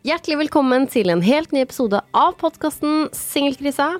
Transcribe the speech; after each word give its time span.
Hjertelig 0.00 0.38
velkommen 0.46 0.86
til 0.88 1.10
en 1.12 1.20
helt 1.20 1.50
ny 1.52 1.60
episode 1.60 1.98
av 2.16 2.30
podkasten 2.40 3.10
Singelkrisa. 3.12 3.98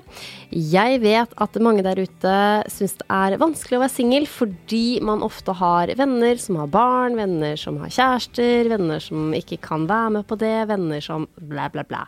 Jeg 0.49 0.97
vet 1.03 1.35
at 1.45 1.59
mange 1.61 1.83
der 1.85 1.99
ute 2.01 2.31
syns 2.73 2.95
det 2.97 3.05
er 3.05 3.35
vanskelig 3.37 3.77
å 3.77 3.81
være 3.83 3.93
singel 3.93 4.25
fordi 4.25 4.97
man 5.05 5.21
ofte 5.21 5.53
har 5.59 5.91
venner 5.99 6.41
som 6.41 6.57
har 6.57 6.71
barn, 6.73 7.19
venner 7.19 7.53
som 7.53 7.77
har 7.83 7.93
kjærester, 7.93 8.71
venner 8.71 9.03
som 9.05 9.29
ikke 9.37 9.59
kan 9.61 9.85
være 9.91 10.15
med 10.17 10.25
på 10.25 10.39
det, 10.41 10.55
venner 10.73 11.05
som 11.05 11.29
bla, 11.37 11.69
bla, 11.69 11.85
bla. 11.85 12.07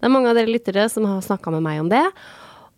Det 0.00 0.08
er 0.08 0.16
mange 0.16 0.32
av 0.32 0.40
dere 0.40 0.48
lyttere 0.48 0.88
som 0.88 1.04
har 1.10 1.20
snakka 1.28 1.52
med 1.52 1.68
meg 1.68 1.84
om 1.84 1.92
det. 1.92 2.06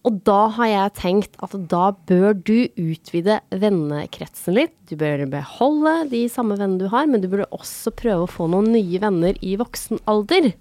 Og 0.07 0.21
da 0.27 0.47
har 0.55 0.69
jeg 0.71 0.93
tenkt 1.01 1.33
at 1.43 1.55
da 1.71 1.89
bør 2.07 2.37
du 2.47 2.69
utvide 2.79 3.41
vennekretsen 3.51 4.55
litt. 4.55 4.75
Du 4.87 4.95
bør 5.01 5.25
beholde 5.33 5.95
de 6.13 6.21
samme 6.31 6.55
vennene 6.61 6.79
du 6.85 6.87
har, 6.93 7.09
men 7.11 7.25
du 7.25 7.27
burde 7.33 7.49
også 7.51 7.91
prøve 7.99 8.27
å 8.27 8.31
få 8.31 8.47
noen 8.53 8.71
nye 8.77 9.01
venner 9.03 9.35
i 9.43 9.57
voksen 9.59 9.99
alder. 10.07 10.53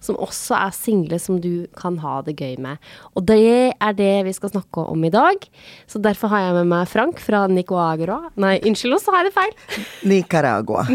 Som 0.00 0.16
også 0.16 0.56
er 0.56 0.72
single, 0.72 1.18
som 1.20 1.42
du 1.44 1.66
kan 1.76 1.98
ha 2.00 2.22
det 2.24 2.38
gøy 2.40 2.54
med. 2.64 2.80
Og 3.12 3.26
det 3.28 3.36
er 3.76 3.92
det 3.98 4.08
vi 4.24 4.32
skal 4.32 4.48
snakke 4.54 4.86
om 4.88 5.04
i 5.04 5.10
dag. 5.12 5.44
Så 5.84 6.00
derfor 6.00 6.32
har 6.32 6.46
jeg 6.46 6.56
med 6.62 6.70
meg 6.72 6.88
Frank 6.88 7.20
fra 7.20 7.42
Nicaragua. 7.52 8.30
Nei, 8.40 8.54
unnskyld 8.64 8.96
så 9.04 9.12
har 9.12 9.26
jeg 9.26 9.28
det 9.28 9.36
feil. 9.36 9.52
Nicaragua. 10.14 10.86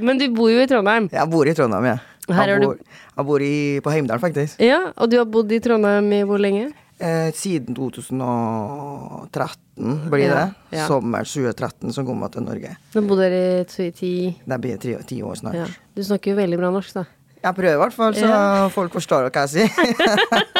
Men 0.00 0.16
du 0.22 0.30
bor 0.32 0.48
jo 0.48 0.64
i 0.64 0.70
Trondheim. 0.72 1.10
Jeg 1.12 1.32
bor 1.36 1.44
i 1.44 1.52
Trondheim, 1.58 1.90
ja. 1.92 1.98
Jeg 2.32 2.56
du- 2.64 2.66
bor, 2.70 2.80
jeg 2.80 3.28
bor 3.28 3.44
i, 3.44 3.54
på 3.84 3.92
Heimdal, 3.92 4.24
faktisk. 4.24 4.56
Ja, 4.64 4.86
og 4.96 5.12
du 5.12 5.20
har 5.20 5.28
bodd 5.28 5.52
i 5.52 5.60
Trondheim 5.62 6.08
i 6.16 6.24
hvor 6.26 6.40
lenge? 6.40 6.72
Eh, 6.98 7.28
siden 7.36 7.74
2013 7.76 10.08
blir 10.10 10.30
det. 10.32 10.46
ja. 10.72 10.86
Sommer 10.88 11.24
2013 11.28 11.92
så 11.92 12.04
kom 12.06 12.22
jeg 12.24 12.30
til 12.32 12.42
Norge. 12.46 12.70
Nå 12.94 13.02
bodde 13.08 13.26
dere 13.28 13.64
i 13.84 13.90
ti, 13.92 14.12
Det 14.48 14.58
blir 14.62 14.76
ti, 14.80 14.94
ti 15.06 15.18
år 15.22 15.34
snart. 15.36 15.54
ja. 15.60 15.66
Du 15.94 16.00
snakker 16.02 16.30
jo 16.32 16.36
veldig 16.40 16.56
bra 16.60 16.70
norsk, 16.72 16.92
da. 16.96 17.04
Jeg 17.44 17.54
prøver 17.54 17.74
i 17.76 17.82
hvert 17.84 17.92
fall, 17.94 18.14
så 18.16 18.20
Ja. 18.30 18.68
folk 18.72 18.92
forstår 18.96 19.28
hva 19.30 19.44
jeg 19.46 19.48
sier. 19.48 19.70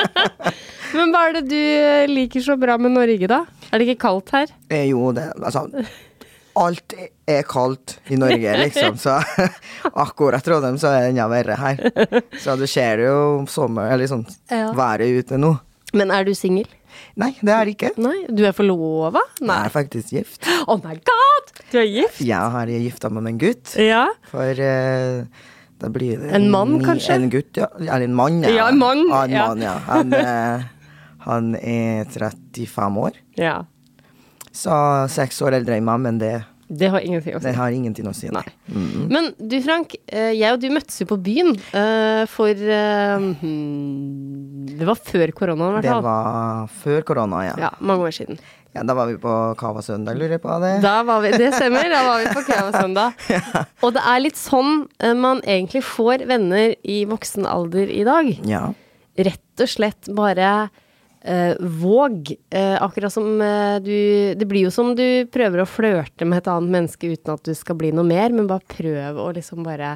Men 0.97 1.11
hva 1.13 1.23
er 1.29 1.33
det 1.41 1.49
du 1.49 1.65
liker 2.13 2.41
så 2.45 2.57
bra 2.61 2.77
med 2.79 2.91
Norge, 2.93 3.27
da? 3.27 3.45
Er 3.73 3.79
det 3.79 3.89
ikke 3.89 4.01
kaldt 4.05 4.31
her? 4.31 4.47
Eh, 4.71 4.85
jo, 4.91 5.13
det 5.13 5.33
Altså, 5.43 5.67
alt 6.57 6.95
er 7.27 7.43
kaldt 7.43 7.99
i 8.11 8.17
Norge, 8.17 8.57
liksom, 8.63 8.97
så 9.01 9.23
akkurat 10.05 10.43
Trondheim 10.45 10.77
så 10.79 10.89
er 10.93 11.01
det 11.01 11.09
enda 11.17 11.29
verre 11.29 11.57
her. 11.57 11.77
Så 12.41 12.57
du 12.61 12.67
ser 12.67 12.99
jo 13.09 13.45
sommer, 13.49 13.91
eller 13.93 14.07
sånn 14.07 14.27
Ja. 14.51 14.73
været 14.73 15.09
ute 15.25 15.37
nå. 15.41 15.59
Men 15.97 16.13
er 16.15 16.27
du 16.29 16.33
singel? 16.37 16.69
Nei, 17.21 17.31
det 17.45 17.53
er 17.53 17.65
det 17.69 17.75
ikke. 17.77 17.91
Nei? 18.01 18.15
Du 18.33 18.43
er 18.49 18.55
forlova? 18.57 19.21
Jeg 19.41 19.51
er 19.53 19.73
faktisk 19.75 20.13
gift. 20.17 20.47
Oh 20.71 20.79
my 20.83 20.97
god! 21.07 21.53
Du 21.73 21.79
er 21.81 21.87
gift? 21.89 22.21
Jeg 22.25 22.53
har 22.57 22.71
gifta 22.73 23.11
meg 23.13 23.23
med 23.27 23.35
en 23.37 23.41
gutt. 23.43 23.75
Ja. 23.81 24.07
For 24.31 24.61
uh, 24.61 25.47
da 25.83 25.91
blir 25.93 26.19
det 26.23 26.33
En 26.39 26.49
mann, 26.53 26.77
ni- 26.79 26.85
kanskje? 26.87 27.17
En 27.21 27.29
gutt, 27.33 27.53
ja. 27.61 27.69
Eller 27.81 28.07
en 28.09 28.17
mann, 28.17 28.41
ja. 28.45 28.51
Ja, 28.63 28.69
en 28.73 28.79
mann, 28.81 29.05
Ja, 29.11 29.23
en 29.27 29.35
ja. 29.37 29.47
mann, 29.51 29.65
ja. 29.67 29.77
Han, 29.91 30.13
uh, 30.13 30.67
han 31.29 31.55
er 31.61 32.05
35 32.13 33.01
år. 33.09 33.23
ja. 33.41 33.57
Så 34.57 34.73
seks 35.13 35.37
år 35.45 35.53
eldre 35.59 35.75
enn 35.77 35.85
meg, 35.85 35.99
men 36.01 36.17
det, 36.17 36.31
Det 36.81 36.89
har 36.89 37.05
ingenting 37.05 37.35
å 37.37 37.41
si. 37.43 37.45
det 37.45 37.55
har 37.59 37.75
ingenting 37.77 38.07
å 38.09 38.15
si. 38.17 38.31
Nei. 38.33 38.41
Men 39.13 39.27
du 39.37 39.59
Frank, 39.61 39.93
eh, 40.09 40.31
jeg 40.33 40.55
og 40.57 40.63
du 40.63 40.71
møttes 40.73 40.97
jo 41.03 41.07
på 41.11 41.19
byen 41.21 41.51
for 42.33 42.57
hmm, 42.57 44.26
Det 44.79 44.87
var 44.89 44.99
før 45.01 45.33
koronaen, 45.37 45.73
i 45.73 45.81
hvert 45.81 45.89
Det 45.89 46.05
var 46.07 46.71
før 46.83 47.05
korona, 47.09 47.43
ja. 47.47 47.57
Ja, 47.67 47.71
mange 47.81 48.07
år 48.09 48.15
siden. 48.17 48.39
ja. 48.77 48.83
Da 48.87 48.95
var 48.95 49.07
vi 49.09 49.17
på 49.21 49.35
Cava 49.57 49.81
Søndag, 49.83 50.19
lurer 50.21 50.37
jeg 50.37 50.43
på 50.43 50.57
det. 50.61 50.73
Da 50.85 50.99
var 51.09 51.23
vi, 51.25 51.31
det 51.33 51.53
stemmer, 51.57 51.89
da 51.89 52.03
var 52.07 52.25
vi 52.25 52.33
på 52.37 52.43
Cava 52.49 52.73
Søndag. 52.83 53.15
Og 53.83 53.95
det 53.97 54.03
er 54.05 54.21
litt 54.25 54.37
sånn 54.41 54.83
eh, 55.01 55.15
man 55.17 55.41
egentlig 55.45 55.85
får 55.87 56.27
venner 56.29 56.75
i 56.85 57.05
voksen 57.09 57.47
alder 57.49 57.89
i 57.93 58.03
dag. 58.05 58.29
Ja. 58.45 58.67
Rett 59.17 59.65
og 59.65 59.71
slett 59.73 60.11
bare 60.13 60.51
eh, 61.25 61.55
våg. 61.61 62.35
Eh, 62.53 62.77
akkurat 62.85 63.15
som 63.15 63.41
eh, 63.41 63.79
du 63.81 64.35
Det 64.37 64.45
blir 64.51 64.67
jo 64.69 64.75
som 64.75 64.93
du 64.99 65.25
prøver 65.33 65.63
å 65.65 65.69
flørte 65.71 66.29
med 66.29 66.43
et 66.43 66.51
annet 66.53 66.75
menneske 66.77 67.09
uten 67.15 67.33
at 67.33 67.49
du 67.49 67.55
skal 67.57 67.79
bli 67.81 67.95
noe 67.97 68.05
mer, 68.05 68.29
men 68.37 68.47
bare 68.51 68.61
prøv 68.77 69.23
å 69.25 69.31
liksom 69.39 69.65
bare 69.65 69.95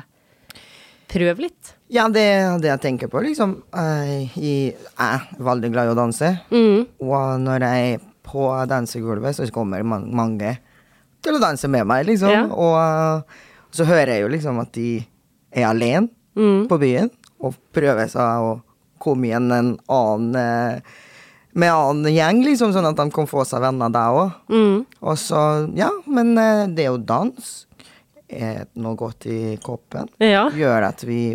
Prøv 1.10 1.40
litt. 1.42 1.74
Ja, 1.90 2.06
det 2.12 2.22
er 2.22 2.58
det 2.62 2.70
jeg 2.70 2.82
tenker 2.84 3.10
på, 3.12 3.20
liksom. 3.24 3.56
Jeg, 3.74 4.30
jeg 4.38 4.74
er 5.02 5.24
veldig 5.42 5.70
glad 5.74 5.90
i 5.90 5.92
å 5.94 5.98
danse. 5.98 6.32
Mm. 6.54 6.84
Og 7.02 7.40
når 7.42 7.66
jeg 7.66 7.92
er 7.96 8.04
på 8.30 8.46
dansegulvet, 8.70 9.34
så 9.36 9.48
kommer 9.54 9.82
man, 9.82 10.06
mange 10.14 10.56
til 11.20 11.36
å 11.36 11.42
danse 11.42 11.68
med 11.68 11.88
meg, 11.90 12.06
liksom. 12.08 12.30
Ja. 12.30 12.44
Og 12.54 12.76
uh, 12.78 13.42
så 13.74 13.84
hører 13.88 14.14
jeg 14.16 14.24
jo 14.24 14.32
liksom 14.32 14.62
at 14.62 14.72
de 14.78 14.88
er 15.52 15.68
alene 15.72 16.08
Mm. 16.38 16.68
på 16.70 16.76
byen, 16.78 17.08
og 17.42 17.56
prøver 17.74 18.06
seg 18.08 18.44
å 18.46 18.52
komme 19.02 19.26
igjen 19.26 19.48
en 19.50 19.70
annen 19.90 20.36
eh, 20.38 20.92
med 21.58 21.66
en 21.66 21.74
annen 21.74 22.14
gjeng, 22.14 22.38
liksom, 22.46 22.70
sånn 22.72 22.86
at 22.86 22.96
de 23.00 23.06
kan 23.12 23.26
få 23.28 23.42
seg 23.48 23.64
venner 23.64 23.90
der 23.92 24.14
òg. 24.14 24.36
Mm. 24.48 24.76
Og 25.02 25.18
så, 25.18 25.40
ja, 25.76 25.88
men 26.06 26.30
eh, 26.38 26.62
det 26.70 26.84
er 26.86 26.92
jo 26.92 27.00
dans. 27.02 27.50
Er 28.30 28.68
noe 28.78 28.94
godt 28.96 29.26
i 29.26 29.56
koppen. 29.60 30.06
Ja. 30.22 30.46
Gjør 30.54 30.86
at 30.92 31.02
vi 31.04 31.34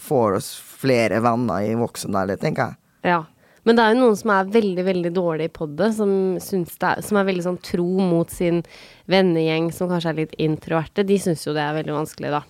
får 0.00 0.38
oss 0.38 0.52
flere 0.78 1.20
venner 1.24 1.66
i 1.66 1.74
voksen 1.78 2.14
alder, 2.16 2.38
tenker 2.40 2.70
jeg. 2.72 2.78
Ja. 3.12 3.24
Men 3.66 3.76
det 3.76 3.84
er 3.84 3.92
jo 3.94 4.00
noen 4.00 4.16
som 4.16 4.30
er 4.32 4.52
veldig, 4.54 4.84
veldig 4.86 5.10
dårlige 5.12 5.52
på 5.52 5.66
det, 5.76 5.90
som, 5.98 6.10
er, 6.38 7.02
som 7.04 7.18
er 7.20 7.26
veldig 7.28 7.44
sånn 7.44 7.58
tro 7.60 7.88
mot 8.00 8.30
sin 8.32 8.62
vennegjeng, 9.10 9.70
som 9.76 9.90
kanskje 9.90 10.12
er 10.14 10.20
litt 10.22 10.36
introverte. 10.40 11.04
De 11.04 11.18
syns 11.20 11.44
jo 11.44 11.52
det 11.56 11.64
er 11.66 11.76
veldig 11.76 11.96
vanskelig, 11.98 12.30
da. 12.38 12.44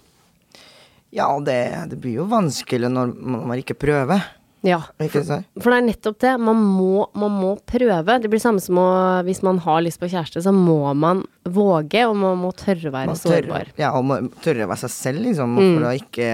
Ja, 1.10 1.30
det, 1.40 1.58
det 1.90 1.96
blir 1.98 2.20
jo 2.20 2.28
vanskelig 2.28 2.90
når 2.92 3.14
man, 3.16 3.46
man 3.48 3.58
ikke 3.62 3.78
prøver. 3.80 4.26
Ja. 4.66 4.80
for. 4.98 5.44
For 5.62 5.70
det 5.70 5.76
er 5.78 5.86
nettopp 5.86 6.18
det. 6.22 6.32
Man 6.42 6.58
må, 6.62 7.06
man 7.18 7.34
må 7.38 7.52
prøve. 7.66 8.18
Det 8.22 8.30
blir 8.30 8.42
samme 8.42 8.62
som 8.62 8.78
å, 8.82 8.86
hvis 9.26 9.40
man 9.46 9.60
har 9.64 9.82
lyst 9.86 10.00
på 10.02 10.10
kjæreste, 10.10 10.42
så 10.44 10.52
må 10.54 10.80
man 10.98 11.22
våge, 11.46 12.04
og 12.08 12.16
man 12.18 12.40
må 12.42 12.50
tørre 12.58 12.90
å 12.90 12.94
være 12.94 13.18
sårbar. 13.18 13.70
ja, 13.78 13.92
og 13.96 14.06
må 14.10 14.20
tørre 14.44 14.66
å 14.66 14.70
være 14.72 14.84
seg 14.86 14.94
selv, 14.96 15.24
liksom, 15.28 15.54
Mm. 15.58 15.74
for 15.78 15.88
å 15.88 15.94
ikke 15.98 16.30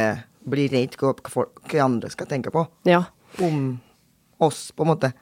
bli 0.48 0.66
redd 0.72 0.96
hva 1.00 1.14
folk- 1.30 1.74
andre 1.80 2.10
skal 2.12 2.28
tenke 2.30 2.52
på. 2.54 2.66
Ja. 2.88 3.04
Om 3.42 3.80
oss, 4.44 4.70
på 4.76 4.84
en 4.84 4.92
måte. 4.94 5.12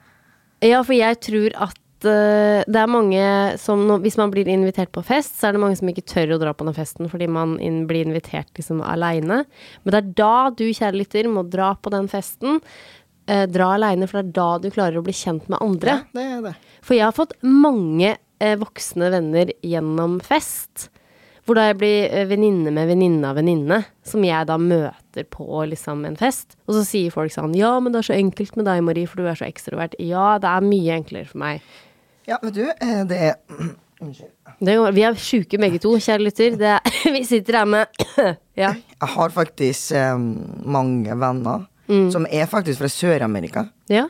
ja, 0.63 0.81
for 0.83 0.93
jeg 0.95 1.19
tror 1.23 1.55
at 1.67 2.05
eh, 2.07 2.63
det 2.67 2.79
er 2.79 2.89
mange 2.91 3.23
som 3.61 3.85
Hvis 4.03 4.17
man 4.19 4.31
blir 4.31 4.47
invitert 4.51 4.91
på 4.91 5.03
fest, 5.05 5.37
så 5.39 5.47
er 5.47 5.53
det 5.55 5.61
mange 5.63 5.77
som 5.79 5.87
ikke 5.89 6.05
tør 6.05 6.35
å 6.35 6.39
dra 6.41 6.53
på 6.53 6.65
den 6.67 6.75
festen 6.75 7.09
fordi 7.11 7.27
man 7.31 7.55
blir 7.87 8.05
invitert 8.05 8.51
liksom 8.57 8.81
aleine. 8.83 9.43
Men 9.83 9.91
det 9.95 10.01
er 10.01 10.11
da 10.19 10.49
du, 10.51 10.65
kjære 10.71 10.99
lytter, 10.99 11.29
må 11.31 11.45
dra 11.47 11.73
på 11.75 11.93
den 11.93 12.09
festen. 12.11 12.59
Eh, 13.27 13.45
dra 13.47 13.73
aleine, 13.77 14.07
for 14.09 14.19
det 14.19 14.25
er 14.33 14.35
da 14.35 14.49
du 14.59 14.69
klarer 14.73 14.99
å 14.99 15.05
bli 15.05 15.13
kjent 15.15 15.47
med 15.47 15.61
andre. 15.63 16.01
Ja, 16.01 16.19
det 16.19 16.27
er 16.37 16.41
det. 16.49 16.55
For 16.83 16.97
jeg 16.97 17.05
har 17.07 17.15
fått 17.15 17.37
mange 17.47 18.17
eh, 18.43 18.57
voksne 18.59 19.07
venner 19.13 19.53
gjennom 19.63 20.17
fest. 20.25 20.89
Hvor 21.45 21.57
da 21.59 21.65
jeg 21.67 21.77
blir 21.81 22.05
eh, 22.07 22.25
venninne 22.29 22.71
med 22.71 22.87
venninne 22.87 23.27
av 23.27 23.35
venninne, 23.35 23.81
som 24.07 24.23
jeg 24.23 24.47
da 24.47 24.55
møter 24.57 25.25
på 25.29 25.43
liksom 25.67 26.05
en 26.07 26.15
fest. 26.15 26.55
Og 26.67 26.77
så 26.77 26.83
sier 26.87 27.11
folk 27.11 27.33
sånn 27.35 27.55
Ja, 27.57 27.73
men 27.83 27.91
det 27.91 27.99
er 27.99 28.07
så 28.13 28.15
enkelt 28.15 28.55
med 28.55 28.65
deg, 28.69 28.83
Marie, 28.87 29.07
for 29.07 29.19
du 29.19 29.27
er 29.27 29.35
så 29.35 29.45
ekstrovert. 29.49 29.97
Ja, 29.99 30.37
det 30.39 30.47
er 30.47 30.61
mye 30.63 30.95
enklere 30.95 31.27
for 31.27 31.41
meg. 31.43 31.61
Ja, 32.29 32.37
vet 32.43 32.55
du, 32.55 32.63
eh, 32.71 33.01
det 33.09 33.17
er 33.31 33.35
Unnskyld. 34.03 34.31
Vi 34.95 35.03
er 35.07 35.15
sjuke 35.19 35.59
begge 35.59 35.79
to, 35.83 35.93
kjære 35.99 36.23
lytter. 36.25 36.55
Det 36.59 36.71
vi 37.15 37.21
sitter 37.27 37.59
her 37.61 37.67
med 37.67 38.03
Ja. 38.63 38.71
Jeg 38.75 39.09
har 39.17 39.29
faktisk 39.35 39.91
eh, 39.99 40.17
mange 40.65 41.19
venner 41.19 41.67
Mm. 41.83 42.05
som 42.13 42.23
er 42.31 42.45
faktisk 42.47 42.79
fra 42.79 42.87
Sør-Amerika. 42.87 43.65
Ja. 43.91 44.05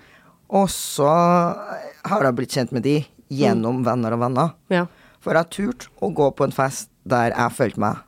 Og 0.54 0.68
så 0.70 1.08
har 1.10 2.22
jeg 2.28 2.36
blitt 2.38 2.54
kjent 2.54 2.72
med 2.72 2.84
de 2.86 3.00
gjennom 3.34 3.80
Mm. 3.80 3.86
venner 3.88 4.14
og 4.14 4.20
venner. 4.22 4.52
ja. 4.70 4.84
For 5.24 5.32
jeg 5.34 5.40
har 5.42 5.50
turt 5.50 5.88
å 6.04 6.12
gå 6.14 6.28
på 6.38 6.44
en 6.46 6.52
fest 6.54 6.90
der 7.10 7.34
jeg 7.34 7.56
følte 7.58 7.84
meg 7.84 8.02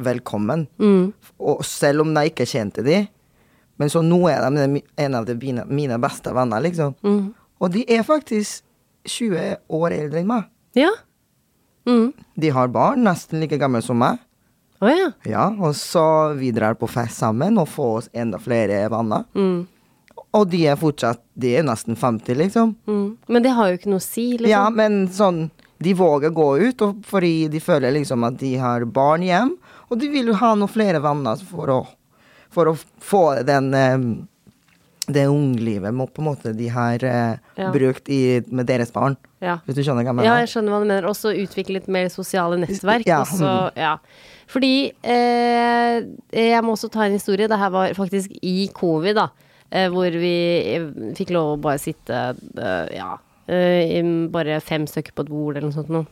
velkommen. 0.00 0.66
Mm. 0.80 1.10
Og 1.38 1.64
selv 1.66 2.04
om 2.04 2.14
jeg 2.16 2.32
ikke 2.32 2.48
kjente 2.48 2.84
de, 2.86 3.02
men 3.80 3.92
så 3.92 4.02
nå 4.04 4.22
er 4.28 4.44
de 4.44 4.82
en 5.00 5.16
av 5.16 5.28
de 5.28 5.36
mine, 5.40 5.64
mine 5.68 5.96
beste 6.00 6.32
venner, 6.36 6.60
liksom. 6.64 6.94
Mm. 7.04 7.30
Og 7.60 7.72
de 7.72 7.84
er 7.88 8.04
faktisk 8.04 8.64
20 9.08 9.56
år 9.76 9.94
eldre 9.96 10.20
enn 10.20 10.28
meg. 10.28 10.48
Ja. 10.76 10.92
De 12.34 12.50
har 12.54 12.68
barn, 12.68 13.04
nesten 13.04 13.40
like 13.40 13.58
gamle 13.60 13.82
som 13.82 13.98
meg. 14.00 14.20
Oh, 14.80 14.88
ja. 14.88 15.10
Ja, 15.28 15.48
og 15.60 15.74
så 15.76 16.32
vi 16.38 16.52
drar 16.56 16.76
på 16.80 16.88
fest 16.88 17.20
sammen 17.20 17.58
og 17.60 17.68
får 17.68 17.96
oss 17.98 18.08
enda 18.16 18.40
flere 18.40 18.86
venner. 18.92 19.26
Mm. 19.36 19.66
Og 20.36 20.46
de 20.52 20.60
er 20.70 20.76
fortsatt 20.78 21.18
De 21.40 21.50
er 21.58 21.64
nesten 21.66 21.96
50, 21.98 22.36
liksom. 22.38 22.74
Mm. 22.86 23.16
Men 23.28 23.44
det 23.44 23.52
har 23.56 23.70
jo 23.70 23.80
ikke 23.80 23.90
noe 23.92 24.00
å 24.00 24.04
si, 24.04 24.26
liksom. 24.38 24.52
Ja, 24.52 24.68
men 24.72 25.02
sånn 25.12 25.48
De 25.80 25.94
våger 25.96 26.30
gå 26.36 26.48
ut 26.60 26.82
fordi 27.08 27.48
de 27.48 27.60
føler 27.64 27.94
liksom 27.96 28.24
at 28.28 28.36
de 28.40 28.54
har 28.60 28.84
barn 28.84 29.22
hjem, 29.24 29.54
og 29.88 29.98
de 30.00 30.10
vil 30.12 30.28
jo 30.28 30.34
ha 30.40 30.52
noen 30.54 30.68
flere 30.70 31.00
venner 31.02 31.40
for 31.50 31.72
å, 31.72 31.78
for 32.52 32.68
å 32.68 32.74
få 33.00 33.22
den 33.48 33.72
eh, 33.74 33.96
det 35.10 35.24
unglivet 35.26 35.90
på 36.14 36.22
en 36.22 36.26
måte 36.28 36.52
de 36.54 36.68
har 36.70 37.02
eh, 37.04 37.38
Ja. 37.58 37.70
brukt 37.74 38.08
i, 38.12 38.42
med 38.46 38.66
deres 38.68 38.92
barn. 38.94 39.16
Ja. 39.42 39.56
Hvis 39.66 39.78
du 39.78 39.82
skjønner 39.82 40.04
hva 40.04 40.12
jeg 40.12 40.18
mener? 40.20 40.28
Ja, 40.28 40.36
jeg 40.44 40.50
skjønner 40.52 40.74
hva 40.74 40.80
du 40.82 40.86
mener. 40.90 41.08
Også 41.08 41.32
utvikle 41.34 41.78
litt 41.80 41.88
mer 41.88 42.10
sosiale 42.12 42.58
nettverk. 42.60 43.06
Ja, 43.08 43.22
Også, 43.24 43.54
ja. 43.80 43.96
Fordi 44.50 44.92
eh, 45.02 45.96
Jeg 46.34 46.62
må 46.66 46.74
også 46.76 46.90
ta 46.92 47.06
en 47.06 47.16
historie. 47.16 47.48
Det 47.48 47.58
her 47.58 47.72
var 47.74 47.94
faktisk 47.96 48.36
i 48.42 48.68
covid, 48.76 49.16
da. 49.18 49.28
Eh, 49.70 49.88
hvor 49.92 50.10
vi 50.12 50.34
eh, 50.76 50.86
fikk 51.18 51.32
lov 51.34 51.54
å 51.56 51.60
bare 51.62 51.78
sitte 51.80 52.20
eh, 52.36 52.86
ja, 52.98 53.14
bare 54.32 54.60
fem 54.62 54.86
stykker 54.86 55.14
på 55.16 55.26
et 55.26 55.32
bord 55.32 55.56
eller 55.56 55.68
noe 55.68 55.76
sånt 55.76 55.92
noe. 55.92 56.06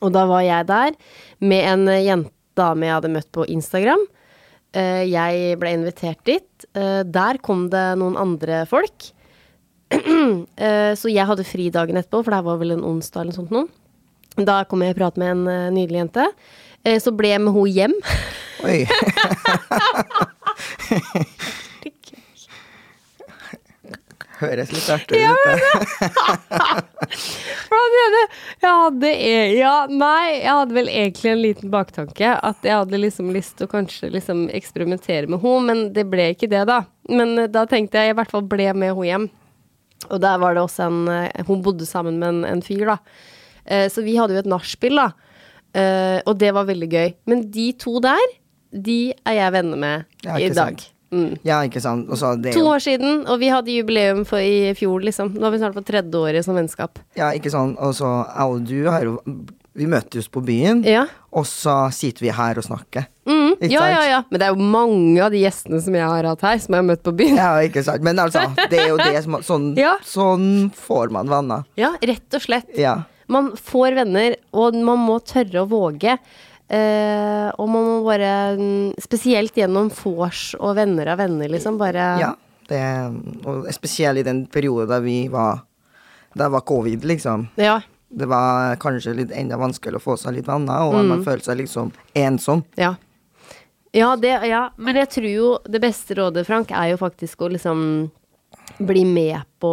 Og 0.00 0.12
da 0.14 0.24
var 0.28 0.42
jeg 0.42 0.66
der 0.68 0.96
med 1.44 1.66
en 1.70 1.88
eh, 1.92 2.04
jente 2.06 2.32
dame 2.56 2.88
jeg 2.88 2.96
hadde 2.96 3.12
møtt 3.12 3.28
på 3.36 3.44
Instagram. 3.52 4.02
Eh, 4.76 5.04
jeg 5.10 5.58
ble 5.60 5.74
invitert 5.76 6.22
dit. 6.26 6.66
Eh, 6.76 7.02
der 7.04 7.38
kom 7.44 7.66
det 7.72 7.84
noen 8.00 8.18
andre 8.20 8.64
folk. 8.70 9.12
Eh, 10.56 10.92
så 10.98 11.10
jeg 11.12 11.28
hadde 11.28 11.44
fri 11.46 11.68
dagen 11.70 11.98
etterpå, 12.00 12.22
for 12.24 12.34
det 12.34 12.40
var 12.42 12.56
vel 12.58 12.72
en 12.74 12.82
onsdag 12.88 13.22
eller 13.22 13.30
noe 13.30 13.36
sånt 13.36 13.52
noe. 13.54 13.68
Da 14.48 14.56
kom 14.66 14.82
jeg 14.82 14.96
og 14.96 14.98
pratet 14.98 15.20
med 15.22 15.30
en 15.34 15.44
eh, 15.52 15.68
nydelig 15.76 16.00
jente. 16.00 16.24
Eh, 16.82 16.96
så 17.02 17.12
ble 17.14 17.30
jeg 17.30 17.44
med 17.44 17.54
henne 17.54 17.70
hjem. 17.76 17.94
Oi. 18.66 18.80
Høres 24.40 24.72
litt 24.74 24.88
artig 24.92 25.20
ut. 25.22 25.36
For 27.66 27.78
han 27.80 27.94
jeg 27.96 28.70
hadde 28.70 29.10
e- 29.12 29.54
Ja, 29.56 29.74
nei, 29.90 30.40
jeg 30.42 30.50
hadde 30.52 30.76
vel 30.76 30.90
egentlig 30.92 31.30
en 31.32 31.42
liten 31.42 31.72
baktanke. 31.72 32.34
At 32.44 32.64
jeg 32.66 32.74
hadde 32.76 33.00
liksom 33.00 33.30
lyst 33.34 33.56
til 33.58 33.68
å 33.68 33.72
kanskje 33.72 34.10
liksom 34.14 34.46
eksperimentere 34.56 35.30
med 35.30 35.40
henne, 35.44 35.66
men 35.70 35.82
det 35.96 36.04
ble 36.12 36.30
ikke 36.34 36.50
det, 36.52 36.64
da. 36.68 36.82
Men 37.08 37.36
eh, 37.38 37.48
da 37.52 37.64
tenkte 37.70 38.02
jeg 38.02 38.12
i 38.14 38.16
hvert 38.18 38.32
fall 38.34 38.44
ble 38.48 38.68
med 38.74 38.92
henne 38.92 39.08
hjem. 39.08 39.28
Og 40.10 40.18
der 40.22 40.36
var 40.42 40.54
det 40.54 40.62
også 40.66 40.86
en 40.90 40.98
eh, 41.10 41.44
Hun 41.48 41.62
bodde 41.64 41.86
sammen 41.88 42.18
med 42.20 42.28
en, 42.34 42.42
en 42.56 42.62
fyr, 42.66 42.84
da. 42.92 42.98
Eh, 43.64 43.86
Så 43.92 44.04
vi 44.06 44.16
hadde 44.20 44.36
jo 44.36 44.42
et 44.44 44.50
nachspiel, 44.52 44.98
da. 45.00 45.10
Og 45.76 46.38
det 46.40 46.54
var 46.56 46.64
veldig 46.64 46.86
gøy. 46.88 47.10
Men 47.28 47.42
de 47.52 47.66
to 47.76 47.98
der, 48.00 48.22
de 48.72 49.10
er 49.28 49.34
jeg 49.36 49.52
venner 49.58 49.76
med 49.76 50.06
Ja, 50.24 50.38
i 50.40 50.46
dag. 50.48 50.78
sant. 50.80 50.86
Mm. 51.14 51.36
Ja, 51.46 51.60
ikke 51.66 51.80
sant. 51.80 52.08
To 52.10 52.64
år 52.66 52.82
siden, 52.82 53.20
og 53.30 53.38
vi 53.38 53.46
hadde 53.52 53.70
jubileum 53.70 54.24
for 54.26 54.38
i 54.42 54.72
fjor, 54.74 55.00
liksom. 55.06 55.34
Nå 55.38 55.46
er 55.46 55.54
vi 55.54 55.60
snart 55.62 55.76
på 55.76 55.84
tredje 55.86 56.18
året 56.18 56.44
som 56.44 56.56
vennskap. 56.58 56.98
Ja, 57.16 57.30
ikke 57.36 57.50
sant. 57.52 57.78
Og 57.78 57.94
så 57.94 58.08
jeg 58.26 58.50
og 58.56 58.64
du 58.66 58.90
har 58.90 59.04
jo 59.06 59.20
Vi 59.76 59.84
møtes 59.84 60.24
på 60.32 60.40
byen, 60.40 60.78
Ja. 60.88 61.02
og 61.36 61.44
så 61.44 61.92
sitter 61.92 62.22
vi 62.24 62.30
her 62.32 62.56
og 62.56 62.64
snakker. 62.64 63.04
Mm, 63.28 63.58
ja, 63.68 63.82
ja, 63.92 64.04
ja. 64.08 64.22
Men 64.30 64.40
det 64.40 64.46
er 64.46 64.54
jo 64.54 64.62
mange 64.72 65.20
av 65.20 65.30
de 65.30 65.42
gjestene 65.42 65.82
som 65.84 65.92
jeg 65.92 66.00
har 66.08 66.24
hatt 66.24 66.40
her, 66.40 66.56
som 66.58 66.72
jeg 66.72 66.80
har 66.80 66.86
møtt 66.96 67.02
på 67.04 67.12
byen. 67.14 67.36
Ja, 67.36 67.50
ikke 67.60 67.84
sant. 67.84 68.00
Men 68.02 68.16
altså, 68.16 68.40
det 68.70 68.78
er 68.80 68.88
jo 68.88 68.96
det 68.96 69.22
som 69.22 69.36
Sånn, 69.44 69.66
Ja. 69.84 69.98
sånn 70.02 70.70
får 70.72 71.12
man 71.12 71.28
venner. 71.28 71.66
Ja, 71.76 71.92
rett 72.00 72.32
og 72.32 72.40
slett. 72.40 72.72
Ja. 72.80 73.02
Man 73.28 73.52
får 73.52 73.94
venner, 74.00 74.36
og 74.54 74.74
man 74.80 74.98
må 75.04 75.18
tørre 75.20 75.66
å 75.66 75.68
våge. 75.68 76.16
Eh, 76.68 77.48
og 77.62 77.68
man 77.70 77.84
må 77.86 77.98
bare 78.02 78.30
mm, 78.58 78.94
Spesielt 78.98 79.54
gjennom 79.54 79.86
vors 80.02 80.48
og 80.58 80.72
venner 80.74 81.12
av 81.12 81.20
venner, 81.22 81.48
liksom. 81.52 81.76
Bare 81.78 82.06
ja. 82.18 82.32
Det, 82.66 82.80
og 83.46 83.68
spesielt 83.70 84.18
i 84.18 84.24
den 84.26 84.40
perioden 84.50 84.88
da 84.90 84.98
vi 84.98 85.28
var 85.30 85.60
Da 86.34 86.48
var 86.50 86.64
covid, 86.66 87.04
liksom. 87.06 87.46
Ja. 87.56 87.78
Det 88.10 88.26
var 88.28 88.74
kanskje 88.82 89.14
litt 89.14 89.30
enda 89.32 89.56
vanskeligere 89.56 90.00
å 90.00 90.04
få 90.04 90.16
seg 90.18 90.34
litt 90.40 90.46
venner, 90.50 90.82
og 90.88 90.94
Mm. 90.98 91.08
man 91.08 91.22
følte 91.24 91.44
seg 91.52 91.58
liksom 91.62 91.92
ensom. 92.14 92.64
Ja. 92.76 92.94
Ja, 93.92 94.14
det, 94.16 94.34
ja, 94.46 94.70
men 94.76 94.94
jeg 94.96 95.08
tror 95.08 95.28
jo 95.30 95.58
det 95.64 95.80
beste 95.80 96.14
rådet, 96.18 96.44
Frank, 96.46 96.70
er 96.70 96.90
jo 96.92 96.96
faktisk 97.00 97.40
å 97.40 97.48
liksom 97.54 98.10
bli 98.78 99.04
med 99.08 99.40
på 99.62 99.70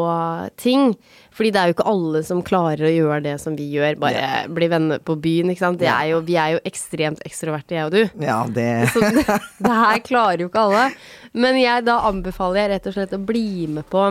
ting. 0.60 0.94
Fordi 1.34 1.50
det 1.52 1.60
er 1.60 1.70
jo 1.72 1.76
ikke 1.76 1.88
alle 1.90 2.22
som 2.28 2.44
klarer 2.46 2.86
å 2.88 2.92
gjøre 2.94 3.24
det 3.26 3.34
som 3.42 3.56
vi 3.58 3.66
gjør, 3.74 3.98
bare 4.02 4.44
bli 4.54 4.68
venner 4.70 5.02
på 5.04 5.16
byen, 5.20 5.50
ikke 5.52 5.64
sant. 5.66 5.82
Det 5.82 5.90
er 5.90 6.12
jo, 6.12 6.22
vi 6.28 6.38
er 6.38 6.56
jo 6.56 6.62
ekstremt 6.70 7.24
ekstroverte, 7.26 7.76
jeg 7.76 7.90
og 7.90 7.96
du. 7.96 8.24
Ja, 8.24 8.44
det 8.46 8.70
Så 8.94 9.02
det, 9.02 9.26
det 9.58 9.80
her 9.82 10.04
klarer 10.06 10.46
jo 10.46 10.52
ikke 10.52 10.68
alle. 10.68 10.86
Men 11.34 11.58
jeg, 11.58 11.88
da 11.90 12.00
anbefaler 12.10 12.62
jeg 12.64 12.74
rett 12.76 12.90
og 12.92 12.98
slett 13.00 13.18
å 13.18 13.22
bli 13.24 13.66
med 13.80 13.90
på 13.90 14.08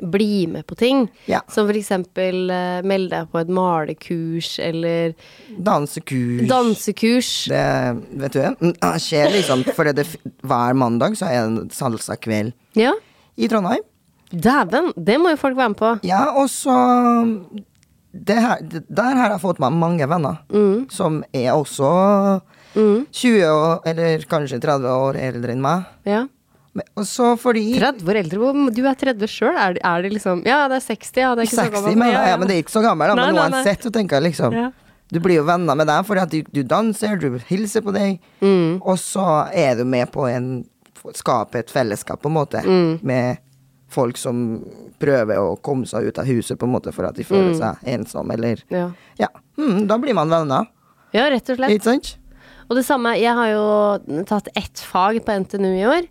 bli 0.00 0.46
med 0.48 0.64
på 0.64 0.74
ting. 0.80 1.02
Ja. 1.28 1.42
Som 1.52 1.68
eksempel 1.68 2.48
uh, 2.48 2.80
melde 2.88 3.18
deg 3.18 3.28
på 3.32 3.40
et 3.42 3.50
malekurs 3.52 4.54
eller 4.62 5.12
Dansekurs. 5.58 6.46
dansekurs. 6.48 7.30
Det, 7.52 7.64
vet 8.22 8.38
du, 8.38 8.40
mm, 8.64 8.74
det 8.80 8.94
skjer 9.04 9.34
liksom 9.34 9.64
For 9.76 9.90
det, 9.92 10.06
hver 10.40 10.78
mandag 10.78 11.18
så 11.20 11.28
er 11.28 11.36
det 11.36 11.44
en 11.50 11.70
salsakveld 11.74 12.54
Ja. 12.78 12.94
i 13.36 13.48
Trondheim. 13.50 13.84
Dæven, 14.30 14.92
det 14.96 15.18
må 15.20 15.30
jo 15.30 15.36
folk 15.36 15.56
være 15.56 15.68
med 15.72 15.76
på. 15.80 15.92
Ja, 16.06 16.24
og 16.38 16.46
så 16.48 16.74
det 18.14 18.36
her, 18.42 18.58
Der 18.90 19.14
har 19.16 19.30
jeg 19.34 19.40
fått 19.42 19.60
meg 19.62 19.72
mange 19.72 20.06
venner 20.08 20.38
Mm. 20.50 20.90
som 20.90 21.22
er 21.34 21.52
også 21.52 22.40
20 22.74 23.44
år, 23.50 23.80
eller 23.86 24.18
kanskje 24.30 24.60
30 24.62 24.86
år 24.88 25.16
eldre 25.18 25.52
enn 25.52 25.62
meg. 25.62 25.84
Ja. 26.06 26.26
Men 26.74 26.84
også 26.96 27.32
fordi 27.38 27.78
30 27.80 28.06
år 28.08 28.18
eldre. 28.20 28.70
Du 28.74 28.84
er 28.86 28.94
30 28.94 29.26
sjøl. 29.26 29.56
Er, 29.58 29.72
det- 29.74 29.82
er 29.84 30.02
det 30.02 30.12
liksom 30.12 30.44
Ja, 30.46 30.68
det 30.68 30.76
er 30.76 30.94
60, 30.94 31.16
ja. 31.16 31.34
Det 31.34 31.42
er 31.42 31.46
ikke 31.50 31.64
så 31.66 31.72
gammel. 31.72 31.96
men, 31.96 32.08
ja, 32.12 32.26
ja, 32.28 32.36
men 32.36 32.46
det 32.48 32.56
er 32.56 32.62
ikke 32.62 32.70
så 32.78 32.82
gammel, 32.82 33.08
da. 33.08 33.14
Nei, 33.14 33.32
Men 33.32 33.52
uansett 33.52 33.82
så 33.82 33.90
tenker 33.90 34.20
jeg 34.20 34.32
liksom 34.32 34.52
Ja. 34.52 34.70
Du 35.12 35.18
blir 35.18 35.34
jo 35.36 35.42
venner 35.44 35.74
med 35.74 35.88
dem 35.88 36.04
fordi 36.04 36.20
at 36.22 36.30
du, 36.30 36.42
du 36.52 36.62
danser, 36.62 37.18
du 37.18 37.38
hilser 37.48 37.80
på 37.82 37.92
deg, 37.92 38.20
Mm. 38.40 38.80
og 38.80 38.96
så 38.96 39.48
er 39.52 39.74
du 39.76 39.84
med 39.84 40.10
på 40.12 40.28
en 40.30 40.64
Skape 41.14 41.54
et 41.56 41.70
fellesskap, 41.70 42.20
på 42.22 42.26
en 42.28 42.34
måte, 42.34 42.62
Mm. 42.62 43.02
med 43.02 43.38
folk 43.90 44.18
som 44.20 44.40
prøver 45.02 45.38
å 45.40 45.56
komme 45.62 45.86
seg 45.90 46.06
ut 46.10 46.18
av 46.22 46.28
huset, 46.30 46.58
på 46.60 46.66
en 46.68 46.74
måte, 46.76 46.92
for 46.94 47.08
at 47.08 47.16
de 47.18 47.24
føler 47.26 47.54
seg 47.58 47.82
ensomme, 47.96 48.34
eller 48.38 48.62
Ja. 48.70 48.90
Ja. 49.18 49.28
Mm, 49.58 49.86
da 49.90 49.98
blir 49.98 50.14
man 50.14 50.30
venner, 50.30 50.68
ja, 51.12 51.26
rett 51.28 51.48
og 51.50 51.56
slett. 51.58 51.70
ikke 51.74 51.84
sant? 51.90 52.16
Og 52.70 52.76
det 52.78 52.84
samme, 52.86 53.16
jeg 53.18 53.34
har 53.34 53.48
jo 53.50 54.24
tatt 54.30 54.48
ett 54.54 54.78
fag 54.78 55.18
på 55.26 55.32
NTNU 55.42 55.72
i 55.74 55.86
år. 55.90 56.06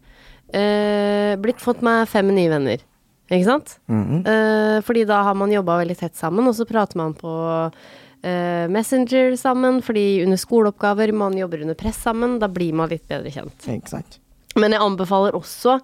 Eh, 0.51 1.36
blitt 1.39 1.62
fått 1.63 1.82
meg 1.86 2.08
fem 2.12 2.27
nye 2.36 2.50
venner. 2.51 2.82
Ikke 3.30 3.46
sant? 3.46 3.77
Mhm. 3.88 4.25
Eh, 4.27 4.82
fordi 4.82 5.06
da 5.08 5.22
har 5.24 5.36
man 5.36 5.51
jobba 5.54 5.77
veldig 5.86 5.98
tett 5.98 6.15
sammen, 6.15 6.48
og 6.50 6.56
så 6.58 6.65
prater 6.68 6.98
man 6.98 7.13
på 7.13 7.32
eh, 8.24 8.68
Messenger 8.68 9.38
sammen. 9.38 9.82
Fordi 9.86 10.24
under 10.25 10.38
skoleoppgaver, 10.38 11.13
man 11.13 11.38
jobber 11.38 11.62
under 11.62 11.75
press 11.75 12.01
sammen, 12.04 12.39
da 12.42 12.48
blir 12.48 12.74
man 12.74 12.89
litt 12.89 13.08
bedre 13.08 13.32
kjent. 13.32 13.56
Ikke 13.70 13.88
sant? 13.94 14.20
Men 14.58 14.74
jeg 14.74 14.82
anbefaler 14.82 15.38
også 15.38 15.80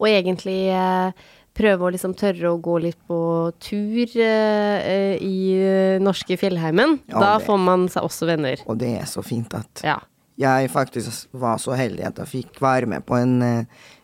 å 0.00 0.08
egentlig 0.08 0.70
eh, 0.72 1.12
prøve 1.56 1.86
å 1.88 1.90
liksom 1.92 2.14
tørre 2.16 2.50
å 2.54 2.60
gå 2.62 2.76
litt 2.80 2.98
på 3.10 3.18
tur 3.60 4.14
eh, 4.16 5.16
i 5.20 5.34
eh, 5.60 5.98
norske 6.02 6.36
fjellheimen. 6.40 6.98
Ja, 7.10 7.18
da 7.20 7.32
det- 7.38 7.46
får 7.46 7.58
man 7.60 7.88
seg 7.92 8.06
også 8.08 8.26
venner. 8.30 8.62
Og 8.66 8.78
det 8.80 8.94
er 9.02 9.08
så 9.10 9.22
fint 9.26 9.52
at 9.54 9.82
Ja. 9.84 9.98
jeg 10.40 10.70
faktisk 10.70 11.26
var 11.32 11.58
så 11.58 11.76
heldig 11.76 12.06
at 12.06 12.16
jeg 12.22 12.26
fikk 12.46 12.60
være 12.60 12.86
med 12.86 13.04
på 13.04 13.18
en, 13.20 13.42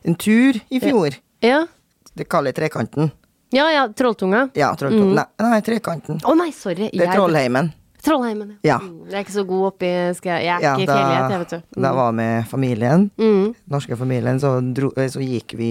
en 0.04 0.14
tur 0.20 0.58
i 0.70 0.80
fjor. 0.80 1.16
Ja, 1.42 1.66
Det 2.16 2.28
kaller 2.28 2.52
Trekanten. 2.52 3.10
ja, 3.52 3.70
ja 3.70 3.86
Trolltunga. 3.88 4.50
Ja, 4.56 4.74
Trollkanten. 4.74 5.14
Nei, 5.14 5.24
nei, 5.40 5.60
Trekanten. 5.60 6.20
Å 6.24 6.34
nei, 6.36 6.50
sorry. 6.50 6.90
Det 6.92 7.06
er 7.08 7.14
Trollheimen. 7.14 7.72
Trollheimen, 8.06 8.54
Ja. 8.64 8.78
Mm, 8.78 9.08
Jeg 9.10 9.14
er 9.18 9.25
ikke 9.25 9.34
så 9.36 9.44
god 9.46 9.66
oppi 9.72 9.90
skal 10.16 10.30
jeg, 10.36 10.44
jeg 10.46 10.54
er 10.56 10.62
Ja, 10.62 10.72
ikke 10.76 10.86
da, 10.86 10.96
fjellgeit, 10.96 11.30
jeg, 11.30 11.38
vet 11.42 11.50
du. 11.50 11.80
da 11.82 11.90
Mm. 11.92 11.96
var 11.96 12.12
med 12.12 12.46
familien, 12.48 13.10
Mm. 13.18 13.54
norske 13.70 13.96
familien, 13.98 14.38
så, 14.40 14.54
dro, 14.75 14.92
eh, 14.96 15.08
så 15.08 15.20
gikk 15.20 15.56
vi 15.58 15.70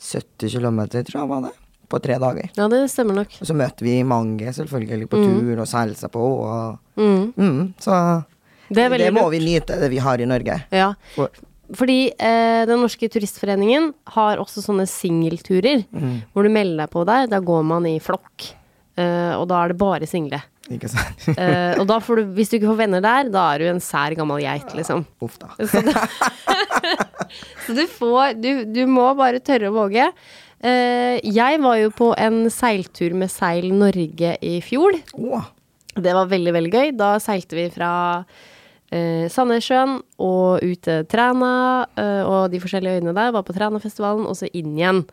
70 0.00 0.52
km, 0.58 0.80
tror 0.88 1.20
jeg 1.20 1.28
var 1.28 1.40
det, 1.42 1.52
på 1.88 2.00
tre 2.02 2.18
dager. 2.18 2.50
Ja, 2.56 2.68
det 2.68 2.90
stemmer 2.90 3.14
nok. 3.14 3.28
Og 3.40 3.46
så 3.48 3.54
møtte 3.56 3.82
vi 3.82 4.02
mange, 4.02 4.48
selvfølgelig, 4.52 5.08
på 5.08 5.16
tur 5.22 5.60
og 5.60 5.66
seilsa 5.66 6.08
på, 6.08 6.20
og 6.20 6.78
Mm. 6.96 7.32
mm, 7.36 7.74
Så 7.78 8.24
Det 8.70 8.78
er 8.84 8.90
veldig 8.90 9.12
må 9.14 9.22
lurt. 9.22 9.30
vi 9.32 9.38
nyte, 9.40 9.78
det 9.80 9.90
vi 9.90 9.96
har 9.98 10.18
i 10.20 10.24
Norge. 10.26 10.62
Ja. 10.72 10.92
For, 11.14 11.28
Fordi 11.72 12.10
eh, 12.18 12.64
Den 12.64 12.80
norske 12.80 13.08
turistforeningen 13.10 13.92
har 14.06 14.38
også 14.38 14.62
sånne 14.64 14.86
singelturer. 14.88 15.84
Mm. 15.92 16.22
Hvor 16.34 16.42
du 16.42 16.48
melder 16.48 16.86
deg 16.86 16.90
på 16.90 17.04
der. 17.04 17.26
Da 17.26 17.40
går 17.40 17.62
man 17.62 17.84
i 17.84 17.98
flokk. 17.98 18.54
Eh, 18.98 19.34
og 19.38 19.46
da 19.50 19.60
er 19.62 19.72
det 19.72 19.78
bare 19.78 20.08
single. 20.10 20.40
ikke 20.72 20.90
sant? 20.90 21.28
uh, 21.30 21.78
og 21.78 21.84
da 21.88 22.00
får 22.02 22.18
du, 22.18 22.32
hvis 22.36 22.50
du 22.50 22.58
ikke 22.58 22.72
får 22.72 22.80
venner 22.82 23.04
der, 23.04 23.30
da 23.32 23.44
er 23.52 23.62
du 23.62 23.70
en 23.70 23.82
sær 23.82 24.16
gammel 24.18 24.42
geit, 24.42 24.74
liksom. 24.74 25.04
Uff 25.24 25.38
da. 25.40 25.52
Så, 25.70 25.82
da 25.86 26.02
så 27.66 27.76
du 27.76 27.84
får 27.92 28.38
du, 28.40 28.50
du 28.66 28.82
må 28.90 29.06
bare 29.18 29.42
tørre 29.44 29.70
å 29.70 29.76
våge. 29.76 30.10
Uh, 30.58 31.16
jeg 31.22 31.62
var 31.62 31.78
jo 31.78 31.94
på 31.94 32.10
en 32.18 32.48
seiltur 32.50 33.14
med 33.14 33.30
Seil 33.30 33.70
Norge 33.70 34.34
i 34.42 34.58
fjor. 34.64 34.98
Oh. 35.14 35.46
Det 35.98 36.14
var 36.14 36.30
veldig, 36.30 36.54
veldig 36.58 36.74
gøy. 36.74 36.94
Da 36.98 37.14
seilte 37.22 37.58
vi 37.58 37.68
fra 37.74 37.92
uh, 38.18 39.24
Sandnessjøen 39.30 40.00
og 40.18 40.64
ut 40.64 40.82
til 40.88 41.06
Træna 41.10 41.52
og 42.26 42.50
de 42.50 42.58
forskjellige 42.62 42.98
øyene 42.98 43.14
der. 43.14 43.34
Var 43.36 43.46
på 43.46 43.54
Trænafestivalen, 43.54 44.26
og 44.26 44.34
så 44.40 44.50
inn 44.50 44.74
igjen. 44.74 45.04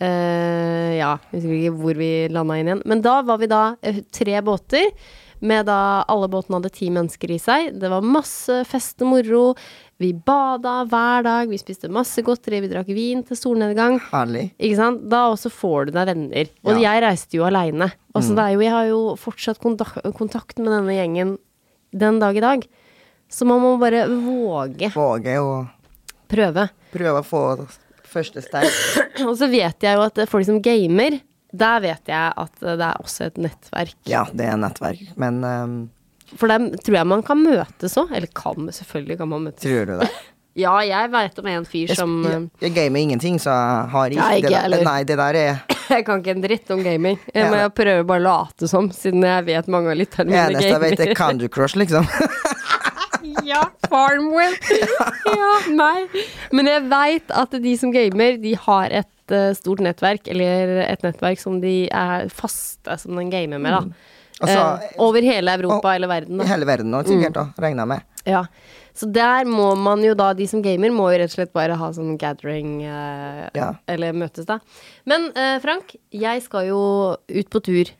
Eh, 0.00 0.96
ja, 0.98 1.16
jeg 1.32 1.40
husker 1.42 1.58
ikke 1.58 1.74
hvor 1.82 1.98
vi 2.00 2.10
landa 2.32 2.56
inn 2.58 2.70
igjen. 2.70 2.82
Men 2.88 3.02
da 3.04 3.18
var 3.26 3.38
vi 3.42 3.48
da 3.50 3.64
eh, 3.82 4.00
tre 4.14 4.40
båter. 4.44 4.92
Med 5.42 5.66
da 5.66 6.04
alle 6.06 6.28
båtene 6.30 6.60
hadde 6.60 6.70
ti 6.70 6.86
mennesker 6.94 7.32
i 7.34 7.38
seg. 7.42 7.72
Det 7.82 7.88
var 7.90 8.04
masse 8.06 8.60
fest 8.70 9.02
og 9.02 9.08
moro. 9.10 9.40
Vi 9.98 10.12
bada 10.14 10.84
hver 10.86 11.24
dag, 11.26 11.50
vi 11.50 11.58
spiste 11.58 11.90
masse 11.90 12.22
godteri, 12.22 12.60
vi 12.62 12.70
drakk 12.70 12.86
vin 12.94 13.24
til 13.26 13.38
solnedgang. 13.38 13.98
Herlig. 14.12 14.52
Ikke 14.62 14.78
sant? 14.78 15.02
Da 15.10 15.24
også 15.32 15.50
får 15.50 15.90
du 15.90 15.92
deg 15.96 16.06
venner. 16.12 16.46
Og 16.62 16.78
Ja. 16.78 16.94
jeg 16.94 17.02
reiste 17.02 17.34
jo 17.40 17.44
aleine. 17.46 17.90
Altså, 18.14 18.38
er 18.38 18.54
jo, 18.54 18.60
jeg 18.62 18.70
har 18.70 18.86
jo 18.86 19.00
fortsatt 19.18 19.58
kontakt 19.58 20.58
med 20.62 20.70
denne 20.76 20.94
gjengen 20.94 21.36
den 21.92 22.18
dag 22.22 22.36
i 22.36 22.40
dag. 22.46 22.66
Så 23.28 23.44
man 23.46 23.60
må 23.62 23.74
bare 23.80 24.06
våge 24.06 24.92
Våge 24.94 25.36
å 25.42 25.68
prøve. 26.28 26.68
prøve 26.92 27.18
å 27.18 27.26
få 27.26 27.42
første 28.12 28.42
steg. 28.44 28.68
Og 29.28 29.34
så 29.40 29.48
vet 29.52 29.82
jeg 29.88 29.98
jo 29.98 30.04
at 30.06 30.22
folk 30.30 30.46
som 30.48 30.60
gamer, 30.64 31.18
der 31.52 31.82
vet 31.84 32.08
jeg 32.08 32.32
at 32.44 32.54
det 32.62 32.76
er 32.80 33.00
også 33.02 33.26
et 33.28 33.40
nettverk. 33.48 33.96
Ja, 34.08 34.22
det 34.32 34.46
er 34.48 34.60
nettverk. 34.60 35.02
Men 35.20 35.42
um, 35.44 35.74
For 36.38 36.48
dem 36.48 36.70
tror 36.80 36.96
jeg 37.02 37.08
man 37.12 37.24
kan 37.26 37.42
møtes 37.44 37.96
òg. 38.00 38.12
Eller 38.16 38.30
kan, 38.32 38.70
selvfølgelig 38.72 39.18
kan 39.20 39.28
man 39.32 39.48
møtes. 39.50 39.64
tror 39.66 39.90
du 39.90 39.98
det? 40.04 40.12
Ja, 40.52 40.74
jeg 40.84 41.08
veit 41.08 41.38
om 41.40 41.46
en 41.48 41.64
fyr 41.64 41.88
Jeg, 41.88 41.96
som 41.96 42.10
jeg, 42.28 42.40
jeg 42.60 42.72
gamer 42.76 43.00
ingenting, 43.00 43.38
så 43.40 43.48
jeg 43.48 43.86
har 43.88 44.12
ikke, 44.12 44.50
det 44.50 44.50
der, 44.52 44.82
Nei, 44.84 44.98
det 45.08 45.16
der 45.16 45.38
er 45.40 45.62
Jeg 45.94 46.04
kan 46.04 46.20
ikke 46.20 46.34
en 46.34 46.42
dritt 46.44 46.72
om 46.74 46.82
gaming. 46.84 47.16
Jeg, 47.32 47.46
må 47.48 47.56
det- 47.56 47.62
jeg 47.62 47.72
prøver 47.78 48.04
bare 48.10 48.20
å 48.20 48.24
late 48.26 48.68
som, 48.68 48.90
siden 48.92 49.24
jeg 49.24 49.46
vet 49.48 49.70
mange 49.72 49.94
av 49.94 49.96
lytterne 49.96 50.28
av 50.28 50.50
mine 50.52 50.60
eneste 50.60 50.68
jeg 50.74 50.82
vet, 50.84 50.92
er 50.92 51.08
gamer. 51.14 51.20
Candy 51.22 51.48
Crush, 51.56 51.78
liksom. 51.80 52.04
Ja, 53.44 53.62
Farmwell. 53.90 54.54
ja, 55.26 55.52
nei. 55.74 56.06
Men 56.52 56.68
jeg 56.70 56.84
veit 56.90 57.30
at 57.42 57.56
de 57.64 57.74
som 57.80 57.92
gamer, 57.94 58.36
de 58.42 58.54
har 58.66 58.92
et 59.02 59.34
eh, 59.34 59.50
stort 59.58 59.82
nettverk, 59.84 60.28
eller 60.32 60.82
et 60.86 61.02
nettverk 61.06 61.40
som 61.42 61.60
de 61.62 61.88
er 61.90 62.28
faste 62.32 62.98
som 63.02 63.16
den 63.18 63.30
gamer 63.32 63.58
med, 63.62 63.72
da. 63.72 64.08
Altså, 64.42 64.62
eh, 64.82 64.94
over 65.04 65.22
hele 65.22 65.52
Europa 65.58 65.88
og- 65.88 65.94
eller 65.94 66.08
verden. 66.10 66.38
Da. 66.38 66.44
hele 66.50 66.66
verden 66.66 66.90
nå, 66.90 67.02
sikkert, 67.06 67.32
da, 67.36 67.44
Regna 67.62 67.84
med. 67.86 68.02
Ja. 68.26 68.44
Så 68.94 69.06
der 69.10 69.44
må 69.48 69.70
man 69.78 70.02
jo 70.04 70.12
da, 70.14 70.32
de 70.36 70.46
som 70.46 70.60
gamer, 70.62 70.90
må 70.92 71.06
jo 71.12 71.18
rett 71.22 71.30
og 71.30 71.36
slett 71.38 71.52
bare 71.54 71.76
ha 71.78 71.88
sånn 71.96 72.18
gathering, 72.20 72.82
eh, 72.84 73.48
Ja. 73.54 73.72
eller 73.88 74.12
møtes, 74.12 74.44
da. 74.46 74.58
Men 75.06 75.30
eh, 75.34 75.58
Frank, 75.60 75.94
jeg 76.12 76.42
skal 76.42 76.66
jo 76.68 77.16
ut 77.16 77.50
på 77.50 77.62
tur. 77.62 77.90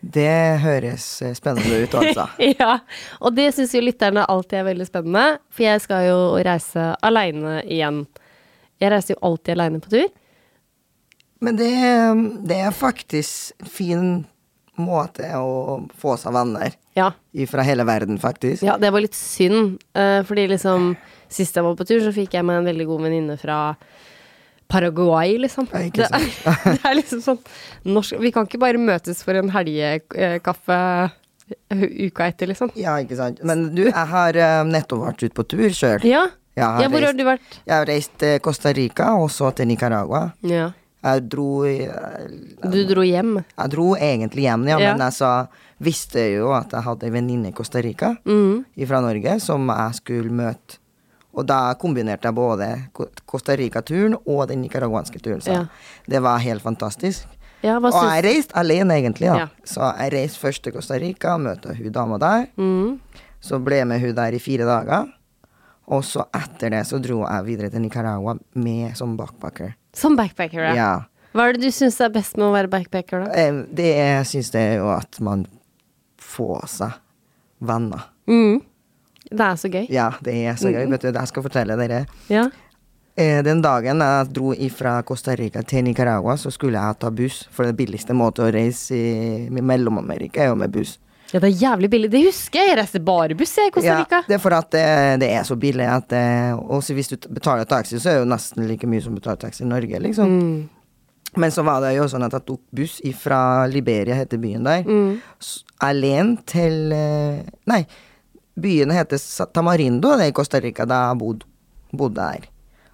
Det 0.00 0.60
høres 0.62 1.04
eh, 1.22 1.34
spennende 1.36 1.82
ut, 1.84 1.94
altså. 2.00 2.24
ja, 2.60 2.78
og 3.20 3.34
det 3.36 3.50
syns 3.54 3.74
jo 3.76 3.82
lytterne 3.84 4.24
alltid 4.24 4.62
er 4.62 4.68
veldig 4.70 4.86
spennende, 4.88 5.24
for 5.52 5.66
jeg 5.66 5.82
skal 5.84 6.06
jo 6.08 6.18
reise 6.46 6.86
aleine 7.04 7.58
igjen. 7.66 8.06
Jeg 8.80 8.94
reiser 8.94 9.14
jo 9.16 9.20
alltid 9.28 9.54
aleine 9.58 9.82
på 9.84 9.92
tur. 9.92 10.08
Men 11.44 11.56
det, 11.56 11.70
det 12.48 12.58
er 12.64 12.76
faktisk 12.76 13.64
fin 13.68 14.22
måte 14.80 15.28
å 15.36 15.82
få 16.00 16.16
seg 16.20 16.32
venner 16.32 16.72
Ja. 16.96 17.10
fra 17.48 17.62
hele 17.64 17.84
verden, 17.84 18.18
faktisk. 18.20 18.62
ja, 18.64 18.78
det 18.80 18.90
var 18.92 19.04
litt 19.04 19.16
synd, 19.16 19.78
eh, 19.94 20.22
fordi 20.24 20.48
liksom 20.56 20.94
Sist 21.30 21.54
jeg 21.54 21.62
var 21.62 21.76
på 21.78 21.84
tur, 21.86 22.00
så 22.02 22.10
fikk 22.10 22.32
jeg 22.34 22.42
meg 22.42 22.56
en 22.58 22.64
veldig 22.66 22.84
god 22.88 23.02
venninne 23.04 23.36
fra 23.38 23.76
Paraguay, 24.70 25.36
liksom. 25.42 25.68
Ja, 25.72 25.84
ikke 25.88 26.06
det, 26.06 26.20
det 26.66 26.80
er 26.86 26.98
liksom 26.98 27.22
sånn 27.24 27.40
norsk 27.90 28.20
Vi 28.22 28.32
kan 28.34 28.48
ikke 28.48 28.60
bare 28.62 28.80
møtes 28.80 29.24
for 29.26 29.38
en 29.38 29.50
helgekaffe 29.54 30.80
uka 31.70 32.28
etter, 32.30 32.50
liksom. 32.50 32.70
Ja, 32.78 32.94
ikke 33.02 33.18
sant. 33.18 33.40
Men 33.46 33.70
du, 33.74 33.88
jeg 33.88 34.06
har 34.12 34.36
eh, 34.38 34.60
nettopp 34.68 35.02
vært 35.08 35.24
ute 35.24 35.34
på 35.34 35.46
tur 35.50 35.72
sjøl. 35.74 36.04
Ja. 36.06 36.28
Ja, 36.58 36.74
hvor 36.90 37.00
har 37.06 37.14
du 37.16 37.22
vært? 37.24 37.58
Jeg 37.62 37.72
har 37.72 37.86
reist 37.88 38.12
til 38.20 38.38
Costa 38.44 38.72
Rica 38.76 39.14
og 39.16 39.30
så 39.32 39.52
til 39.56 39.70
Nicaragua. 39.70 40.26
Ja. 40.44 40.72
Jeg 41.00 41.22
dro 41.32 41.62
jeg, 41.64 41.88
Du 42.60 42.82
dro 42.84 43.04
hjem? 43.06 43.38
Jeg 43.40 43.72
dro 43.72 43.86
egentlig 43.96 44.44
hjem, 44.44 44.66
ja, 44.68 44.76
Ja. 44.82 44.90
men 44.92 45.06
jeg 45.06 45.16
sa, 45.16 45.30
visste 45.80 46.26
jo 46.34 46.50
at 46.52 46.74
jeg 46.76 46.84
hadde 46.84 47.06
en 47.08 47.14
venninne 47.14 47.48
i 47.48 47.56
Costa 47.56 47.80
Rica 47.80 48.12
mm. 48.26 48.84
fra 48.86 49.00
Norge 49.00 49.38
som 49.40 49.64
jeg 49.72 49.96
skulle 50.02 50.34
møte. 50.42 50.79
Og 51.40 51.46
da 51.48 51.60
kombinerte 51.80 52.28
jeg 52.28 52.36
både 52.36 52.66
Costa 53.30 53.56
Rica-turen 53.56 54.16
og 54.26 54.46
den 54.50 54.60
nicaraguanske 54.66 55.20
turen. 55.24 55.40
Så 55.40 55.54
Ja. 55.56 55.66
det 56.08 56.20
var 56.22 56.38
helt 56.44 56.62
fantastisk. 56.62 57.26
Ja, 57.62 57.76
Og 57.76 57.92
jeg 57.92 58.24
reiste 58.24 58.54
alene, 58.56 58.94
egentlig. 58.96 59.26
Ja. 59.28 59.48
Så 59.64 59.80
jeg 59.98 60.12
reiste 60.14 60.38
først 60.40 60.62
til 60.64 60.72
Costa 60.72 60.94
Rica, 61.00 61.36
møtte 61.36 61.74
hun 61.76 61.92
dama 61.92 62.18
der. 62.18 62.46
Mm. 62.56 62.98
Så 63.40 63.58
ble 63.62 63.76
jeg 63.82 63.86
med 63.86 64.00
hun 64.00 64.14
der 64.14 64.32
i 64.32 64.38
fire 64.38 64.64
dager. 64.64 65.10
Og 65.90 66.02
så 66.04 66.24
etter 66.32 66.70
det 66.70 66.86
så 66.86 67.00
dro 67.02 67.24
jeg 67.26 67.44
videre 67.44 67.70
til 67.70 67.80
Nicaragua 67.82 68.36
med 68.54 68.96
som 68.96 69.16
backpacker. 69.18 69.74
Som 69.92 70.16
backpacker, 70.16 70.60
ja. 70.70 70.74
Ja. 70.74 71.00
Hva 71.34 71.48
er 71.48 71.52
det 71.52 71.62
du 71.62 71.70
syns 71.70 72.00
er 72.00 72.08
best 72.10 72.36
med 72.36 72.46
å 72.46 72.52
være 72.54 72.68
backpacker, 72.70 73.24
da? 73.26 73.32
Eh, 73.34 73.52
Det 73.74 73.90
jeg 73.96 74.24
syns 74.26 74.50
det 74.52 74.60
er 74.60 74.76
jo 74.78 74.88
at 74.90 75.20
man 75.20 75.46
får 76.18 76.66
seg 76.68 76.92
venner. 77.60 78.04
Mhm. 78.28 78.62
Det 79.30 79.40
er 79.46 79.56
så 79.62 79.68
gøy. 79.70 79.86
Ja, 79.94 80.08
det 80.22 80.34
er 80.46 80.56
så 80.58 80.72
gøy. 80.74 80.88
Vet 80.90 81.02
du, 81.06 81.12
jeg 81.14 81.28
skal 81.30 81.42
fortelle 81.46 81.76
dere. 81.78 82.00
Ja. 82.28 82.48
Eh, 83.16 83.42
Den 83.46 83.60
dagen 83.62 84.00
jeg 84.02 84.32
dro 84.34 84.52
fra 84.74 85.02
Costa 85.06 85.34
Rica 85.38 85.62
til 85.62 85.84
Nicaragua, 85.84 86.34
så 86.36 86.50
skulle 86.50 86.78
jeg 86.80 86.98
ta 86.98 87.10
buss. 87.10 87.44
For 87.50 87.64
den 87.68 87.76
billigste 87.76 88.12
måten 88.16 88.46
å 88.48 88.50
reise 88.54 88.94
i 88.96 89.48
Mellom-Amerika 89.50 90.42
er 90.42 90.48
jo 90.50 90.56
med 90.56 90.70
buss. 90.74 90.98
ja, 91.32 91.38
det 91.38 91.46
er 91.52 91.60
jævlig 91.62 91.90
billig. 91.90 92.10
Det 92.10 92.24
husker 92.24 92.58
jeg. 92.58 92.68
Jeg 92.72 92.78
reiser 92.80 93.04
bare 93.06 93.34
buss 93.38 93.56
i 93.58 93.70
Costa 93.70 93.98
Rica. 94.00 94.16
Ja, 94.16 94.26
det 94.26 94.34
er 94.34 94.42
for 94.42 94.50
at 94.56 94.70
det, 94.74 94.84
det 95.20 95.28
er 95.30 95.44
så 95.46 95.54
billig 95.56 95.86
at 95.86 96.10
eh, 96.12 96.54
Også 96.58 96.94
hvis 96.94 97.08
du 97.12 97.16
betaler 97.28 97.64
taxi, 97.70 97.98
så 98.02 98.08
er 98.10 98.18
det 98.18 98.24
jo 98.24 98.30
nesten 98.34 98.66
like 98.66 98.86
mye 98.90 99.00
som 99.04 99.14
betaler 99.14 99.38
taxi 99.38 99.62
i 99.62 99.68
Norge, 99.70 100.00
liksom. 100.00 100.26
Mm. 100.26 100.68
Men 101.36 101.50
så 101.54 101.62
var 101.62 101.80
det 101.84 101.92
jo 101.94 102.08
sånn 102.10 102.24
at 102.26 102.32
jeg 102.34 102.42
tok 102.48 102.60
buss 102.74 102.96
fra 103.14 103.64
Liberia, 103.70 104.16
heter 104.18 104.38
byen 104.42 104.64
der, 104.66 104.82
Mm. 104.82 105.20
alene 105.80 106.38
til 106.46 106.90
eh, 106.92 107.42
Nei, 107.70 107.84
byen 108.62 108.92
heter 108.94 109.20
Tamarindo, 109.54 110.14
det 110.16 110.28
er 110.28 110.32
i 110.32 110.36
Costa 110.36 110.60
Rica, 110.62 110.86
da 110.88 111.06
jeg 111.08 111.20
bodde, 111.20 111.48
bodde 111.92 112.20
der. 112.20 112.48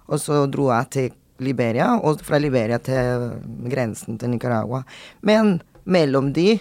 Og 0.07 0.21
så 0.23 0.45
dro 0.51 0.69
jeg 0.71 0.91
til 0.95 1.15
Liberia, 1.43 1.91
og 2.01 2.21
fra 2.25 2.39
Liberia 2.41 2.79
til 2.81 3.29
grensen 3.69 4.17
til 4.17 4.31
Nicaragua. 4.33 4.83
Men 5.21 5.59
mellom 5.85 6.31
de, 6.33 6.59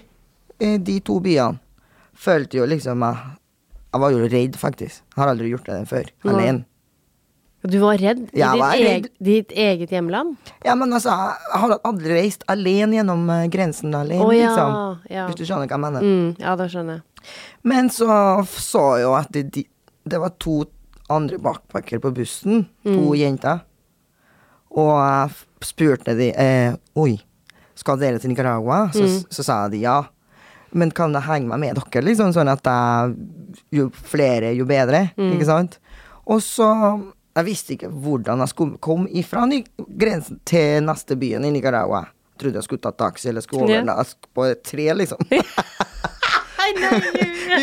eh, 0.60 0.78
de 0.78 1.00
to 1.00 1.20
byene, 1.20 1.58
følte 2.14 2.58
jo 2.58 2.66
liksom 2.66 3.02
jeg 3.02 3.16
Jeg 3.96 4.00
var 4.00 4.10
jo 4.10 4.26
redd, 4.28 4.56
faktisk. 4.60 5.02
Jeg 5.14 5.22
har 5.22 5.28
aldri 5.30 5.48
gjort 5.48 5.64
det 5.64 5.88
før. 5.88 6.08
Ja. 6.24 6.30
Alene. 6.30 6.64
Du 7.64 7.78
var 7.80 7.96
redd 7.96 8.18
i 8.28 8.36
ditt, 8.36 8.58
var 8.60 8.74
redd. 8.76 8.86
redd. 8.86 9.06
ditt 9.18 9.52
eget 9.56 9.90
hjemland? 9.90 10.36
Ja, 10.64 10.74
men 10.74 10.92
altså, 10.92 11.08
jeg 11.08 11.60
har 11.62 11.78
aldri 11.82 12.12
reist 12.12 12.44
alene 12.52 12.98
gjennom 12.98 13.24
eh, 13.30 13.46
grensen 13.48 13.94
alene, 13.96 14.22
oh, 14.22 14.34
ja, 14.36 14.50
liksom. 14.50 14.76
ja. 15.10 15.24
Hvis 15.26 15.38
du 15.40 15.44
skjønner 15.46 15.70
hva 15.70 15.78
jeg 15.78 15.84
mener. 15.86 16.04
Mm, 16.04 16.28
ja, 16.42 16.54
det 16.60 16.68
skjønner 16.74 16.98
jeg. 16.98 17.15
Men 17.66 17.90
så 17.90 18.06
så 18.46 18.84
jeg 18.98 19.06
jo 19.06 19.14
at 19.18 19.32
det, 19.34 19.66
det 20.06 20.20
var 20.22 20.34
to 20.42 20.64
andre 21.12 21.38
bakpakker 21.38 21.98
på 22.02 22.10
bussen. 22.14 22.66
To 22.84 23.14
jenter. 23.14 23.60
Og 24.76 24.92
jeg 24.98 25.30
spurte 25.64 26.14
de 26.18 26.32
eh, 26.36 26.74
Oi, 27.00 27.14
skal 27.78 27.98
dere 28.00 28.18
til 28.20 28.32
Nicaragua? 28.32 28.86
Så, 28.92 29.06
så 29.30 29.44
sa 29.46 29.58
de 29.72 29.80
ja. 29.84 30.02
Men 30.76 30.90
kan 30.92 31.14
jeg 31.14 31.24
henge 31.28 31.48
meg 31.48 31.62
med 31.62 31.78
dere, 31.78 32.02
liksom? 32.04 32.32
Sånn 32.36 32.50
at 32.52 32.66
jeg, 32.66 33.14
jo 33.78 33.86
flere, 33.94 34.50
jo 34.58 34.66
bedre. 34.68 35.06
Ikke 35.16 35.46
sant? 35.48 35.78
Og 36.26 36.42
så 36.42 36.66
Jeg 37.36 37.44
visste 37.44 37.74
ikke 37.76 37.88
hvordan 37.92 38.40
jeg 38.40 38.48
skulle 38.48 38.78
komme 38.80 39.10
ifra 39.12 39.42
grensen 40.00 40.38
til 40.48 40.82
neste 40.84 41.16
byen 41.20 41.44
i 41.44 41.50
Nicaragua. 41.52 42.06
Jeg 42.32 42.40
trodde 42.40 42.56
jeg 42.60 42.64
skulle 42.64 42.84
ta 42.84 42.92
taxi 42.96 43.28
eller 43.28 43.44
skulle 43.44 43.64
over 43.92 44.14
på 44.34 44.44
et 44.48 44.62
tre, 44.64 44.86
liksom. 44.96 45.20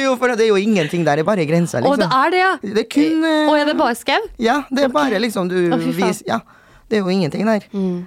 jo, 0.04 0.16
for 0.20 0.34
det 0.34 0.46
er 0.46 0.50
jo 0.52 0.58
ingenting 0.62 1.04
der, 1.06 1.20
det 1.20 1.26
er 1.26 1.28
bare 1.28 1.46
grensa, 1.50 1.80
Å, 1.80 1.84
liksom. 1.86 2.02
det 2.04 2.10
er 2.18 2.34
det, 2.34 2.42
ja! 2.42 2.52
Det 2.64 2.84
er 2.84 2.90
kun 2.96 3.24
eh, 3.30 3.52
Å 3.52 3.56
ja, 3.60 3.68
det 3.68 3.74
er 3.76 3.80
bare 3.80 3.98
skau? 4.00 4.20
Ja, 4.42 4.58
det 4.72 4.88
er 4.88 4.94
bare 4.94 5.22
liksom 5.22 5.50
du 5.52 5.58
Å, 5.68 5.80
fy 5.82 5.92
faen. 5.92 6.02
vis, 6.10 6.24
Ja, 6.30 6.40
det 6.90 7.00
er 7.00 7.06
jo 7.06 7.14
ingenting 7.14 7.48
der. 7.50 7.66
Mm. 7.74 8.04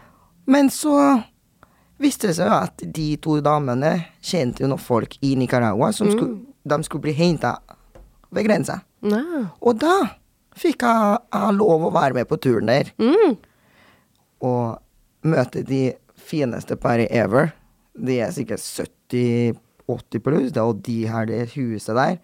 Men 0.47 0.71
så 0.71 0.95
viste 2.03 2.31
det 2.31 2.37
seg 2.39 2.51
jo 2.51 2.59
at 2.61 2.85
de 2.99 3.07
to 3.25 3.39
damene 3.45 3.95
kjente 4.25 4.63
jo 4.65 4.71
noen 4.71 4.83
folk 4.83 5.17
i 5.25 5.35
Nicaragua 5.39 5.93
som 5.97 6.11
skulle, 6.13 6.43
de 6.67 6.79
skulle 6.87 7.07
bli 7.09 7.15
henta 7.17 7.57
ved 8.35 8.47
grensa. 8.47 8.81
Nei. 9.07 9.45
Og 9.63 9.79
da 9.81 9.97
fikk 10.57 10.85
jeg, 10.87 11.21
jeg 11.35 11.57
lov 11.57 11.89
å 11.89 11.93
være 11.95 12.19
med 12.21 12.29
på 12.31 12.39
turen 12.43 12.69
der. 12.71 12.91
Mm. 13.01 13.37
Og 14.47 15.27
møte 15.27 15.63
de 15.67 15.83
fineste 16.27 16.77
paret 16.81 17.11
ever. 17.15 17.53
De 17.97 18.19
er 18.21 18.33
sikkert 18.35 18.61
70-80 19.89 20.23
pluss, 20.25 20.53
det, 20.53 20.63
og 20.63 20.83
de 20.87 20.97
her, 21.07 21.27
det 21.27 21.51
huset 21.55 21.95
der. 21.97 22.19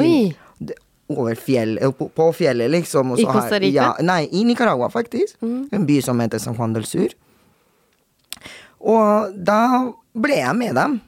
I- 0.00 0.34
det, 0.60 0.74
over 1.12 1.34
fjell, 1.36 1.76
eh, 1.82 1.90
på, 1.92 2.08
på 2.16 2.30
fjellet, 2.34 2.70
liksom. 2.72 3.12
I 3.20 3.24
Costa 3.28 3.58
Rica? 3.60 3.74
Ja, 3.74 3.88
nei, 4.00 4.22
i 4.32 4.44
Nicaragua, 4.48 4.88
faktisk. 4.88 5.36
En 5.44 5.84
by 5.86 5.98
som 6.02 6.20
heter 6.20 6.38
San 6.40 6.54
Juan 6.56 6.72
del 6.72 6.86
Sur. 6.88 7.12
Og 8.84 9.32
da 9.44 9.58
ble 10.14 10.38
jeg 10.40 10.56
med 10.58 10.74
dem 10.76 10.98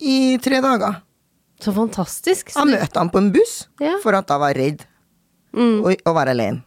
i 0.00 0.36
tre 0.42 0.60
dager. 0.64 1.00
Så 1.60 1.74
fantastisk. 1.76 2.54
Jeg 2.56 2.70
møtte 2.70 2.96
ham 3.02 3.10
på 3.12 3.20
en 3.20 3.30
buss 3.34 3.66
Ja. 3.82 3.98
for 4.02 4.16
at 4.16 4.28
jeg 4.32 4.40
var 4.40 4.54
redd 4.56 4.86
Mm. 5.52 5.80
å, 5.82 5.90
å 6.06 6.12
være 6.14 6.30
alene. 6.30 6.62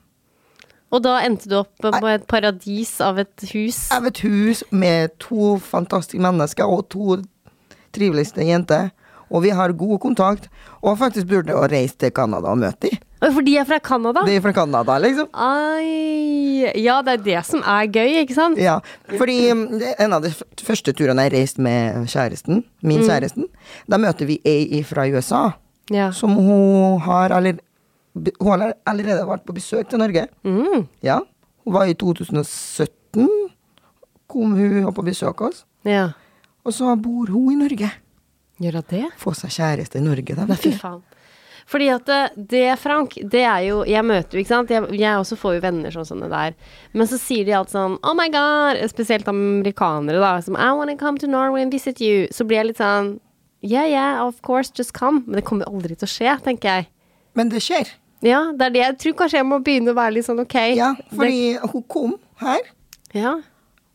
og 0.92 1.02
da 1.02 1.22
endte 1.26 1.48
du 1.50 1.56
opp 1.58 1.72
på 1.82 2.08
et 2.12 2.28
paradis 2.28 3.00
av 3.02 3.18
et 3.18 3.42
hus. 3.54 3.90
Av 3.92 4.06
et 4.06 4.18
hus 4.20 4.62
med 4.70 5.18
to 5.18 5.58
fantastiske 5.58 6.20
mennesker 6.22 6.68
og 6.70 6.90
to 6.90 7.16
triveligste 7.94 8.46
jente. 8.48 8.82
Og 9.34 9.42
vi 9.46 9.50
har 9.56 9.72
god 9.74 10.00
kontakt. 10.04 10.50
Og 10.84 10.98
faktisk 11.00 11.26
burde 11.32 11.56
å 11.58 11.64
reise 11.72 11.96
til 11.98 12.12
Canada 12.14 12.52
og 12.52 12.60
møte 12.62 12.90
dem. 12.92 13.00
For 13.34 13.40
de 13.42 13.54
er 13.58 13.64
fra 13.66 13.78
Canada? 13.80 14.20
De 14.28 14.34
er 14.36 14.42
fra 14.44 14.52
Canada, 14.54 14.98
liksom. 15.00 15.30
Ai, 15.32 16.68
ja, 16.84 16.98
det 17.08 17.14
er 17.14 17.22
det 17.24 17.38
som 17.48 17.62
er 17.64 17.88
gøy, 17.88 18.18
ikke 18.26 18.36
sant? 18.36 18.60
Ja, 18.60 18.76
fordi 19.16 19.38
um, 19.54 19.62
en 19.80 20.16
av 20.18 20.26
de 20.26 20.32
første 20.60 20.92
turene 20.98 21.24
jeg 21.30 21.34
reiste 21.38 21.64
med 21.64 22.04
kjæresten, 22.12 22.66
min 22.84 23.00
Mm. 23.00 23.08
kjæresten, 23.08 23.48
da 23.88 23.98
møter 24.04 24.28
vi 24.28 24.42
ei 24.44 24.82
fra 24.84 25.08
USA, 25.08 25.54
Ja. 25.90 26.12
som 26.12 26.36
hun 26.36 27.00
har, 27.08 27.32
aller, 27.32 27.58
hun 28.42 28.60
har 28.60 28.74
allerede 28.86 29.24
vært 29.26 29.46
på 29.48 29.56
besøk 29.56 29.88
til 29.90 30.00
Norge. 30.04 30.28
Mm. 30.44 30.88
Ja, 31.02 31.22
hun 31.64 31.74
var 31.74 31.88
i 31.88 31.94
2017, 31.96 33.28
kom 34.28 34.52
hun 34.60 34.92
på 34.94 35.04
besøk 35.08 35.40
hos 35.40 35.64
oss, 35.64 35.66
ja. 35.88 36.10
Og 36.64 36.76
så 36.76 36.94
bor 37.00 37.32
hun 37.34 37.54
i 37.54 37.60
Norge. 37.60 37.90
Gjør 38.64 38.80
hun 38.80 38.88
det? 38.92 39.08
Få 39.20 39.34
seg 39.38 39.54
kjæreste 39.56 40.00
i 40.00 40.06
Norge, 40.06 40.38
da. 40.38 40.48
Fy 40.60 40.72
faen. 40.78 41.02
Fordi 41.70 41.88
at 41.94 42.08
det, 42.10 42.48
det, 42.52 42.64
Frank, 42.80 43.14
det 43.32 43.44
er 43.48 43.62
jo 43.70 43.84
Jeg 43.88 44.04
møter 44.04 44.36
jo, 44.36 44.42
ikke 44.44 44.52
sant. 44.52 44.72
Jeg, 44.74 44.84
jeg 45.00 45.20
også 45.20 45.38
får 45.40 45.54
jo 45.56 45.62
venner 45.64 45.94
sånn 45.96 46.08
som 46.10 46.24
det 46.24 46.28
der. 46.34 46.58
Men 46.92 47.08
så 47.08 47.20
sier 47.22 47.48
de 47.48 47.56
alt 47.56 47.72
sånn 47.72 47.96
Oh 48.04 48.16
my 48.18 48.28
god! 48.34 48.82
Spesielt 48.92 49.30
amerikanere, 49.32 50.20
da. 50.20 50.34
Som 50.44 50.58
I 50.60 50.74
wanna 50.76 50.98
come 51.00 51.22
to 51.24 51.30
Norway 51.30 51.64
and 51.64 51.72
visit 51.74 52.04
you. 52.04 52.28
Så 52.36 52.44
blir 52.48 52.62
jeg 52.62 52.74
litt 52.74 52.84
sånn 52.84 53.16
Yeah, 53.64 53.88
yeah, 53.88 54.20
of 54.20 54.42
course, 54.44 54.74
just 54.76 54.92
come. 54.92 55.24
Men 55.26 55.40
det 55.40 55.46
kommer 55.48 55.70
aldri 55.72 55.96
til 55.96 56.04
å 56.04 56.12
skje, 56.12 56.36
tenker 56.44 56.68
jeg. 56.68 56.90
Men 57.40 57.48
det 57.48 57.62
skjer. 57.64 57.94
Ja, 58.24 58.42
det 58.52 58.66
er 58.68 58.74
det. 58.76 58.82
Jeg 58.82 58.98
tror 59.00 59.16
kanskje 59.22 59.40
jeg 59.40 59.48
må 59.48 59.62
begynne 59.64 59.94
å 59.94 59.98
være 59.98 60.18
litt 60.18 60.28
sånn 60.28 60.42
ok. 60.44 60.58
Ja, 60.76 60.90
fordi 61.16 61.56
hun 61.62 61.86
kom 61.92 62.18
her. 62.44 62.68
Ja. 63.16 63.38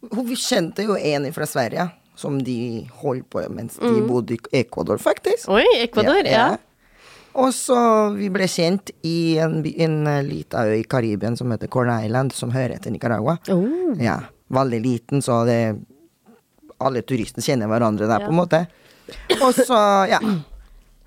Hun 0.09 0.33
kjente 0.41 0.87
jo 0.89 0.97
en 0.97 1.29
fra 1.37 1.45
Sverige, 1.49 1.85
som 2.19 2.41
de 2.43 2.89
holdt 3.03 3.29
på 3.31 3.45
mens 3.55 3.79
de 3.79 4.01
bodde 4.07 4.35
i 4.35 4.63
Ecuador, 4.65 4.99
faktisk. 4.99 5.47
Oi, 5.55 5.65
Ecuador. 5.85 6.27
Ja. 6.27 6.57
Og 7.39 7.53
så 7.55 7.77
vi 8.17 8.31
ble 8.35 8.49
kjent 8.51 8.91
i 9.07 9.37
en, 9.39 9.61
en 9.63 10.01
lita 10.27 10.65
øy 10.67 10.81
i 10.81 10.87
Karibien 10.89 11.37
som 11.39 11.53
heter 11.55 11.71
Corn 11.71 11.93
Island, 11.95 12.35
som 12.35 12.51
hører 12.51 12.83
til 12.83 12.97
Nicaragua. 12.97 13.37
Oh. 13.55 13.95
Ja, 14.03 14.19
veldig 14.51 14.81
liten, 14.83 15.23
så 15.23 15.45
det 15.47 15.61
alle 16.83 17.03
turistene 17.07 17.45
kjenner 17.45 17.71
hverandre 17.71 18.09
der, 18.11 18.27
på 18.27 18.33
en 18.33 18.41
måte. 18.41 18.65
Og 19.39 19.55
så, 19.55 19.79
ja. 20.11 20.19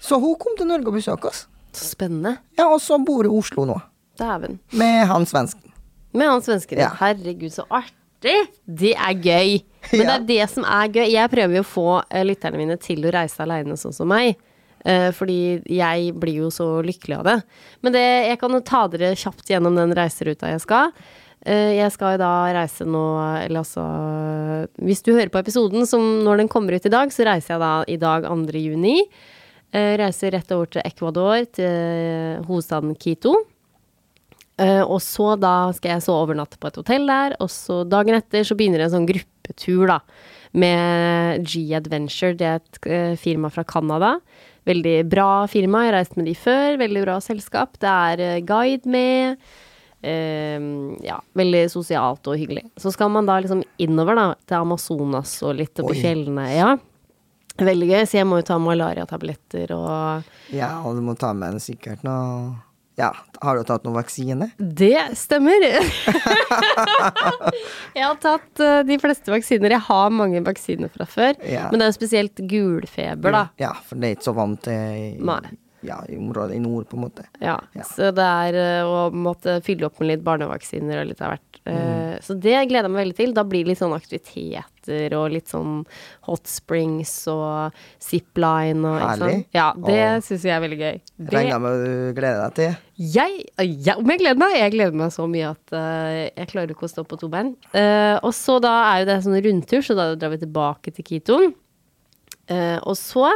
Så 0.02 0.20
hun 0.20 0.38
kom 0.40 0.56
til 0.60 0.70
Norge 0.72 0.90
og 0.92 0.98
besøkte 0.98 1.32
oss. 1.32 1.46
Så 1.76 1.92
spennende. 1.94 2.38
Ja, 2.60 2.70
og 2.72 2.80
så 2.84 2.98
bor 3.04 3.24
hun 3.24 3.32
i 3.32 3.40
Oslo 3.40 3.68
nå, 3.68 3.78
Dæven. 4.20 4.60
med 4.76 5.08
han 5.12 5.28
svensken. 5.28 5.72
Med 6.16 6.28
han 6.28 6.44
svensken. 6.44 6.80
Ja. 6.80 6.92
Herregud, 7.00 7.52
så 7.56 7.68
artig! 7.70 7.96
Det 8.66 8.94
er 8.94 9.18
gøy. 9.18 9.58
Men 9.92 10.06
det 10.06 10.14
er 10.14 10.28
det 10.30 10.46
som 10.52 10.66
er 10.68 10.94
gøy. 10.94 11.08
Jeg 11.10 11.32
prøver 11.32 11.58
jo 11.58 11.64
å 11.66 11.68
få 11.72 11.88
eh, 12.04 12.24
lytterne 12.28 12.60
mine 12.60 12.78
til 12.82 13.04
å 13.06 13.14
reise 13.14 13.42
aleine, 13.44 13.78
sånn 13.80 13.96
som 13.96 14.10
meg. 14.12 14.38
Eh, 14.86 15.10
fordi 15.14 15.62
jeg 15.70 16.14
blir 16.22 16.44
jo 16.46 16.52
så 16.54 16.68
lykkelig 16.86 17.18
av 17.20 17.28
det. 17.28 17.36
Men 17.86 17.98
det, 17.98 18.06
jeg 18.30 18.40
kan 18.42 18.62
ta 18.68 18.86
dere 18.94 19.16
kjapt 19.20 19.52
gjennom 19.52 19.78
den 19.78 19.96
reiseruta 19.98 20.54
jeg 20.54 20.64
skal. 20.64 20.94
Eh, 21.42 21.78
jeg 21.80 21.94
skal 21.96 22.16
jo 22.16 22.22
da 22.22 22.34
reise 22.54 22.86
nå, 22.86 23.06
eller 23.42 23.64
altså 23.64 23.84
Hvis 24.78 25.02
du 25.02 25.16
hører 25.16 25.32
på 25.34 25.42
episoden 25.42 25.88
som 25.90 26.22
når 26.26 26.44
den 26.44 26.52
kommer 26.52 26.78
ut 26.78 26.86
i 26.86 26.94
dag, 26.94 27.14
så 27.14 27.26
reiser 27.26 27.56
jeg 27.56 27.64
da 27.64 27.76
i 27.90 28.00
dag 28.02 28.30
2. 28.30 28.62
juni. 28.62 29.00
Reiser 29.72 30.34
rett 30.36 30.50
over 30.52 30.68
til 30.68 30.84
Ecuador, 30.84 31.46
til 31.56 32.42
hovedstaden 32.44 32.92
Quito. 33.00 33.38
Eh, 34.60 34.84
og 34.84 35.00
så 35.04 35.34
da 35.40 35.72
skal 35.76 35.96
jeg 35.96 36.06
så 36.06 36.18
overnatte 36.22 36.60
på 36.62 36.70
et 36.70 36.78
hotell 36.82 37.08
der, 37.10 37.38
og 37.42 37.50
så 37.54 37.82
dagen 37.88 38.18
etter 38.18 38.46
så 38.48 38.58
begynner 38.58 38.84
en 38.86 38.94
sånn 38.94 39.10
gruppetur, 39.10 39.88
da. 39.90 40.02
Med 40.52 41.48
G 41.48 41.70
Adventure, 41.78 42.36
det 42.36 42.48
er 42.48 42.60
et 42.60 42.80
eh, 42.92 43.14
firma 43.20 43.52
fra 43.54 43.64
Canada. 43.64 44.18
Veldig 44.68 44.98
bra 45.10 45.48
firma, 45.50 45.86
jeg 45.86 45.94
har 45.94 45.98
reist 46.02 46.18
med 46.20 46.28
de 46.30 46.36
før. 46.38 46.78
Veldig 46.82 47.04
bra 47.06 47.18
selskap. 47.24 47.80
Det 47.82 47.90
er 47.90 48.24
eh, 48.28 48.40
guide 48.46 48.90
med. 48.92 49.52
Uh, 50.02 50.96
ja, 51.06 51.20
veldig 51.38 51.60
sosialt 51.70 52.26
og 52.26 52.34
hyggelig. 52.34 52.64
Så 52.82 52.90
skal 52.90 53.12
man 53.14 53.28
da 53.30 53.36
liksom 53.38 53.60
innover, 53.78 54.18
da, 54.18 54.24
til 54.50 54.58
Amazonas 54.58 55.36
og 55.46 55.60
litt 55.60 55.78
oppi 55.78 55.94
Oi. 55.94 56.00
fjellene. 56.02 56.46
Ja. 56.56 56.72
Veldig 57.62 57.90
gøy, 57.92 58.02
så 58.10 58.18
jeg 58.18 58.26
må 58.26 58.40
jo 58.40 58.48
ta 58.48 58.58
malariatabletter 58.58 59.76
og 59.76 60.56
Ja, 60.56 60.72
og 60.88 60.98
du 60.98 61.04
må 61.06 61.14
ta 61.20 61.30
med 61.38 61.54
en 61.54 61.62
sikkert 61.62 62.02
noe 62.08 62.56
Ja, 63.02 63.10
har 63.42 63.58
du 63.58 63.66
tatt 63.66 63.86
noen 63.88 63.98
vaksine? 63.98 64.52
Det 64.58 65.18
stemmer. 65.18 65.64
jeg 67.98 68.06
har 68.06 68.20
tatt 68.22 68.62
eh, 68.62 68.84
de 68.86 68.98
fleste 69.02 69.34
vaksiner. 69.34 69.74
Jeg 69.74 69.84
har 69.88 70.14
mange 70.14 70.44
vaksiner 70.46 70.92
fra 70.94 71.08
før. 71.10 71.34
Ja. 71.42 71.68
Men 71.72 71.82
det 71.82 71.88
er 71.88 71.92
jo 71.94 71.98
spesielt 71.98 72.44
gulfeber, 72.52 73.34
da. 73.34 73.44
Ja, 73.62 73.74
for 73.88 73.98
det 73.98 74.12
er 74.12 74.18
ikke 74.20 74.30
så 74.30 74.36
vant 74.38 74.62
til 74.68 75.18
Nei. 75.26 75.42
Ja, 75.86 76.00
i 76.10 76.18
området 76.18 76.56
i 76.56 76.62
nord, 76.62 76.88
på 76.90 76.98
en 76.98 77.06
måte. 77.08 77.26
Ja. 77.42 77.58
Ja. 77.78 77.86
Så 77.88 78.12
det 78.16 78.26
er 78.26 78.58
eh, 78.62 78.88
å 78.88 79.08
måtte 79.14 79.60
fylle 79.66 79.88
opp 79.88 80.02
med 80.02 80.14
litt 80.14 80.26
barnevaksiner 80.26 81.02
og 81.02 81.10
litt 81.12 81.24
av 81.24 81.36
hvert. 81.36 81.62
Mm. 81.66 81.74
Eh, 81.76 82.18
Så 82.22 82.36
det 82.38 82.58
gleder 82.70 82.88
jeg 82.88 82.94
meg 82.94 83.04
veldig 83.06 83.18
til. 83.18 83.34
Da 83.38 83.46
blir 83.48 83.66
det 83.66 83.74
litt 83.74 83.82
sånn 83.82 83.96
aktiviteter 83.98 85.14
og 85.18 85.34
litt 85.34 85.50
sånn 85.52 85.84
hot 86.28 86.50
springs 86.50 87.14
og 87.32 87.76
zipline 88.02 88.82
og 88.86 88.98
Herlig. 89.02 89.44
Ja, 89.54 89.72
det 89.78 90.24
syns 90.26 90.46
jeg 90.48 90.56
er 90.56 90.64
veldig 90.64 90.80
gøy. 90.82 91.02
Det, 91.18 91.34
Regner 91.36 91.62
med 91.62 91.84
du 91.86 91.92
gleder 92.18 92.42
deg 92.48 92.56
til. 92.58 92.80
Jeg, 93.02 93.38
ja, 93.86 93.96
om 93.98 94.10
jeg 94.14 94.22
gleder 94.22 94.42
meg? 94.42 94.58
Jeg 94.60 94.74
gleder 94.76 94.98
meg 95.04 95.14
så 95.14 95.26
mye 95.30 95.54
at 95.56 95.74
uh, 95.74 96.18
jeg 96.28 96.50
klarer 96.52 96.74
ikke 96.74 96.86
å 96.86 96.92
stå 96.92 97.06
på 97.10 97.18
to 97.22 97.30
bein. 97.34 97.56
Uh, 97.74 98.18
og 98.22 98.34
så 98.38 98.60
da 98.62 98.74
er 98.92 99.02
jo 99.02 99.10
det 99.10 99.20
sånn 99.26 99.40
rundtur, 99.46 99.86
så 99.86 99.98
da 99.98 100.12
drar 100.14 100.34
vi 100.36 100.42
tilbake 100.44 100.94
til 100.98 101.08
Quito. 101.08 101.40
Eh, 102.50 102.80
og 102.84 102.96
så 102.98 103.30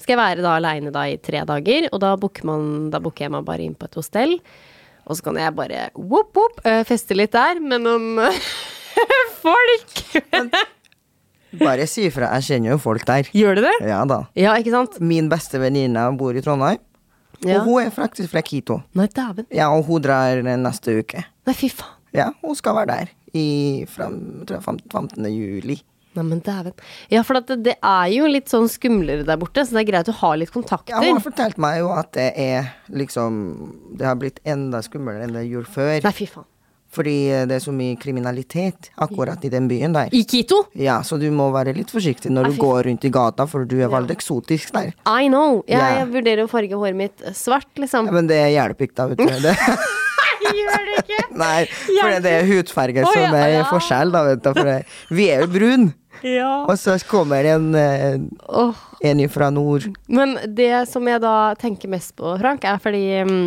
skal 0.00 0.14
jeg 0.16 0.20
være 0.22 0.42
da 0.44 0.54
aleine 0.58 0.92
da 0.94 1.04
i 1.10 1.16
tre 1.22 1.42
dager, 1.48 1.88
og 1.92 2.00
da 2.02 2.14
booker, 2.20 2.44
man, 2.48 2.88
da 2.90 2.98
booker 3.02 3.26
jeg 3.26 3.34
meg 3.36 3.44
bare 3.46 3.66
inn 3.66 3.74
på 3.78 3.86
et 3.88 3.98
hostell. 3.98 4.38
Og 5.06 5.14
så 5.18 5.22
kan 5.28 5.36
jeg 5.38 5.54
bare 5.54 5.90
whoop, 5.94 6.32
whoop, 6.34 6.62
eh, 6.66 6.80
feste 6.88 7.14
litt 7.14 7.32
der 7.36 7.60
med 7.62 7.84
noen 7.84 8.18
folk. 9.44 9.92
Bare 11.56 11.86
si 11.88 12.08
ifra, 12.08 12.32
jeg 12.36 12.48
kjenner 12.50 12.74
jo 12.74 12.78
folk 12.82 13.04
der. 13.08 13.28
Gjør 13.36 13.56
du 13.60 13.62
det? 13.64 13.74
Ja 13.88 14.00
da. 14.08 14.22
Ja, 14.36 14.56
ikke 14.60 14.72
sant? 14.74 14.98
Min 15.00 15.30
beste 15.32 15.60
venninne 15.62 16.08
bor 16.18 16.36
i 16.36 16.42
Trondheim, 16.44 16.80
Ja. 17.44 17.60
og 17.60 17.66
hun 17.68 17.82
er 17.86 17.90
faktisk 17.94 18.32
fra 18.32 18.42
Quito. 18.42 18.80
Nei, 18.96 19.06
dæven. 19.12 19.46
Ja, 19.54 19.68
og 19.76 19.84
hun 19.86 20.02
drar 20.04 20.40
neste 20.42 20.98
uke. 21.02 21.22
Nei, 21.46 21.54
fy 21.54 21.68
faen. 21.70 21.92
Ja, 22.16 22.30
hun 22.42 22.54
skal 22.56 22.74
være 22.78 22.88
der 22.94 23.10
i 23.36 23.84
jeg, 23.84 24.60
15. 24.64 25.26
juli. 25.28 25.76
Nei, 26.16 26.26
men 26.30 26.42
dæven. 26.44 26.74
Ja, 27.12 27.22
for 27.26 27.38
det, 27.38 27.60
det 27.66 27.76
er 27.76 28.10
jo 28.14 28.30
litt 28.30 28.50
sånn 28.52 28.68
skumlere 28.72 29.26
der 29.28 29.38
borte, 29.40 29.64
så 29.66 29.76
det 29.76 29.84
er 29.84 29.90
greit 29.92 30.10
å 30.12 30.16
ha 30.22 30.34
litt 30.40 30.52
kontakter. 30.54 30.96
Ja, 30.96 31.04
hun 31.04 31.20
har 31.20 31.24
fortalt 31.24 31.60
meg 31.62 31.80
jo 31.82 31.92
at 31.94 32.12
det 32.16 32.30
er 32.40 32.74
liksom 32.92 33.38
Det 33.98 34.06
har 34.06 34.18
blitt 34.20 34.38
enda 34.46 34.82
skumlere 34.84 35.26
enn 35.26 35.34
det 35.36 35.46
gjorde 35.48 35.72
før. 35.72 35.96
Nei, 36.04 36.14
fy 36.16 36.28
faen. 36.30 36.48
Fordi 36.96 37.16
det 37.48 37.58
er 37.58 37.60
så 37.60 37.72
mye 37.76 37.96
kriminalitet 38.00 38.90
akkurat 39.04 39.42
i 39.44 39.50
den 39.52 39.66
byen 39.68 39.92
der. 39.96 40.12
I 40.16 40.22
Quito? 40.28 40.62
Ja, 40.78 41.00
så 41.04 41.18
du 41.20 41.26
må 41.34 41.50
være 41.52 41.74
litt 41.76 41.92
forsiktig 41.92 42.32
når 42.32 42.52
du 42.52 42.60
går 42.62 42.86
rundt 42.88 43.04
i 43.04 43.10
gata, 43.12 43.44
for 43.50 43.68
du 43.68 43.76
er 43.82 43.92
veldig 43.92 44.16
eksotisk 44.16 44.72
der. 44.76 44.94
I 45.04 45.28
know. 45.28 45.60
Jeg, 45.68 45.76
yeah. 45.76 45.98
jeg 46.00 46.08
vurderer 46.14 46.46
å 46.46 46.50
farge 46.50 46.80
håret 46.80 46.96
mitt 46.96 47.28
svart, 47.36 47.68
liksom. 47.76 48.08
Ja, 48.08 48.16
men 48.16 48.30
det 48.30 48.40
hjelper 48.54 48.88
ikke, 48.88 48.96
da, 49.02 49.08
vet 49.12 49.20
du. 49.20 49.34
Det, 49.44 49.54
Gjør 50.56 50.82
det 50.86 50.96
ikke? 51.02 51.22
nei, 51.40 51.60
for 51.68 52.16
det 52.22 52.32
er 52.32 52.48
hudfarge 52.48 53.06
som 53.06 53.38
er 53.42 53.60
forskjell, 53.68 54.12
da, 54.14 54.24
vet 54.30 54.44
du. 54.44 54.50
For 54.56 55.16
vi 55.18 55.30
er 55.34 55.44
jo 55.44 55.52
brune. 55.52 55.92
Ja. 56.24 56.64
Og 56.64 56.78
så 56.80 56.96
kommer 57.10 57.42
det 57.46 57.52
en, 57.56 58.30
Åh. 58.48 58.82
en 59.10 59.22
fra 59.28 59.50
nord. 59.50 59.88
Men 60.08 60.36
det 60.56 60.88
som 60.90 61.06
jeg 61.08 61.20
da 61.24 61.54
tenker 61.60 61.92
mest 61.92 62.14
på, 62.16 62.36
Frank, 62.40 62.64
er 62.64 62.80
fordi 62.82 63.04
um, 63.26 63.38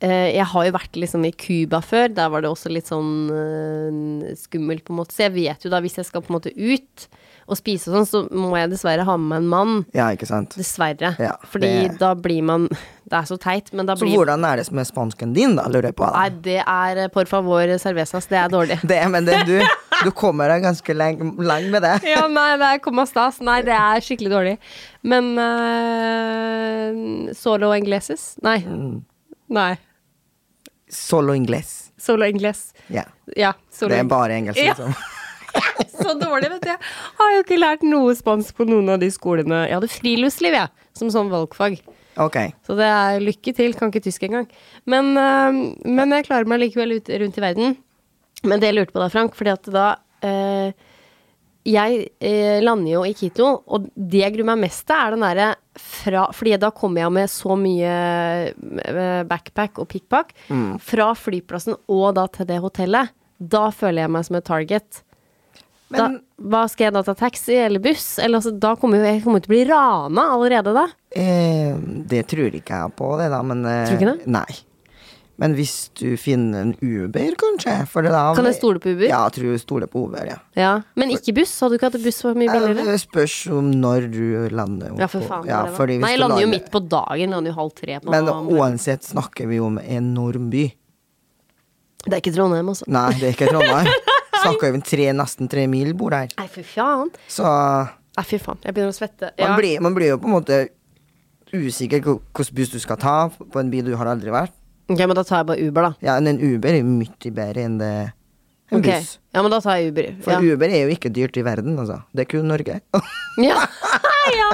jeg 0.00 0.46
har 0.52 0.66
jo 0.68 0.74
vært 0.76 0.98
liksom 1.00 1.24
i 1.26 1.32
Cuba 1.34 1.80
før. 1.84 2.08
Der 2.14 2.30
var 2.30 2.44
det 2.44 2.50
også 2.52 2.70
litt 2.72 2.90
sånn 2.90 3.12
uh, 3.32 4.32
skummelt, 4.38 4.84
på 4.86 4.94
en 4.94 5.00
måte. 5.02 5.16
Så 5.16 5.26
jeg 5.26 5.34
vet 5.38 5.66
jo 5.66 5.72
da, 5.72 5.82
hvis 5.84 5.98
jeg 6.00 6.08
skal 6.10 6.22
på 6.24 6.32
en 6.32 6.38
måte 6.38 6.54
ut 6.54 7.08
og 7.44 7.58
spise 7.60 7.90
og 7.90 7.96
sånn, 7.98 8.06
så 8.08 8.20
må 8.32 8.54
jeg 8.56 8.70
dessverre 8.72 9.04
ha 9.04 9.16
med 9.20 9.28
meg 9.28 9.42
en 9.42 9.48
mann. 9.52 9.72
Ja, 9.96 10.06
ikke 10.16 10.28
sant. 10.28 10.54
Dessverre. 10.56 11.10
Ja, 11.20 11.34
Fordi 11.50 11.72
det- 11.88 11.98
da 12.00 12.14
blir 12.16 12.42
man 12.42 12.68
Det 13.04 13.18
er 13.18 13.26
så 13.28 13.36
teit, 13.36 13.66
men 13.76 13.84
da 13.84 13.92
blir 13.94 14.08
Så 14.08 14.16
hvordan 14.16 14.44
er 14.48 14.56
det 14.56 14.72
med 14.72 14.86
spansken 14.88 15.34
din, 15.36 15.56
da, 15.58 15.66
lurer 15.68 15.90
jeg 15.90 15.96
på? 15.98 16.06
Nei, 16.08 16.30
det 16.40 16.62
er 16.64 17.08
por 17.12 17.28
favor 17.28 17.68
cervezas. 17.78 18.24
Det 18.30 18.38
er 18.40 18.48
dårlig. 18.48 18.78
Det, 18.88 18.96
men 19.12 19.26
det, 19.28 19.42
du, 19.44 19.58
du 20.02 20.10
kommer 20.16 20.50
deg 20.50 20.64
ganske 20.64 20.94
lang, 20.96 21.20
lang 21.38 21.70
med 21.72 21.82
det. 21.84 21.94
Ja, 22.14 22.26
nei, 22.28 22.50
det 22.60 22.68
er 22.74 22.82
komma 22.84 23.04
stas. 23.08 23.40
Nei, 23.44 23.60
det 23.66 23.74
er 23.76 24.02
skikkelig 24.04 24.32
dårlig. 24.32 24.54
Men 25.06 25.32
uh, 25.38 27.32
solo 27.36 27.72
ingleses? 27.76 28.34
Nei. 28.44 28.58
Mm. 28.66 29.02
Nei. 29.54 29.72
Solo 30.90 31.34
ingles. 31.36 31.74
Solo 32.00 32.26
ingles. 32.28 32.72
Ja. 32.92 33.04
Ja, 33.36 33.54
solo 33.72 33.94
Det 33.94 34.02
er 34.02 34.08
bare 34.10 34.36
engelsk, 34.38 34.60
Ja. 34.60 34.74
liksom. 34.74 34.94
Så 35.94 36.14
dårlig, 36.18 36.50
vet 36.50 36.64
du. 36.66 36.70
Jeg 36.72 36.78
har 37.20 37.34
jo 37.36 37.42
ikke 37.44 37.58
lært 37.60 37.84
noe 37.86 38.14
spansk 38.18 38.56
på 38.58 38.66
noen 38.66 38.90
av 38.90 38.98
de 39.02 39.08
skolene. 39.14 39.64
Jeg 39.68 39.76
hadde 39.78 39.90
friluftsliv, 39.92 40.56
jeg, 40.58 40.88
som 40.98 41.12
sånn 41.14 41.30
valgfag. 41.30 41.78
Ok. 42.20 42.36
Så 42.66 42.74
det 42.78 42.86
er 42.90 43.22
lykke 43.22 43.54
til. 43.56 43.74
Kan 43.78 43.90
ikke 43.92 44.02
tysk 44.04 44.26
engang. 44.26 44.48
Men, 44.90 45.12
øh, 45.18 45.60
men 45.86 46.14
jeg 46.14 46.26
klarer 46.28 46.50
meg 46.50 46.60
likevel 46.62 46.96
ut, 46.98 47.08
rundt 47.22 47.38
i 47.38 47.44
verden. 47.44 47.76
Men 48.44 48.60
det 48.62 48.70
jeg 48.70 48.76
lurte 48.78 48.94
på 48.94 49.02
da, 49.02 49.08
Frank, 49.12 49.36
fordi 49.38 49.52
at 49.54 49.70
da 49.72 49.86
eh, 50.24 50.90
Jeg 51.64 52.08
eh, 52.20 52.58
lander 52.60 52.90
jo 52.92 53.04
i 53.08 53.14
Quito, 53.16 53.46
og 53.66 53.86
det 53.96 54.20
jeg 54.20 54.34
gruer 54.34 54.50
meg 54.52 54.66
mest 54.66 54.84
til, 54.88 54.98
er 55.00 55.14
den 55.16 55.24
derre 55.24 55.46
fra 55.80 56.26
Fordi 56.36 56.58
da 56.60 56.68
kommer 56.76 57.00
jeg 57.02 57.14
med 57.16 57.30
så 57.32 57.56
mye 57.58 57.94
øh, 58.52 59.22
backpack 59.26 59.80
og 59.82 59.88
pickpack 59.90 60.34
fra 60.84 61.08
flyplassen 61.18 61.74
og 61.88 62.14
da 62.18 62.26
til 62.28 62.46
det 62.46 62.60
hotellet. 62.62 63.10
Da 63.40 63.70
føler 63.74 64.04
jeg 64.04 64.12
meg 64.14 64.24
som 64.28 64.36
et 64.38 64.44
target. 64.46 65.00
Da, 65.94 66.08
hva 66.38 66.64
skal 66.70 66.88
jeg 66.88 66.94
da 66.96 67.02
ta 67.06 67.14
taxi 67.14 67.54
eller 67.60 67.82
buss? 67.82 68.18
Eller 68.18 68.40
altså, 68.40 68.50
da 68.58 68.74
kommer 68.80 69.02
jeg, 69.02 69.18
jeg 69.18 69.24
kommer 69.24 69.42
til 69.44 69.50
å 69.50 69.54
bli 69.54 69.64
rana 69.68 70.24
allerede 70.34 70.72
da. 70.74 70.86
eh, 71.14 71.74
det 72.10 72.24
tror 72.30 72.54
ikke 72.54 72.80
jeg 72.80 72.94
på, 72.98 73.10
det, 73.20 73.28
da. 73.34 73.42
Men 73.46 73.64
eh, 73.68 73.82
Tror 73.88 73.98
du 73.98 74.04
ikke 74.04 74.14
det? 74.14 74.30
Nei. 74.34 74.56
Men 75.42 75.54
hvis 75.58 75.88
du 75.98 76.12
finner 76.20 76.62
en 76.62 76.72
Uber, 76.78 77.34
kanskje? 77.40 77.72
Da, 78.06 78.20
Kan 78.36 78.46
jeg 78.46 78.54
stole 78.54 78.78
på 78.78 78.92
Uber? 78.92 79.08
Ja, 79.08 79.24
jeg 79.26 79.34
tror 79.34 79.48
jeg 79.50 79.62
stoler 79.64 79.90
på 79.90 80.04
Uber, 80.06 80.28
ja. 80.30 80.36
Ja, 80.54 80.74
Men 80.94 81.10
ikke 81.10 81.34
buss? 81.34 81.56
Hadde 81.58 81.74
du 81.74 81.78
ikke 81.80 81.90
hatt 81.90 82.04
buss 82.04 82.20
for 82.22 82.38
mye 82.38 82.52
billigere? 82.52 82.84
Det 82.86 83.00
spørs 83.02 83.34
om 83.50 83.72
når 83.82 84.06
du 84.14 84.22
lander. 84.54 84.94
Ja, 85.00 85.08
for 85.10 85.26
faen. 85.26 85.48
Ja, 85.50 85.64
Nei, 85.66 86.12
jeg 86.14 86.22
lander 86.22 86.44
jo 86.44 86.52
midt 86.52 86.70
på 86.70 86.84
dagen. 86.86 87.34
Lander 87.34 87.50
jo 87.50 87.58
halv 87.58 87.74
tre 87.74 87.98
på 88.04 88.14
Men 88.14 88.30
uansett 88.54 89.02
snakker 89.10 89.50
vi 89.50 89.58
om 89.64 89.80
enorm 89.82 90.48
by. 90.54 90.68
Det 92.04 92.12
er 92.12 92.20
ikke 92.20 92.34
Trondheim, 92.36 92.68
altså. 92.70 92.86
Nei, 92.92 93.10
det 93.18 93.30
er 93.30 93.34
ikke 93.34 93.50
Trondheim. 93.50 93.90
Snakker 94.44 94.74
vi 94.76 94.80
tre, 94.86 95.10
nesten 95.16 95.48
tre 95.50 95.66
mil 95.70 95.94
bor 95.98 96.12
der. 96.14 96.30
Nei, 96.38 96.48
fy 96.52 96.62
faen. 96.68 97.10
Så 97.32 97.44
Nei, 97.48 98.24
fy 98.28 98.38
faen. 98.38 98.60
Jeg 98.62 98.76
begynner 98.76 98.92
å 98.92 98.96
svette. 98.96 99.32
man, 99.40 99.56
blir, 99.58 99.80
man 99.82 99.96
blir 99.96 100.12
jo 100.14 100.18
på 100.22 100.28
en 100.30 100.36
måte 100.36 100.58
usikker 101.54 102.02
på 102.04 102.18
hvilken 102.20 102.58
buss 102.58 102.70
du 102.74 102.78
skal 102.82 102.98
ta 103.00 103.16
på 103.32 103.60
en 103.62 103.70
by 103.72 103.82
du 103.86 103.94
har 103.98 104.10
aldri 104.10 104.30
vært. 104.34 104.54
Ok, 104.90 104.98
men 105.00 105.14
da 105.16 105.22
tar 105.24 105.40
jeg 105.42 105.46
bare 105.48 105.64
Uber, 105.68 105.82
da. 105.88 105.92
Ja, 106.04 106.18
men 106.20 106.34
en 106.34 106.42
Uber 106.54 106.68
er 106.74 106.82
jo 106.82 106.84
mye 106.90 107.30
bedre 107.32 107.62
enn 107.64 107.78
det 107.80 107.92
en 108.72 108.78
Ok, 108.80 108.84
buss. 108.88 109.18
Ja, 109.34 109.42
men 109.44 109.50
da 109.54 109.60
tar 109.64 109.78
jeg 109.80 109.92
Uber. 109.92 110.08
For 110.24 110.32
Ja. 110.34 110.40
Uber 110.54 110.68
er 110.68 110.82
jo 110.84 110.92
ikke 110.96 111.10
dyrt 111.12 111.36
i 111.40 111.44
verden, 111.46 111.78
altså. 111.78 112.02
Det 112.14 112.24
er 112.26 112.30
kun 112.34 112.48
Norge. 112.48 112.80
Ja. 113.42 113.56
ja. 114.38 114.50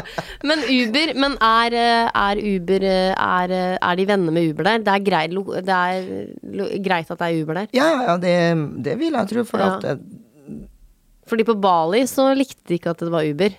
Men 0.48 0.62
Uber 0.64 1.10
Men 1.20 1.34
er, 1.44 1.74
eh, 1.76 2.06
er 2.16 2.38
Uber 2.54 2.86
eh, 2.88 3.10
er, 3.12 3.50
eh, 3.52 3.74
er 3.82 3.96
de 3.98 4.06
venner 4.08 4.32
med 4.32 4.50
Uber 4.54 4.64
der? 4.70 4.78
Det 4.86 4.94
er, 4.94 5.02
greit, 5.10 5.34
lo- 5.36 5.60
det 5.60 5.68
er 5.68 6.06
lo- 6.56 6.70
greit 6.86 7.10
at 7.10 7.18
det 7.20 7.26
er 7.28 7.42
Uber 7.42 7.54
der? 7.60 7.66
ja, 7.76 7.90
ja, 7.92 8.00
ja, 8.08 8.16
det, 8.22 8.34
det 8.86 8.96
vil 9.02 9.12
jeg 9.18 9.28
tro, 9.34 9.44
for 9.44 9.58
Ja. 9.60 9.74
at 9.76 9.84
eh, 9.84 9.96
Fordi 11.28 11.44
på 11.46 11.54
Bali 11.60 12.00
så 12.10 12.30
likte 12.34 12.62
de 12.66 12.78
ikke 12.78 12.90
at 12.94 12.98
det 13.04 13.10
var 13.12 13.22
Uber. 13.28 13.50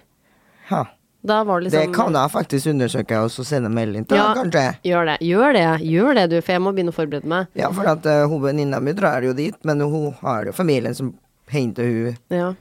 ja, 0.71 0.83
Var 1.21 1.45
det 1.61 1.69
Det 1.69 1.79
liksom 1.79 1.93
kan 1.93 2.13
jeg 2.17 2.31
faktisk 2.33 2.67
undersøke 2.71 3.19
og 3.21 3.29
så 3.29 3.43
sende 3.45 3.69
melding 3.69 4.07
til, 4.09 4.17
Ja. 4.17 4.33
kanskje. 4.33 4.63
Gjør 4.83 5.05
det. 5.05 5.17
Gjør 5.21 5.53
det, 5.53 5.65
gjør 5.85 6.15
det, 6.15 6.29
du, 6.31 6.41
for 6.41 6.51
jeg 6.55 6.61
må 6.61 6.73
begynne 6.73 6.89
å 6.89 6.97
forberede 6.97 7.29
meg. 7.29 7.47
Ja, 7.53 7.69
for 7.71 7.85
at 7.91 8.05
uh, 8.09 8.25
hun 8.27 8.41
venninna 8.41 8.79
mi 8.81 8.93
drar 8.97 9.21
jo 9.21 9.33
dit, 9.37 9.55
men 9.63 9.79
hun 9.81 10.13
har 10.21 10.45
jo 10.45 10.51
familien 10.51 10.95
som 10.97 11.13
henter 11.53 11.83
hun 11.85 12.17
Ja. 12.33 12.53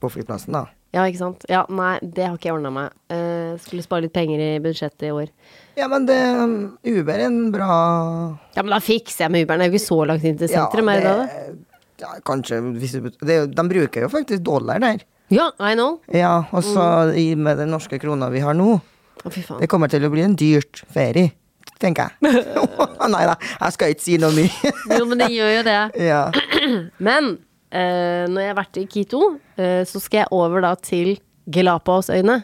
på 0.00 0.08
flyplassen, 0.10 0.52
da. 0.56 0.64
Ja, 0.92 1.04
ikke 1.06 1.18
sant. 1.20 1.44
Ja, 1.48 1.66
nei, 1.68 1.98
det 2.02 2.24
har 2.26 2.34
ikke 2.38 2.48
jeg 2.48 2.54
ordna 2.56 2.70
meg. 2.74 2.90
Uh, 3.12 3.58
skulle 3.62 3.84
spare 3.84 4.02
litt 4.08 4.12
penger 4.16 4.40
i 4.42 4.58
budsjettet 4.64 5.06
i 5.06 5.12
år. 5.14 5.28
Ja, 5.76 5.86
men 5.86 6.06
det 6.08 6.16
um, 6.40 6.78
Uber 6.82 7.14
er 7.14 7.26
en 7.28 7.52
bra 7.52 7.68
Ja, 8.56 8.62
men 8.64 8.72
da 8.74 8.80
fikser 8.82 9.26
jeg 9.28 9.30
med 9.30 9.44
Uberen. 9.46 9.60
Det 9.60 9.68
er 9.68 9.70
jo 9.70 9.76
ikke 9.78 9.86
så 9.86 10.00
langt 10.08 10.24
inn 10.24 10.40
til 10.40 10.48
sentrum, 10.50 10.88
ja, 10.90 10.96
det 10.96 11.04
det? 11.04 11.12
da? 11.20 11.76
ja, 12.00 12.08
kanskje 12.24 12.58
hvis 12.80 12.96
det, 13.20 13.38
De 13.54 13.64
bruker 13.68 14.06
jo 14.06 14.08
faktisk 14.08 14.42
dollar 14.42 14.80
der. 14.82 15.04
Ja, 15.30 15.50
I 15.60 15.74
know. 15.74 16.00
Ja, 16.12 16.44
og 16.52 16.62
så 16.66 16.82
Mm. 17.10 17.16
i- 17.18 17.34
med 17.36 17.58
den 17.58 17.70
norske 17.70 17.98
krona 18.00 18.28
vi 18.30 18.40
har 18.40 18.54
nå. 18.54 18.80
Å, 19.24 19.30
fy 19.32 19.42
faen. 19.42 19.60
Det 19.60 19.68
kommer 19.68 19.88
til 19.88 20.02
å 20.02 20.10
bli 20.10 20.22
en 20.22 20.34
dyrt 20.36 20.82
ferie, 20.92 21.32
tenker 21.78 22.08
jeg. 22.08 22.32
Nei 23.10 23.26
da, 23.28 23.36
jeg 23.60 23.72
skal 23.72 23.92
ikke 23.94 24.00
si 24.02 24.16
noe 24.18 24.30
mye. 24.32 24.72
Jo, 24.98 25.04
men 25.06 25.18
det 25.18 25.28
gjør 25.30 25.52
jo 25.58 25.62
det. 25.62 25.78
ja. 26.10 26.30
Men 26.98 27.38
eh, 27.70 28.26
når 28.26 28.40
jeg 28.40 28.48
har 28.54 28.58
vært 28.64 28.80
i 28.82 28.86
Quito, 28.86 29.22
eh, 29.56 29.84
så 29.84 30.00
skal 30.00 30.18
jeg 30.24 30.28
over 30.32 30.60
da 30.60 30.74
til 30.74 31.18
Galapagosøyene. 31.50 32.42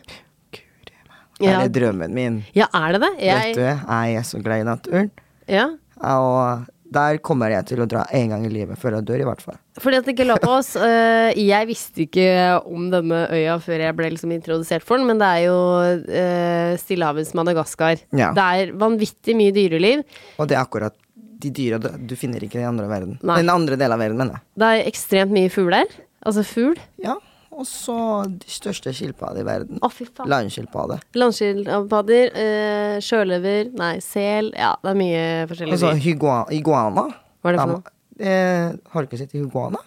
Det 0.53 1.51
Ja. 1.51 1.61
er 1.61 1.68
drømmen 1.68 2.14
min. 2.14 2.44
ja, 2.55 2.64
er 2.72 2.92
det 2.92 3.01
det? 3.03 3.11
Vet 3.20 3.55
du, 3.57 3.61
jeg 3.61 4.14
er 4.16 4.22
så 4.25 4.38
glad 4.42 4.61
i 4.61 4.64
naturen. 4.64 5.11
ja. 5.49 5.66
Og 6.01 6.66
der 6.94 7.18
kommer 7.25 7.51
jeg 7.51 7.66
til 7.70 7.83
å 7.83 7.87
dra 7.90 8.05
en 8.14 8.33
gang 8.33 8.44
i 8.46 8.51
livet, 8.53 8.79
før 8.81 8.99
jeg 8.99 9.07
dør, 9.09 9.22
i 9.25 9.27
hvert 9.29 9.42
fall. 9.42 9.59
Fordi 9.83 9.99
at 10.01 10.11
Galapagos 10.16 10.70
uh, 10.81 11.31
Jeg 11.37 11.68
visste 11.68 12.05
ikke 12.07 12.29
om 12.64 12.87
denne 12.92 13.25
øya 13.35 13.59
før 13.61 13.83
jeg 13.85 13.96
ble 13.99 14.11
liksom 14.14 14.33
introdusert 14.37 14.87
for 14.87 15.01
den, 15.01 15.09
men 15.11 15.20
det 15.20 15.29
er 15.29 15.42
jo 15.49 15.59
uh, 16.07 16.77
Stillehavets 16.81 17.35
Madagaskar. 17.37 18.01
Ja. 18.16 18.31
Det 18.37 18.46
er 18.61 18.72
vanvittig 18.79 19.37
mye 19.38 19.55
dyreliv. 19.57 20.07
Og 20.38 20.49
det 20.49 20.59
er 20.59 20.62
akkurat 20.62 20.96
de 21.37 21.53
dyra 21.53 21.79
du, 21.83 21.90
du 22.09 22.16
finner 22.16 22.44
ikke 22.44 22.61
i 22.61 22.62
den 22.62 22.70
andre 22.70 22.88
verden. 22.90 23.16
Nei. 23.27 23.40
Den 23.42 23.53
andre 23.53 23.77
delen 23.77 23.96
av 23.96 24.03
verden, 24.03 24.20
mener 24.22 24.38
jeg. 24.38 24.46
Det 24.62 24.72
er 24.72 24.90
ekstremt 24.92 25.35
mye 25.37 25.53
fugler. 25.53 25.96
Altså 26.27 26.46
fugl. 26.46 26.79
Ja, 27.03 27.18
og 27.57 27.66
så 27.69 27.97
de 28.29 28.51
største 28.53 28.92
skilpaddene 28.95 29.42
i 29.42 29.49
verden. 29.49 29.81
Å, 29.81 29.90
fy 29.92 30.07
faen. 30.11 30.29
Landskilpadde. 30.31 31.01
Landskilpadder, 31.16 32.31
eh, 32.42 32.95
sjølever, 33.05 33.73
nei, 33.81 33.97
sel. 34.05 34.53
Ja, 34.57 34.75
det 34.83 34.92
er 34.92 34.99
mye 35.01 35.27
forskjellig. 35.51 35.77
Og 35.79 35.83
så 35.83 35.92
hygua, 36.05 36.38
iguana. 36.55 37.09
Hva 37.40 37.53
er 37.53 37.57
det 37.57 37.62
for 37.64 37.75
noe? 37.75 37.95
Eh, 38.16 38.77
har 38.92 39.05
du 39.05 39.09
ikke 39.11 39.21
sett 39.21 39.37
iguana? 39.37 39.83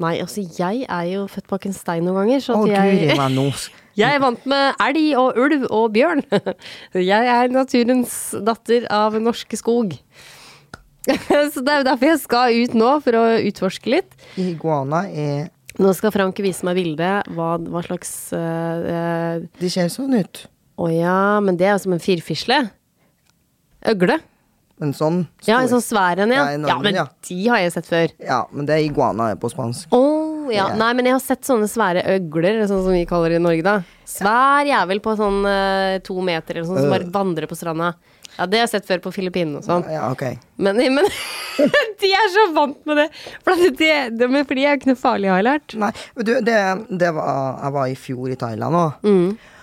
Nei, 0.00 0.14
altså, 0.22 0.40
jeg 0.56 0.86
er 0.88 1.06
jo 1.10 1.26
født 1.28 1.48
bak 1.50 1.66
en 1.68 1.76
stein 1.76 2.06
noen 2.06 2.22
ganger, 2.22 2.40
så 2.40 2.56
Å, 2.56 2.64
at 2.64 2.72
guri 2.72 3.06
jeg 3.10 3.20
meg 3.20 3.36
nå. 3.36 3.50
Jeg 4.00 4.16
er 4.16 4.20
vant 4.22 4.44
med 4.48 4.78
elg 4.80 5.08
og 5.18 5.38
ulv 5.42 5.64
og 5.76 5.88
bjørn. 5.92 6.22
Jeg 7.12 7.26
er 7.34 7.50
naturens 7.52 8.14
datter 8.46 8.86
av 8.88 9.18
norske 9.20 9.58
skog. 9.60 9.96
Så 11.52 11.60
det 11.64 11.72
er 11.72 11.82
jo 11.82 11.86
derfor 11.88 12.10
jeg 12.10 12.20
skal 12.20 12.56
ut 12.60 12.74
nå, 12.76 12.88
for 13.04 13.16
å 13.18 13.22
utforske 13.48 13.88
litt. 13.92 14.14
Iguana 14.40 15.02
er 15.08 15.48
Nå 15.80 15.92
skal 15.96 16.12
Frank 16.12 16.38
vise 16.44 16.66
meg 16.68 16.76
bildet. 16.76 17.28
Hva, 17.32 17.54
hva 17.72 17.80
slags 17.86 18.10
uh, 18.36 19.40
De 19.60 19.70
ser 19.72 19.88
sånn 19.92 20.18
ut. 20.20 20.42
Å 20.80 20.88
ja, 20.92 21.18
men 21.44 21.56
det 21.60 21.68
er 21.68 21.74
jo 21.76 21.84
som 21.86 21.94
en 21.96 22.02
firfisle. 22.02 22.58
Øgle. 23.88 24.18
En 24.80 24.94
sånn 24.96 25.22
Ja, 25.44 25.58
en 25.60 25.68
sånn 25.68 25.82
svær 25.84 26.22
en, 26.24 26.30
ja. 26.32 26.46
Ja, 26.54 26.68
Ja, 26.70 26.76
men 26.80 26.96
ja. 26.96 27.04
de 27.28 27.38
har 27.52 27.60
jeg 27.60 27.72
sett 27.74 27.88
før. 27.88 28.12
Ja, 28.24 28.42
men 28.52 28.68
det 28.68 28.78
er 28.78 28.86
iguana 28.86 29.30
på 29.40 29.50
spansk. 29.52 29.92
Ja. 29.92 30.06
Ja. 30.50 30.64
Nei, 30.74 30.88
men 30.98 31.06
jeg 31.06 31.14
har 31.14 31.22
sett 31.22 31.44
sånne 31.46 31.68
svære 31.70 32.02
øgler, 32.16 32.56
sånn 32.66 32.80
som 32.82 32.94
vi 32.96 33.04
kaller 33.06 33.30
det 33.30 33.36
i 33.38 33.42
Norge, 33.44 33.62
da. 33.62 33.74
Svær 34.08 34.64
jævel 34.66 34.98
på 35.04 35.12
sånn 35.20 35.44
uh, 35.46 35.98
to 36.02 36.16
meter 36.26 36.58
eller 36.58 36.66
sånn, 36.66 36.80
som 36.80 36.88
Øh. 36.88 36.94
bare 36.96 37.12
vandrer 37.14 37.46
på 37.46 37.58
stranda. 37.58 37.92
Ja, 38.38 38.46
det 38.46 38.60
har 38.60 38.66
jeg 38.66 38.72
sett 38.72 38.88
før 38.88 39.02
på 39.04 39.12
Filippinene 39.14 39.60
og 39.60 39.66
sånn. 39.66 39.84
Ja, 39.90 40.06
ok. 40.14 40.24
Men, 40.62 40.80
men 40.96 41.94
de 42.00 42.10
er 42.16 42.32
så 42.34 42.46
vant 42.56 42.80
med 42.88 43.02
det! 43.02 43.06
For 43.44 43.64
det, 43.78 43.92
det, 44.16 44.28
fordi 44.48 44.64
jeg 44.64 44.70
er 44.70 44.76
jo 44.76 44.80
ikke 44.82 44.92
noe 44.92 45.00
farlig, 45.00 45.30
har 45.32 45.40
jeg 45.42 45.48
lært. 45.48 45.78
Nei, 45.82 45.92
du, 46.20 46.34
det, 46.46 46.58
det 47.02 47.14
var 47.16 47.62
Jeg 47.64 47.74
var 47.78 47.88
i 47.90 47.96
fjor 47.98 48.34
i 48.34 48.38
Thailand 48.40 48.80
òg. 48.80 49.08
Mm. 49.08 49.56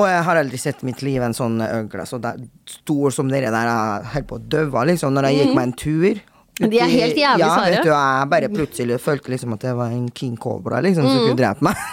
Og 0.00 0.06
jeg 0.06 0.24
har 0.28 0.38
aldri 0.38 0.58
sett 0.62 0.84
i 0.84 0.86
mitt 0.86 1.00
liv 1.02 1.22
en 1.26 1.34
sånn 1.34 1.58
øgle 1.66 2.04
så 2.06 2.20
der, 2.22 2.38
stor 2.70 3.14
som 3.14 3.30
dere 3.32 3.50
der. 3.50 3.70
Jeg 3.70 4.12
holdt 4.14 4.28
på 4.30 4.38
å 4.38 4.44
dø 4.54 4.66
liksom, 4.86 5.16
når 5.16 5.28
jeg 5.30 5.40
gikk 5.40 5.56
meg 5.56 5.66
en 5.66 5.78
tur. 5.82 6.20
Mm. 6.60 6.68
De 6.70 6.78
er 6.78 6.92
helt 6.92 7.18
jævlig 7.18 7.42
ja, 7.42 7.48
sare. 7.56 7.72
Vet 7.74 7.88
du, 7.88 7.90
jeg 7.90 8.30
bare 8.34 8.52
plutselig 8.52 9.00
følte 9.02 9.32
liksom 9.32 9.56
at 9.56 9.64
det 9.64 9.74
var 9.78 9.96
en 9.96 10.06
king 10.14 10.36
cobra 10.40 10.82
liksom, 10.84 11.08
som 11.08 11.24
kunne 11.24 11.38
drepe 11.40 11.66
meg. 11.70 11.80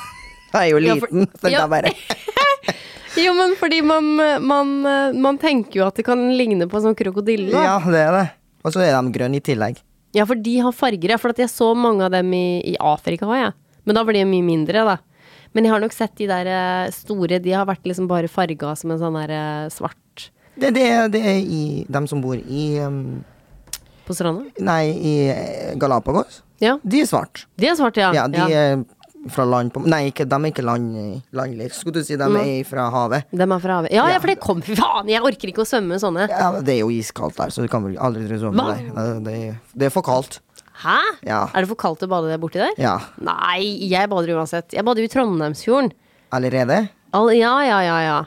Jeg 0.47 0.61
er 0.61 0.69
jo 0.71 0.77
liten. 0.79 1.25
Ja, 1.51 1.65
for- 1.67 1.85
ja. 1.85 2.75
Jo, 3.25 3.33
men 3.37 3.55
fordi 3.59 3.81
man, 3.81 4.07
man, 4.45 4.73
man 5.17 5.37
tenker 5.41 5.81
jo 5.81 5.87
at 5.87 5.97
det 5.97 6.05
kan 6.05 6.21
ligne 6.37 6.67
på 6.69 6.79
en 6.79 6.89
sånn 6.89 6.97
krokodille. 6.97 7.49
da. 7.53 7.63
Ja, 7.65 7.77
det 7.81 8.01
er 8.03 8.15
det. 8.15 8.25
Og 8.65 8.73
så 8.75 8.83
er 8.85 8.93
de 8.93 9.13
grønne 9.15 9.39
i 9.39 9.43
tillegg. 9.43 9.79
Ja, 10.15 10.25
for 10.25 10.39
de 10.39 10.55
har 10.63 10.73
farger. 10.75 11.13
ja, 11.13 11.17
For 11.21 11.33
at 11.33 11.41
jeg 11.41 11.51
så 11.51 11.71
mange 11.77 12.05
av 12.05 12.13
dem 12.13 12.31
i, 12.33 12.61
i 12.73 12.75
Afrika 12.79 13.27
òg, 13.27 13.37
jeg. 13.41 13.53
Men 13.87 13.95
da 13.97 14.03
blir 14.07 14.19
de 14.21 14.27
mye 14.29 14.45
mindre, 14.45 14.83
da. 14.87 14.97
Men 15.55 15.65
jeg 15.65 15.73
har 15.73 15.81
nok 15.83 15.95
sett 15.95 16.15
de 16.19 16.27
der 16.29 16.49
eh, 16.51 16.89
store. 16.93 17.39
De 17.43 17.53
har 17.55 17.67
vært 17.69 17.87
liksom 17.87 18.09
bare 18.09 18.29
farga 18.31 18.73
som 18.77 18.91
en 18.93 18.99
sånn 19.01 19.15
der 19.17 19.33
eh, 19.33 19.69
svart 19.73 20.27
Det, 20.57 20.73
det, 20.75 20.85
det 21.13 21.21
er 21.21 21.39
i 21.39 21.85
dem 21.89 22.07
som 22.09 22.21
bor 22.23 22.37
i 22.37 22.65
um, 22.83 23.23
på 24.07 24.15
stranda. 24.17 24.47
Nei, 24.63 24.83
i 24.91 25.15
eh, 25.31 25.73
Galapagos. 25.79 26.41
Ja. 26.63 26.77
De 26.83 27.03
er 27.03 27.09
svart. 27.09 27.45
De 27.61 27.69
er 27.69 27.77
svarte, 27.77 28.01
ja. 28.01 28.11
Ja, 28.17 28.25
de 28.31 28.41
er 28.49 28.81
fra 29.33 29.45
land 29.47 29.73
på 29.75 29.83
Nei, 29.87 30.07
ikke, 30.11 30.25
de 30.29 30.37
er 30.37 30.51
ikke 30.51 30.65
land, 30.65 30.89
landlige. 31.35 31.75
Skulle 31.75 32.01
du 32.01 32.07
si 32.07 32.17
de 32.19 32.27
er 32.27 32.65
fra 32.67 32.87
havet. 32.93 33.29
De 33.31 33.43
er 33.43 33.61
fra 33.63 33.79
havet. 33.79 33.93
Ja, 33.95 34.07
ja, 34.11 34.17
for 34.23 34.31
det 34.31 34.39
kom 34.43 34.63
Fy 34.65 34.75
faen, 34.79 35.11
jeg 35.11 35.23
orker 35.25 35.51
ikke 35.51 35.63
å 35.63 35.69
svømme 35.69 35.99
sånne. 36.01 36.27
Ja, 36.31 36.49
Det 36.61 36.75
er 36.75 36.81
jo 36.83 36.91
iskaldt 36.93 37.37
der, 37.39 37.53
så 37.53 37.65
du 37.65 37.71
kan 37.71 37.85
vel 37.85 37.97
aldri 38.01 38.39
sånn 38.41 38.57
der. 38.57 38.83
Det, 39.25 39.37
det, 39.73 39.89
er 39.89 39.93
for 39.93 40.05
kaldt. 40.05 40.41
Hæ? 40.83 40.97
Ja. 41.25 41.45
Er 41.53 41.65
det 41.65 41.71
for 41.71 41.79
kaldt 41.79 42.03
å 42.05 42.09
bade 42.11 42.29
der 42.29 42.41
borti 42.41 42.61
der? 42.61 42.75
Ja. 42.81 42.97
Nei, 43.23 43.61
jeg 43.89 44.09
bader 44.11 44.35
uansett. 44.37 44.75
Jeg 44.75 44.85
bader 44.85 45.01
jo 45.03 45.09
i 45.09 45.13
Trondheimsfjorden. 45.13 45.93
Allerede? 46.35 46.83
All, 47.15 47.31
ja, 47.33 47.53
ja, 47.65 47.79
ja, 47.85 47.97
ja. 48.03 48.17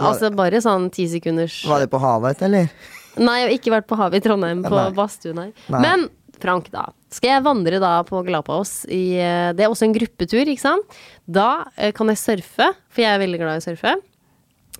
Altså 0.00 0.30
bare 0.32 0.60
sånn 0.64 0.88
ti 0.92 1.04
sekunders 1.10 1.58
Var 1.68 1.82
det 1.84 1.90
på 1.92 2.00
havet, 2.00 2.40
eller? 2.46 2.70
Nei, 3.16 3.40
jeg 3.40 3.46
har 3.46 3.54
ikke 3.56 3.72
vært 3.72 3.88
på 3.88 3.96
havet 3.98 4.20
i 4.20 4.24
Trondheim, 4.24 4.62
på 4.64 4.76
Nei. 4.76 4.90
badstue, 4.96 5.32
nei. 5.36 5.48
Nei. 5.72 5.80
Men 5.80 6.06
Frank, 6.42 6.68
da. 6.72 6.88
Skal 7.12 7.30
jeg 7.36 7.44
vandre 7.46 7.78
da 7.82 7.92
på 8.06 8.20
Galapagos 8.26 8.82
i 8.92 9.16
eh, 9.20 9.52
Det 9.56 9.64
er 9.64 9.72
også 9.72 9.86
en 9.88 9.94
gruppetur, 9.96 10.42
ikke 10.44 10.62
sant? 10.64 10.98
Da 11.24 11.64
eh, 11.76 11.92
kan 11.96 12.10
jeg 12.12 12.20
surfe, 12.20 12.70
for 12.92 13.04
jeg 13.04 13.14
er 13.14 13.22
veldig 13.22 13.40
glad 13.40 13.58
i 13.58 13.62
å 13.64 13.66
surfe. 13.70 13.94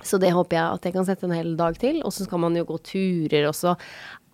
Så 0.04 0.18
det 0.20 0.34
håper 0.36 0.58
jeg 0.58 0.76
at 0.76 0.84
jeg 0.84 0.92
kan 0.92 1.06
sette 1.08 1.24
en 1.24 1.32
hel 1.32 1.54
dag 1.56 1.78
til. 1.80 2.02
Og 2.04 2.12
så 2.12 2.26
skal 2.26 2.42
man 2.42 2.56
jo 2.58 2.66
gå 2.68 2.76
turer, 2.84 3.46
og 3.48 3.56
så 3.56 3.72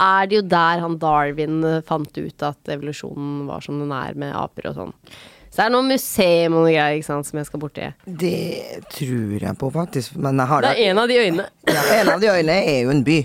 er 0.03 0.27
det 0.27 0.41
jo 0.41 0.47
der 0.51 0.83
han 0.83 0.99
Darwin 1.03 1.61
eh, 1.69 1.85
fant 1.87 2.19
ut 2.19 2.49
at 2.49 2.73
evolusjonen 2.75 3.45
var 3.51 3.63
som 3.63 3.79
den 3.83 3.95
er 3.95 4.19
med 4.19 4.35
aper 4.35 4.73
og 4.73 4.81
sånn. 4.81 4.97
Så 5.53 5.59
det 5.61 5.65
er 5.67 5.73
noe 5.75 5.85
museum 5.85 6.55
og 6.57 6.63
noe 6.65 6.73
greier 6.73 6.97
ikke 6.97 7.11
sant, 7.11 7.29
som 7.29 7.39
jeg 7.39 7.47
skal 7.51 7.61
borti. 7.61 7.91
Det 8.09 8.81
tror 8.95 9.35
jeg 9.37 9.59
på, 9.61 9.69
faktisk. 9.75 10.15
Men 10.17 10.41
jeg 10.41 10.49
har 10.49 10.65
Det 10.65 10.71
er 10.73 10.91
en 10.91 11.01
av 11.03 11.11
de 11.13 11.19
øynene. 11.21 11.47
ja, 11.69 11.83
En 12.01 12.09
av 12.15 12.23
de 12.23 12.31
øyene 12.33 12.57
er 12.57 12.79
jo 12.87 12.95
en 12.95 13.03
by. 13.05 13.19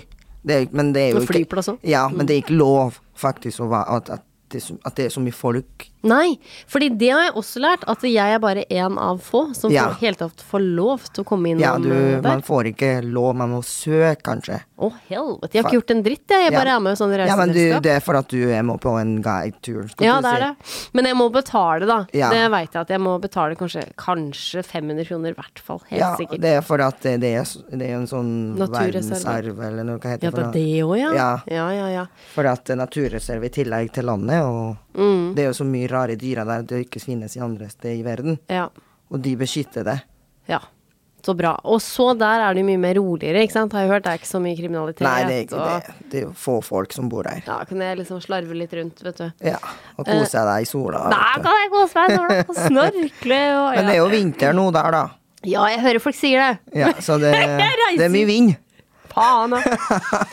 Det 0.46 0.54
er, 0.54 0.66
men 0.72 0.92
det 0.94 1.02
er 1.02 1.14
jo 1.14 1.22
ikke, 1.22 1.32
flyplass. 1.32 1.70
Ja, 1.84 2.06
men 2.08 2.28
det 2.28 2.36
er 2.36 2.42
ikke 2.44 2.58
lov, 2.58 2.98
faktisk, 3.18 3.64
å 3.64 3.70
være, 3.72 3.98
at, 3.98 4.10
at, 4.18 4.26
det, 4.52 4.62
at 4.86 4.96
det 4.96 5.08
er 5.08 5.14
så 5.14 5.22
mye 5.24 5.34
folk. 5.34 5.88
Nei, 6.06 6.38
fordi 6.70 6.88
det 6.96 7.08
har 7.10 7.22
jeg 7.26 7.32
også 7.34 7.60
lært, 7.60 7.82
at 7.90 8.02
jeg 8.06 8.34
er 8.34 8.38
bare 8.38 8.62
en 8.70 8.98
av 8.98 9.18
få 9.20 9.52
som 9.54 9.70
Ja. 9.72 9.88
får, 9.88 9.98
helt 10.00 10.18
tatt 10.18 10.40
får 10.46 10.60
lov 10.76 11.02
til 11.12 11.24
å 11.24 11.26
komme 11.26 11.48
innom 11.50 11.60
Ja, 11.60 11.76
du, 11.76 11.88
der. 11.88 12.22
man 12.22 12.40
får 12.42 12.70
ikke 12.72 13.02
lov, 13.04 13.34
man 13.34 13.50
må 13.50 13.62
søke, 13.66 14.22
kanskje. 14.22 14.60
Å, 14.78 14.92
helvete. 15.10 15.50
Jeg 15.54 15.62
har 15.64 15.70
ikke 15.70 15.80
gjort 15.80 15.90
en 15.90 16.02
dritt, 16.04 16.22
jeg. 16.28 16.44
Jeg 16.44 16.52
Ja. 16.52 16.60
er 16.76 16.80
med 16.80 16.92
i 16.92 16.94
reiseselskap. 16.94 17.26
Ja, 17.28 17.36
men 17.36 17.52
du, 17.52 17.80
det 17.80 17.90
er 17.96 18.00
for 18.00 18.14
at 18.16 18.28
du 18.28 18.36
med 18.62 18.80
på 18.80 19.00
en 19.00 19.22
guidetur. 19.22 19.90
Ja, 20.00 20.20
det 20.20 20.30
er 20.36 20.38
det. 20.38 20.56
Men 20.94 21.04
jeg 21.06 21.16
må 21.16 21.32
betale, 21.32 21.84
da. 21.86 22.06
Ja. 22.14 22.30
Det 22.30 22.50
veit 22.50 22.72
jeg 22.72 22.80
at 22.80 22.88
jeg 22.88 23.00
må 23.00 23.20
betale 23.20 23.56
kanskje, 23.56 23.82
kanskje 23.98 24.62
500 24.64 25.04
kroner 25.08 25.30
i 25.30 25.34
hvert 25.34 25.58
fall. 25.58 25.82
Helt 25.90 25.98
Ja, 26.00 26.14
sikkert. 26.16 26.40
det 26.40 26.52
er 26.58 26.60
for 26.62 26.80
at 26.80 27.00
det, 27.02 27.20
det, 27.20 27.34
er, 27.34 27.76
det 27.76 27.90
er 27.90 27.94
en 27.96 28.06
sånn 28.06 28.56
Naturreservat. 28.56 28.94
verdensarv, 28.94 29.58
eller 29.66 29.82
noe 29.84 29.98
hva 29.98 30.10
heter 30.14 30.22
Ja, 30.24 30.30
det. 30.30 30.36
det 30.36 30.46
er 30.46 30.52
det 30.52 30.82
òg, 30.84 30.98
ja. 30.98 31.40
Ja. 31.48 31.88
Ja. 31.90 32.06
For 32.34 32.46
at 32.46 32.64
det 32.66 32.78
er 32.78 32.86
naturreserve 32.86 33.44
i 33.46 33.48
tillegg 33.48 33.90
til 33.92 34.04
landet, 34.04 34.42
og 34.44 34.76
Mm. 34.98 35.34
det 35.34 35.44
er 35.44 35.52
jo 35.52 35.64
så 35.64 35.66
mye 35.66 35.87
rare 35.90 36.16
dyra 36.20 36.44
der 36.48 36.66
det 36.68 36.84
ikke 36.86 37.02
finnes 37.02 37.36
i 37.36 37.44
andre 37.44 37.70
steder 37.72 37.96
i 37.96 38.04
verden. 38.06 38.38
ja. 38.48 38.68
Og 39.08 39.22
de 39.24 39.30
beskytter 39.40 39.86
det. 39.88 39.94
Ja. 40.50 40.58
Så 41.24 41.34
bra. 41.34 41.54
Og 41.64 41.80
så 41.82 42.12
der 42.16 42.42
er 42.44 42.54
det 42.54 42.62
mye 42.64 42.78
mer 42.80 42.98
roligere, 43.00 43.40
ikke 43.42 43.54
sant. 43.56 43.72
Har 43.74 43.86
jeg 43.86 43.90
hørt. 43.90 44.04
Det 44.04 44.12
er 44.12 44.20
ikke 44.20 44.28
så 44.28 44.40
mye 44.42 44.56
kriminalitet. 44.56 45.02
Nei, 45.04 45.24
det 45.26 45.34
er 45.34 45.46
ikke 45.46 45.58
og, 45.58 45.88
det. 45.88 45.94
Det 46.12 46.20
er 46.20 46.24
jo 46.26 46.32
få 46.38 46.58
folk 46.64 46.94
som 46.94 47.08
bor 47.10 47.26
der. 47.26 47.40
Ja, 47.46 47.56
kan 47.68 47.82
jeg 47.82 47.98
liksom 47.98 48.20
slarve 48.22 48.54
litt 48.56 48.72
rundt, 48.76 49.02
vet 49.04 49.18
du. 49.18 49.26
Ja, 49.48 49.58
og 49.96 50.06
kose 50.06 50.44
deg 50.50 50.66
i 50.66 50.68
sola. 50.68 51.02
Da 51.10 51.18
vet 51.34 51.48
kan 51.48 51.58
jeg 51.58 51.72
kose 51.74 52.04
meg 52.04 52.14
sånn, 52.14 52.36
og 52.52 52.60
snorkle 52.68 53.40
og 53.56 53.66
Men 53.74 53.90
det 53.90 53.96
er 53.96 54.00
jo 54.00 54.08
vinter 54.14 54.56
nå 54.60 54.68
der, 54.78 54.90
da. 54.94 55.04
Ja, 55.48 55.66
jeg 55.72 55.82
hører 55.84 56.02
folk 56.02 56.18
sier 56.18 56.44
det. 56.44 56.80
Ja, 56.84 56.94
så 57.02 57.18
det, 57.22 57.34
det 57.98 58.06
er 58.06 58.14
mye 58.14 58.28
vind. 58.28 58.54
Faen, 59.12 59.56
da. 59.56 59.62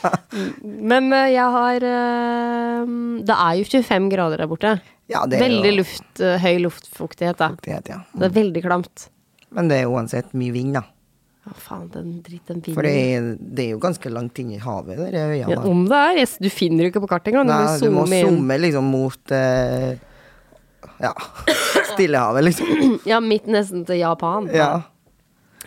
Men 0.91 1.09
eh, 1.15 1.31
jeg 1.33 1.45
har 1.55 1.85
eh, 1.89 2.95
Det 3.25 3.37
er 3.47 3.57
jo 3.57 3.67
25 3.71 4.11
grader 4.13 4.43
der 4.43 4.51
borte. 4.51 4.75
Ja, 5.11 5.25
det 5.29 5.39
Veldig 5.41 5.71
jo 5.71 5.77
luft, 5.83 6.19
eh, 6.19 6.39
høy 6.41 6.59
luftfuktighet, 6.63 7.37
da. 7.37 7.51
fuktighet, 7.53 7.89
ja. 7.93 8.01
Det 8.15 8.29
er 8.29 8.35
veldig 8.35 8.63
klamt. 8.65 9.09
Men 9.53 9.69
det 9.69 9.83
er 9.83 9.91
uansett 9.91 10.33
mye 10.33 10.53
vind, 10.55 10.73
da. 10.79 10.81
Å, 11.45 11.53
faen, 11.61 11.85
den 11.93 12.23
dritten 12.25 12.63
For 12.73 12.81
det 12.81 12.93
vinden. 12.95 13.53
det 13.53 13.67
er 13.67 13.75
jo 13.75 13.81
ganske 13.83 14.09
langt 14.09 14.39
inn 14.41 14.55
i 14.55 14.57
havet, 14.57 14.97
der 14.97 15.13
øya. 15.29 15.51
Ja, 15.51 15.59
om 15.61 15.83
det 15.85 15.99
er. 15.99 16.17
Yes, 16.23 16.39
du 16.41 16.49
finner 16.49 16.87
jo 16.87 16.93
ikke 16.93 17.03
på 17.03 17.11
kartet 17.11 17.35
engang. 17.35 17.51
Du 17.53 17.85
du 17.85 17.93
må 17.93 18.07
zoome 18.09 18.57
inn. 18.57 18.63
liksom 18.65 18.89
mot 18.89 19.35
eh, 19.35 19.93
Ja, 21.03 21.13
Stillehavet, 21.93 22.47
liksom. 22.49 22.99
Ja, 23.11 23.21
midt 23.21 23.45
nesten 23.45 23.85
til 23.85 24.01
Japan. 24.01 24.49
Ja. 24.49 24.87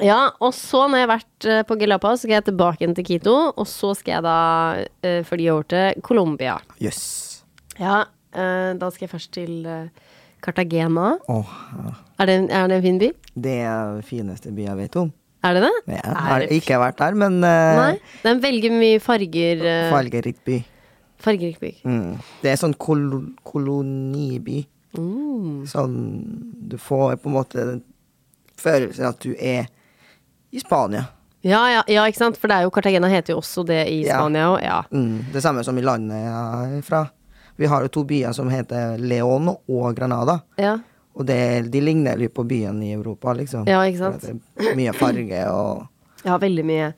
Ja, 0.02 0.18
og 0.42 0.52
så 0.54 0.84
når 0.86 1.00
jeg 1.00 1.06
har 1.06 1.14
vært 1.14 1.46
eh, 1.46 1.62
på 1.66 1.76
Galapagos, 1.78 2.20
så 2.20 2.26
skal 2.26 2.36
jeg 2.38 2.48
tilbake 2.50 2.82
igjen 2.82 2.94
til 2.98 3.06
Quito. 3.06 3.36
Og 3.54 3.66
så 3.70 3.94
skal 3.98 4.18
jeg 4.18 4.26
da 4.26 4.38
uh, 4.82 5.22
fly 5.26 5.48
over 5.54 5.66
til 5.70 6.02
Colombia. 6.06 6.58
Jøss. 6.82 7.02
Ja, 7.78 8.00
eh, 8.02 8.14
da 8.32 8.90
skal 8.90 9.06
jeg 9.06 9.10
først 9.10 9.32
til 9.32 9.66
eh, 9.66 9.88
Cartagena. 10.42 11.16
Oh, 11.28 11.44
ja. 11.84 11.92
Er 12.20 12.26
det, 12.26 12.34
en- 12.42 12.50
er 12.50 12.66
det 12.68 12.76
en 12.76 12.82
fin 12.82 12.98
by? 12.98 13.10
det 13.38 13.54
er 13.62 13.94
den 13.94 14.02
fineste 14.02 14.50
byen 14.52 14.68
jeg 14.68 14.76
vet 14.76 14.96
om. 14.96 15.12
Er 15.44 15.54
det 15.54 15.62
det? 15.62 15.70
Jeg 15.94 16.00
Er 16.04 16.14
har 16.14 16.38
det 16.40 16.48
ikke 16.50 16.78
vært 16.82 16.96
der, 16.98 17.14
men 17.14 17.40
det 17.40 17.76
Nei, 17.78 17.98
den 18.24 18.40
velger 18.42 18.70
mye 18.74 18.98
farger. 19.00 19.62
eh, 19.64 19.90
fargerik 19.90 20.44
by. 20.44 20.64
fargerik 21.18 21.60
by. 21.60 21.70
Mm. 21.84 22.18
Det 22.42 22.50
er 22.52 22.56
sånn 22.56 22.74
kol 22.78 23.34
koloniby. 23.44 24.66
Mm. 24.96 25.62
Sånn 25.66 25.94
Du 26.68 26.76
får 26.78 27.16
på 27.22 27.28
en 27.30 27.34
måte 27.36 27.54
den 27.64 27.82
følelsen 28.58 29.06
at 29.08 29.20
du 29.20 29.34
er 29.38 29.66
i 30.52 30.58
Spania. 30.58 31.04
Ja, 31.44 31.60
ja, 31.70 31.82
ja, 31.86 32.04
ikke 32.08 32.18
sant? 32.18 32.36
For 32.36 32.48
det 32.48 32.56
er 32.56 32.62
jo 32.66 32.70
Cartagena 32.74 33.06
heter 33.08 33.34
jo 33.34 33.38
også 33.40 33.64
det 33.64 33.86
i 33.88 34.00
Ja. 34.06 34.16
Spania 34.18 34.48
òg. 34.56 34.62
Ja. 34.62 34.82
Mm. 34.92 35.32
Det 35.32 35.42
samme 35.42 35.62
som 35.64 35.78
i 35.78 35.82
landet 35.82 36.16
jeg 36.18 36.78
er 36.78 36.82
fra. 36.82 37.04
Vi 37.58 37.66
har 37.66 37.82
jo 37.84 37.90
to 37.90 38.04
byer 38.06 38.32
som 38.36 38.50
heter 38.52 39.00
León 39.02 39.50
og 39.50 39.90
Granada. 39.98 40.38
Ja. 40.60 40.76
Og 41.18 41.26
det, 41.26 41.40
de 41.72 41.82
ligner 41.82 42.18
litt 42.20 42.34
på 42.36 42.44
byene 42.46 42.86
i 42.86 42.94
Europa, 42.94 43.34
liksom. 43.34 43.66
Ja, 43.66 43.82
ikke 43.82 44.04
sant? 44.04 44.26
Det 44.54 44.70
er 44.70 44.78
mye 44.78 44.94
farge 44.94 45.44
og 45.50 45.86
ja, 46.26 46.38
veldig 46.38 46.64
mye. 46.66 46.92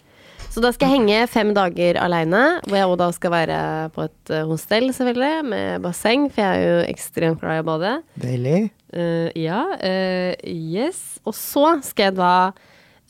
Så 0.50 0.62
da 0.64 0.72
skal 0.74 0.90
jeg 0.90 0.98
henge 0.98 1.26
fem 1.30 1.52
dager 1.54 1.98
aleine, 2.02 2.42
hvor 2.66 2.74
jeg 2.80 2.98
da 2.98 3.06
skal 3.14 3.32
være 3.34 3.58
på 3.94 4.06
et 4.08 4.32
eh, 4.34 4.46
hostell, 4.48 4.88
selvfølgelig, 4.96 5.44
med 5.46 5.84
basseng, 5.84 6.26
for 6.32 6.42
jeg 6.42 6.58
er 6.58 6.66
jo 6.66 6.80
ekstremt 6.90 7.42
glad 7.42 7.60
i 7.60 7.62
å 7.62 7.66
bade. 7.68 7.92
Deilig. 8.18 8.60
Uh, 8.90 9.30
ja, 9.38 9.62
Uh, 9.78 10.34
yes. 10.42 11.20
Og 11.22 11.36
så 11.38 11.76
skal 11.86 12.10
jeg 12.10 12.18
da 12.18 12.34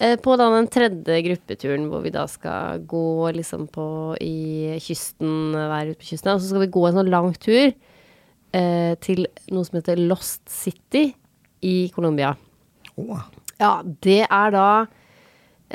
på 0.01 0.35
da 0.41 0.47
den 0.55 0.69
tredje 0.73 1.19
gruppeturen, 1.27 1.89
hvor 1.93 2.01
vi 2.01 2.13
da 2.15 2.23
skal 2.31 2.81
gå 2.89 3.31
liksom 3.37 3.67
på 3.69 3.87
i 4.25 4.79
kysten, 4.81 5.53
være 5.53 5.93
ute 5.93 6.01
på 6.01 6.09
kysten, 6.15 6.33
og 6.33 6.41
så 6.41 6.53
skal 6.53 6.65
vi 6.65 6.71
gå 6.73 6.85
en 6.89 6.97
sånn 6.97 7.13
lang 7.13 7.35
tur 7.37 7.75
eh, 8.57 8.95
til 9.05 9.27
noe 9.53 9.67
som 9.67 9.79
heter 9.79 10.01
Lost 10.01 10.43
City 10.51 11.11
i 11.67 11.91
Colombia. 11.95 12.33
Åh. 12.97 13.27
Ja, 13.61 13.75
det 13.85 14.25
er 14.25 14.55
da 14.55 14.69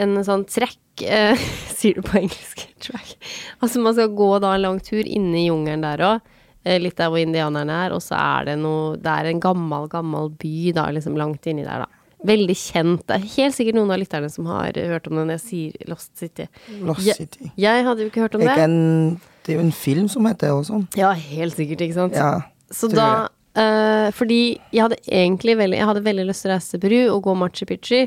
en 0.01 0.17
sånn 0.25 0.45
trekk 0.49 1.05
eh, 1.05 1.37
Sier 1.77 1.99
du 1.99 2.05
på 2.05 2.17
engelsk? 2.21 2.63
Track. 2.85 3.15
Altså 3.63 3.81
man 3.83 3.95
skal 3.97 4.15
gå 4.15 4.29
da 4.43 4.55
en 4.55 4.63
lang 4.63 4.79
tur 4.83 5.05
inne 5.05 5.39
i 5.39 5.47
jungelen 5.47 5.85
der 5.85 6.03
òg. 6.05 6.33
Eh, 6.65 6.79
litt 6.81 6.97
der 6.97 7.11
hvor 7.11 7.21
indianerne 7.21 7.77
er. 7.85 7.95
Og 7.95 8.01
så 8.03 8.17
er 8.17 8.49
det 8.49 8.57
noe 8.61 8.95
Det 9.01 9.11
er 9.11 9.29
en 9.29 9.43
gammel, 9.43 9.89
gammel 9.91 10.31
by 10.39 10.71
da, 10.75 10.89
liksom 10.95 11.17
langt 11.19 11.45
inni 11.49 11.65
der, 11.65 11.85
da. 11.85 12.04
Veldig 12.25 12.55
kjent. 12.57 13.03
Det 13.07 13.17
er 13.17 13.27
helt 13.35 13.55
sikkert 13.57 13.77
noen 13.77 13.91
av 13.93 13.99
lytterne 14.01 14.29
som 14.31 14.47
har 14.49 14.77
hørt 14.77 15.07
om 15.09 15.19
det 15.19 15.25
når 15.27 15.35
jeg 15.35 15.43
sier 15.45 15.89
Lost 15.91 16.11
City. 16.17 16.47
Lost 16.81 17.05
City. 17.05 17.51
Jeg 17.59 17.85
hadde 17.85 18.05
jo 18.05 18.11
ikke 18.11 18.23
hørt 18.23 18.37
om 18.37 18.43
Det 18.45 18.51
er, 18.53 18.61
det. 18.61 18.67
en, 18.69 19.17
det 19.45 19.53
er 19.53 19.59
jo 19.59 19.65
en 19.67 19.75
film 19.75 20.07
som 20.11 20.27
heter 20.29 20.47
det 20.47 20.53
og 20.55 20.67
sånn. 20.69 20.85
Ja, 20.97 21.11
helt 21.13 21.57
sikkert, 21.57 21.83
ikke 21.85 21.97
sant. 21.97 22.17
Ja, 22.17 22.45
Så 22.73 22.89
da 22.89 23.27
uh, 23.27 24.11
Fordi 24.15 24.57
jeg 24.73 24.81
hadde 24.81 24.97
egentlig 25.05 25.57
veldig 25.59 25.77
Jeg 25.77 25.89
hadde 25.91 26.05
veldig 26.07 26.25
lyst 26.31 26.45
til 26.45 26.51
å 26.51 26.55
reise 26.55 26.73
til 26.73 26.81
Peru 26.85 27.01
og 27.13 27.19
gå 27.27 27.35
Machu 27.37 27.65
Picchu. 27.69 28.05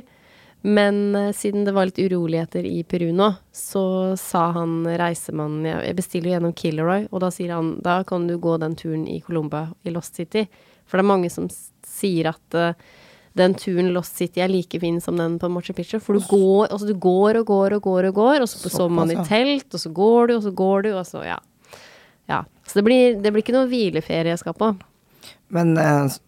Men 0.66 1.14
uh, 1.14 1.28
siden 1.36 1.68
det 1.68 1.76
var 1.76 1.86
litt 1.86 2.00
uroligheter 2.02 2.66
i 2.66 2.80
Peru 2.88 3.12
nå, 3.14 3.28
så 3.54 4.16
sa 4.18 4.48
han 4.56 4.80
reisemannen 4.98 5.68
Jeg 5.68 5.84
jeg 5.92 5.98
bestiller 6.00 6.30
jo 6.30 6.34
gjennom 6.38 6.56
Killeroy, 6.58 7.06
og 7.12 7.22
da 7.22 7.30
sier 7.34 7.54
han 7.54 7.76
da 7.84 8.00
kan 8.08 8.26
du 8.26 8.34
gå 8.42 8.56
den 8.58 8.74
turen 8.78 9.06
i 9.06 9.20
Colomba, 9.22 9.68
i 9.86 9.94
Lost 9.94 10.18
City. 10.18 10.48
For 10.88 10.98
det 10.98 11.04
er 11.04 11.12
mange 11.12 11.30
som 11.30 11.46
sier 11.86 12.30
at 12.32 12.56
eh, 12.56 12.74
den 13.38 13.54
turen 13.58 13.92
Lost 13.94 14.18
City 14.18 14.42
er 14.44 14.50
like 14.50 14.80
fin 14.82 15.00
som 15.00 15.16
den 15.18 15.38
på 15.40 15.48
Machu 15.52 15.72
Picchu. 15.76 15.98
For 16.02 16.18
du 16.18 16.24
går, 16.28 16.68
altså, 16.68 16.88
du 16.88 16.94
går 16.98 17.40
og 17.40 17.46
går 17.48 17.76
og 17.78 17.82
går 17.86 18.10
og 18.10 18.18
går, 18.18 18.44
og 18.44 18.50
så 18.50 18.70
sover 18.72 18.94
man 18.94 19.12
i 19.14 19.18
telt, 19.28 19.68
og 19.72 19.80
så 19.80 19.92
går 19.94 20.30
du, 20.30 20.36
og 20.38 20.44
så 20.46 20.52
går 20.62 20.86
du, 20.88 20.92
og 20.98 21.06
så 21.06 21.24
ja. 21.26 21.38
Ja. 22.28 22.42
Så 22.68 22.80
det 22.80 22.84
blir, 22.84 23.16
det 23.22 23.32
blir 23.32 23.42
ikke 23.44 23.56
noe 23.56 23.68
hvileferie 23.70 24.34
jeg 24.34 24.42
skal 24.42 24.56
på. 24.58 24.74
Men 25.54 25.76
eh, 25.80 26.18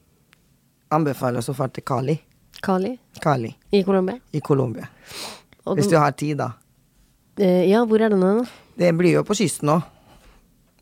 anbefaler 0.97 1.45
så 1.45 1.55
fælt 1.57 1.77
til 1.77 1.85
Cali. 1.87 2.17
Cali 2.61 2.99
Cali 3.21 3.55
i 3.73 3.83
Colombia. 3.85 4.19
i 4.33 4.41
Colombia. 4.41 4.89
Hvis 5.65 5.89
du 5.89 5.97
har 5.97 6.13
tid, 6.13 6.37
da. 6.41 6.53
eh, 7.39 7.71
ja, 7.71 7.85
hvor 7.85 8.01
er 8.01 8.13
denne, 8.13 8.41
da? 8.41 8.45
Det 8.81 8.93
blir 8.97 9.19
jo 9.19 9.25
på 9.25 9.37
kysten 9.37 9.69
òg. 9.77 9.85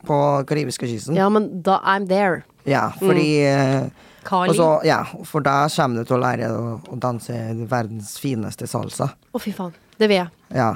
På 0.07 0.17
karibiske 0.47 0.87
kysten. 0.87 1.17
Ja, 1.19 1.29
men 1.29 1.63
da 1.63 1.81
I'm 1.83 2.07
there. 2.07 2.45
Ja, 2.69 2.89
fordi 2.99 3.43
eh, 3.47 3.89
Cali. 4.29 4.53
og 4.53 4.59
så, 4.59 4.69
ja, 4.87 5.01
For 5.29 5.45
da 5.45 5.63
kommer 5.73 6.03
du 6.03 6.11
til 6.11 6.19
å 6.19 6.21
lære 6.23 6.51
å, 6.53 6.77
å 6.85 6.99
danse 7.01 7.37
verdens 7.71 8.15
fineste 8.21 8.69
salsa. 8.71 9.11
Å, 9.33 9.41
fy 9.43 9.55
faen. 9.57 9.73
Det 9.99 10.09
vil 10.11 10.21
jeg. 10.21 10.33
Ja. 10.55 10.75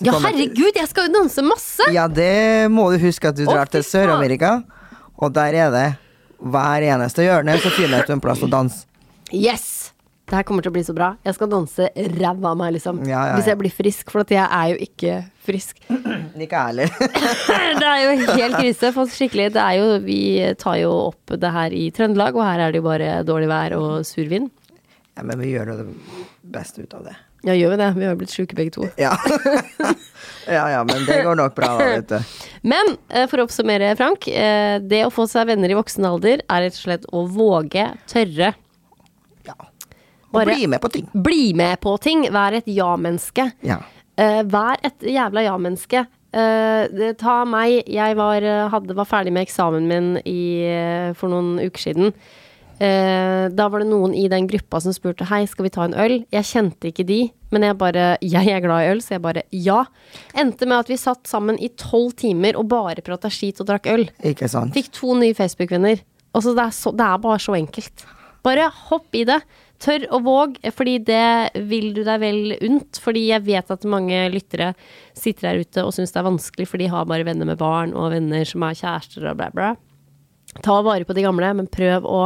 Ja, 0.00 0.14
herregud, 0.16 0.72
jeg 0.72 0.88
skal 0.88 1.10
jo 1.10 1.12
danse 1.18 1.42
masse! 1.44 1.84
Ja, 1.92 2.06
det 2.08 2.70
må 2.72 2.86
du 2.94 2.96
huske 3.02 3.28
at 3.28 3.36
du 3.36 3.44
drar 3.44 3.66
drar 3.66 3.72
til. 3.74 3.84
Sør-Amerika, 3.84 4.62
og 5.20 5.34
der 5.36 5.58
er 5.66 5.74
det 5.74 5.88
hver 6.40 6.86
eneste 6.88 7.26
hjørne 7.26 7.58
så 7.60 7.72
finner 7.74 8.06
du 8.08 8.14
en 8.16 8.22
plass 8.24 8.40
å 8.40 8.48
danse. 8.48 8.86
Yes! 9.28 9.92
Det 10.30 10.38
her 10.38 10.46
kommer 10.46 10.62
til 10.62 10.70
å 10.70 10.76
bli 10.76 10.84
så 10.86 10.94
bra. 10.94 11.10
Jeg 11.26 11.34
skal 11.36 11.50
danse 11.50 11.88
ræva 12.14 12.52
av 12.52 12.58
meg, 12.60 12.76
liksom. 12.76 13.02
Ja, 13.04 13.32
ja, 13.32 13.36
Hvis 13.36 13.50
jeg 13.50 13.58
blir 13.58 13.72
frisk, 13.74 14.12
for 14.14 14.24
jeg 14.30 14.46
er 14.46 14.68
jo 14.72 14.76
ikke 14.86 15.16
frisk. 15.42 15.82
Ikke 16.38 16.60
er 16.60 16.68
eller. 16.74 16.92
det 17.80 17.88
er 17.90 18.02
jo 18.04 18.10
helt 18.36 18.58
krise. 18.60 18.92
For 18.96 19.10
skikkelig, 19.10 19.48
det 19.56 19.62
er 19.64 19.78
jo, 19.80 19.88
vi 20.04 20.20
tar 20.60 20.76
jo 20.82 20.92
opp 21.10 21.34
det 21.40 21.50
her 21.56 21.74
i 21.76 21.88
Trøndelag, 21.96 22.36
og 22.38 22.44
her 22.46 22.66
er 22.66 22.72
det 22.74 22.82
jo 22.82 22.86
bare 22.86 23.10
dårlig 23.26 23.48
vær 23.50 23.76
og 23.78 24.06
sur 24.06 24.28
vind. 24.30 24.50
ja, 25.16 25.22
men 25.26 25.40
vi 25.42 25.50
gjør 25.54 25.72
jo 25.72 25.80
det 25.82 25.88
beste 26.54 26.82
ut 26.86 26.94
av 26.94 27.04
det. 27.10 27.16
Ja, 27.42 27.54
gjør 27.56 27.70
vi 27.72 27.76
det? 27.80 27.88
Vi 27.96 28.04
har 28.04 28.16
blitt 28.20 28.32
sjuke 28.36 28.56
begge 28.56 28.72
to. 28.74 28.84
Ja. 29.00 29.14
ja, 30.56 30.64
ja, 30.74 30.80
men 30.84 31.06
det 31.08 31.22
går 31.24 31.38
nok 31.40 31.54
bra, 31.56 31.70
da, 31.78 31.86
vet 31.94 32.10
du. 32.12 32.34
Men 32.68 32.90
eh, 33.08 33.24
for 33.30 33.40
å 33.40 33.46
oppsummere, 33.46 33.94
Frank. 33.96 34.26
eh, 34.28 34.76
Det 34.84 35.06
å 35.06 35.12
få 35.14 35.24
seg 35.30 35.48
venner 35.48 35.72
i 35.72 35.78
voksen 35.78 36.04
alder 36.04 36.42
er 36.44 36.66
rett 36.66 36.76
og 36.76 36.82
slett 36.82 37.06
å 37.16 37.22
våge, 37.32 37.86
tørre. 38.12 38.50
Ja. 39.48 39.56
Og 39.56 40.36
Bare- 40.36 40.52
bli 40.52 40.68
med 40.68 40.82
på 40.84 40.90
ting. 40.92 41.08
Bli 41.16 41.54
med 41.56 41.80
på 41.80 41.96
ting. 42.04 42.26
Vær 42.32 42.58
et 42.60 42.68
ja-menneske. 42.68 43.48
Ja. 43.64 43.80
Eh, 44.20 44.42
vær 44.44 44.76
et 44.84 45.00
jævla 45.08 45.46
ja-menneske. 45.48 46.04
Det- 46.32 47.18
ta 47.18 47.44
meg. 47.44 47.82
Jeg 47.86 48.16
var, 48.16 48.42
eh, 48.42 48.68
hadde, 48.70 48.94
var 48.94 49.04
ferdig 49.04 49.32
med 49.32 49.46
eksamen 49.46 49.86
min 49.86 50.22
i, 50.24 50.62
eh, 50.64 51.12
for 51.12 51.28
noen 51.28 51.58
uker 51.58 51.78
siden. 51.78 52.14
Uh, 52.80 53.50
da 53.52 53.66
var 53.68 53.82
det 53.82 53.90
noen 53.90 54.14
i 54.16 54.22
den 54.32 54.46
gruppa 54.48 54.78
som 54.80 54.94
spurte 54.96 55.26
Hei, 55.28 55.42
skal 55.44 55.66
vi 55.66 55.72
ta 55.74 55.82
en 55.84 55.92
øl. 56.00 56.24
Jeg 56.32 56.46
kjente 56.48 56.88
ikke 56.88 57.04
de, 57.04 57.18
men 57.52 57.66
jeg 57.66 57.76
bare 57.76 58.16
Jeg 58.24 58.48
er 58.48 58.62
glad 58.64 58.86
i 58.86 58.88
øl, 58.94 59.02
så 59.04 59.18
jeg 59.18 59.22
bare 59.26 59.42
ja. 59.52 59.82
Endte 60.34 60.64
med 60.64 60.78
at 60.78 60.88
vi 60.88 60.96
satt 60.96 61.28
sammen 61.28 61.60
i 61.60 61.68
tolv 61.76 62.14
timer 62.16 62.56
og 62.56 62.70
bare 62.72 63.04
prata 63.04 63.28
skit 63.28 63.60
og 63.60 63.68
drakk 63.68 63.90
øl. 63.92 64.06
Ikke 64.24 64.48
sant? 64.48 64.72
Fikk 64.72 64.88
to 64.96 65.12
nye 65.18 65.36
Facebook-venner. 65.36 66.00
Altså, 66.32 66.54
det, 66.56 66.70
det 66.96 67.04
er 67.10 67.20
bare 67.20 67.42
så 67.42 67.58
enkelt. 67.58 68.06
Bare 68.46 68.70
hopp 68.88 69.12
i 69.12 69.26
det. 69.28 69.42
Tør 69.80 70.04
og 70.12 70.24
våg, 70.26 70.56
fordi 70.76 70.98
det 71.08 71.64
vil 71.70 71.94
du 71.96 72.02
deg 72.04 72.20
vel 72.20 72.56
unt. 72.66 72.98
Fordi 73.00 73.26
jeg 73.30 73.46
vet 73.46 73.70
at 73.72 73.86
mange 73.88 74.18
lyttere 74.32 74.74
sitter 75.16 75.48
der 75.48 75.62
ute 75.64 75.84
og 75.86 75.94
syns 75.96 76.12
det 76.12 76.20
er 76.20 76.26
vanskelig, 76.28 76.66
for 76.68 76.82
de 76.82 76.90
har 76.92 77.08
bare 77.08 77.24
venner 77.28 77.48
med 77.48 77.60
barn 77.60 77.94
og 77.96 78.10
venner 78.12 78.44
som 78.48 78.66
er 78.66 78.76
kjærester 78.76 79.30
og 79.30 79.38
bla, 79.40 79.48
bla. 79.56 79.70
Ta 80.60 80.80
vare 80.84 81.06
på 81.08 81.16
de 81.16 81.24
gamle, 81.24 81.52
men 81.56 81.70
prøv 81.70 82.04
å 82.04 82.24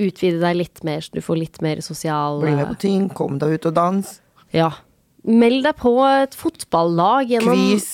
utvide 0.00 0.40
deg 0.40 0.56
litt 0.62 0.80
mer, 0.86 1.02
så 1.04 1.12
du 1.12 1.20
får 1.24 1.40
litt 1.42 1.60
mer 1.64 1.82
sosial 1.84 2.40
Bli 2.40 2.54
med 2.56 2.70
på 2.70 2.78
ting, 2.86 3.10
kom 3.12 3.36
deg 3.42 3.58
ut 3.58 3.68
og 3.68 3.76
dans. 3.76 4.14
Ja. 4.56 4.70
Meld 5.28 5.66
deg 5.66 5.76
på 5.78 5.92
et 6.08 6.34
fotballag 6.38 7.34
gjennom 7.34 7.58
Quiz. 7.58 7.90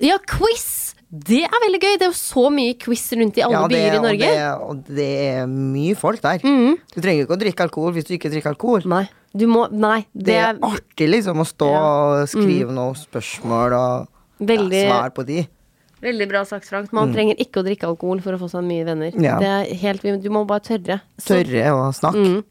Ja, 0.00 0.20
quiz! 0.30 0.94
Det 1.10 1.40
er 1.42 1.62
veldig 1.64 1.80
gøy. 1.82 1.94
Det 1.98 2.06
er 2.06 2.10
jo 2.12 2.18
så 2.18 2.44
mye 2.54 2.74
quiz 2.78 3.02
rundt 3.18 3.38
i 3.38 3.42
alle 3.42 3.56
Ja, 3.58 3.62
det, 3.66 3.76
byer 3.76 3.94
i 3.94 3.98
og, 3.98 4.04
Norge. 4.04 4.26
det, 4.30 4.42
og 4.62 4.84
det 4.94 5.08
er 5.26 5.46
mye 5.50 5.94
folk 5.98 6.20
der. 6.22 6.38
Mm. 6.46 6.76
Du 6.94 7.00
trenger 7.00 7.24
ikke 7.26 7.34
å 7.34 7.40
drikke 7.40 7.64
alkohol 7.66 7.92
hvis 7.96 8.06
du 8.06 8.14
ikke 8.14 8.30
drikker 8.30 8.52
alkohol. 8.54 8.86
Nei. 8.86 9.08
Du 9.34 9.46
må 9.50 9.64
Nei. 9.70 10.04
Det, 10.14 10.24
Det 10.26 10.36
er 10.36 10.52
Mm. 10.54 10.68
artig 10.70 11.08
liksom 11.10 11.38
å 11.42 11.46
stå 11.46 11.70
og 11.70 12.28
skrive 12.28 12.70
noen 12.74 12.94
spørsmål 12.94 13.72
og 13.74 14.08
veldig, 14.40 14.84
ja, 14.84 14.90
svar 14.90 15.10
på 15.14 15.26
de. 15.26 15.48
veldig 16.00 16.28
bra 16.30 16.44
sagt, 16.44 16.64
Frank. 16.66 16.92
Man 16.92 17.12
trenger 17.12 17.36
ikke 17.36 17.60
å 17.60 17.64
drikke 17.66 17.86
alkohol 17.90 18.20
for 18.22 18.32
å 18.32 18.38
få 18.38 18.48
seg 18.48 18.62
mye 18.64 18.84
venner. 18.86 19.10
Mm. 19.10 19.22
Ja. 19.22 19.38
Det 19.38 19.48
er 19.48 19.74
helt, 19.82 20.02
du 20.22 20.30
må 20.30 20.46
bare 20.46 20.60
tørre. 20.60 21.00
Så, 21.18 21.42
Tørre 21.44 21.74
å 21.74 21.92
snakke. 21.92 22.22
Mm. 22.22 22.44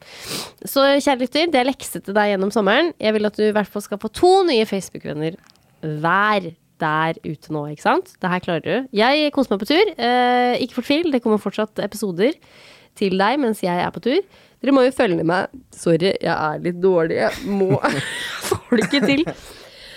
så 0.67 0.83
kjære 0.99 1.19
lytter, 1.19 1.51
det 1.51 1.55
er 1.55 1.65
lekse 1.71 2.03
til 2.03 2.13
deg 2.13 2.35
gjennom 2.37 2.51
sommeren. 2.51 2.93
Jeg 2.99 3.13
vil 3.13 3.25
at 3.25 3.35
du 3.35 3.43
i 3.47 3.51
hvert 3.55 3.67
fall 3.67 3.81
skal 3.81 3.97
få 3.97 4.11
to 4.11 4.43
nye 4.43 4.65
Facebook-venner 4.65 5.35
hver 5.81 6.53
der 6.81 7.19
ute 7.25 7.53
nå, 7.53 7.65
ikke 7.73 7.85
sant? 7.85 8.13
Det 8.21 8.31
her 8.31 8.43
klarer 8.43 8.65
du. 8.65 8.89
Jeg 8.95 9.31
koser 9.35 9.53
meg 9.53 9.63
på 9.63 9.69
tur. 9.69 9.93
Eh, 9.95 10.57
ikke 10.63 10.79
fortvil, 10.81 11.11
det 11.13 11.21
kommer 11.23 11.41
fortsatt 11.41 11.81
episoder 11.83 12.35
til 12.99 13.15
deg 13.19 13.39
mens 13.41 13.63
jeg 13.63 13.83
er 13.83 13.93
på 13.95 14.03
tur. 14.03 14.19
Dere 14.59 14.75
må 14.75 14.83
jo 14.83 14.95
følge 14.95 15.23
meg. 15.27 15.53
Sorry, 15.75 16.11
jeg 16.19 16.33
er 16.33 16.59
litt 16.63 16.81
dårlig. 16.83 17.21
Jeg 17.21 17.55
må 17.55 17.79
Får 18.49 18.75
det 18.79 18.89
ikke 18.89 19.05
til. 19.07 19.25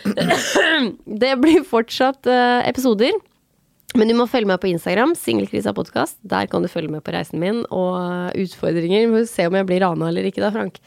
Det 1.22 1.34
blir 1.42 1.66
fortsatt 1.66 2.26
eh, 2.30 2.62
episoder. 2.70 3.14
Men 3.98 4.08
du 4.08 4.14
må 4.16 4.24
følge 4.30 4.48
meg 4.48 4.60
på 4.62 4.70
Instagram, 4.70 5.12
Singelkrisa 5.18 5.74
podkast. 5.76 6.16
Der 6.24 6.46
kan 6.48 6.64
du 6.64 6.70
følge 6.72 6.88
med 6.94 7.04
på 7.04 7.12
reisen 7.12 7.42
min 7.42 7.60
og 7.68 8.32
utfordringer. 8.40 9.04
Vi 9.04 9.18
får 9.18 9.28
se 9.28 9.46
om 9.50 9.58
jeg 9.58 9.68
blir 9.68 9.82
rana 9.84 10.08
eller 10.08 10.30
ikke, 10.30 10.40
da, 10.40 10.48
Frank. 10.54 10.80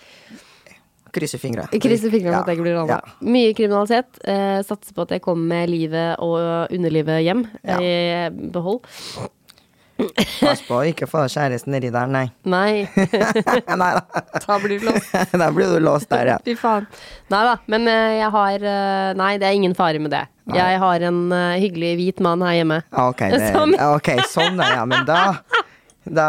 Krysse 1.15 1.39
fingra. 1.39 1.69
Krysser 1.71 2.11
fingra 2.13 2.33
for 2.33 2.41
at 2.43 2.51
jeg 2.51 2.59
ikke 2.59 2.67
blir 2.67 2.77
rana. 2.81 2.99
Mye 3.23 3.53
kriminalitet. 3.57 4.19
Eh, 4.27 4.59
satser 4.67 4.95
på 4.97 5.05
at 5.07 5.15
jeg 5.15 5.23
kommer 5.23 5.47
med 5.55 5.71
livet 5.71 6.19
og 6.23 6.73
underlivet 6.75 7.23
hjem 7.25 7.47
i 7.79 7.95
behold. 8.51 8.83
Pass 9.95 10.59
på 10.67 10.75
å 10.75 10.83
ikke 10.89 11.07
få 11.07 11.21
kjæresten 11.31 11.71
nedi 11.71 11.87
der, 11.93 12.09
nei. 12.11 12.25
Nei, 12.55 12.83
nei 13.81 13.91
da. 13.95 14.23
da 14.43 14.57
blir 14.59 14.81
du 14.81 14.89
låst. 14.89 15.13
da 15.41 15.47
blir 15.55 15.71
du 15.71 15.79
låst 15.83 16.09
der, 16.11 16.33
ja. 16.33 16.37
Fy 16.43 16.55
faen. 16.59 16.87
Nei 17.31 17.43
da, 17.47 17.53
men 17.71 17.87
eh, 17.91 18.17
jeg 18.19 18.31
har 18.35 18.65
eh, 18.73 19.11
Nei, 19.15 19.31
det 19.39 19.47
er 19.47 19.55
ingen 19.55 19.75
fare 19.77 20.01
med 20.03 20.11
det. 20.11 20.25
Nei. 20.51 20.59
Jeg 20.59 20.81
har 20.83 21.07
en 21.09 21.21
eh, 21.31 21.53
hyggelig 21.63 21.93
hvit 22.01 22.19
mann 22.25 22.43
her 22.45 22.59
hjemme. 22.59 22.81
Ok, 23.05 23.23
det, 23.31 23.53
Sånn. 23.55 23.77
okay 23.79 24.19
ok, 24.19 24.33
sånn 24.33 24.59
ja. 24.59 24.83
Men 24.89 25.07
da, 25.07 25.21
da 26.03 26.27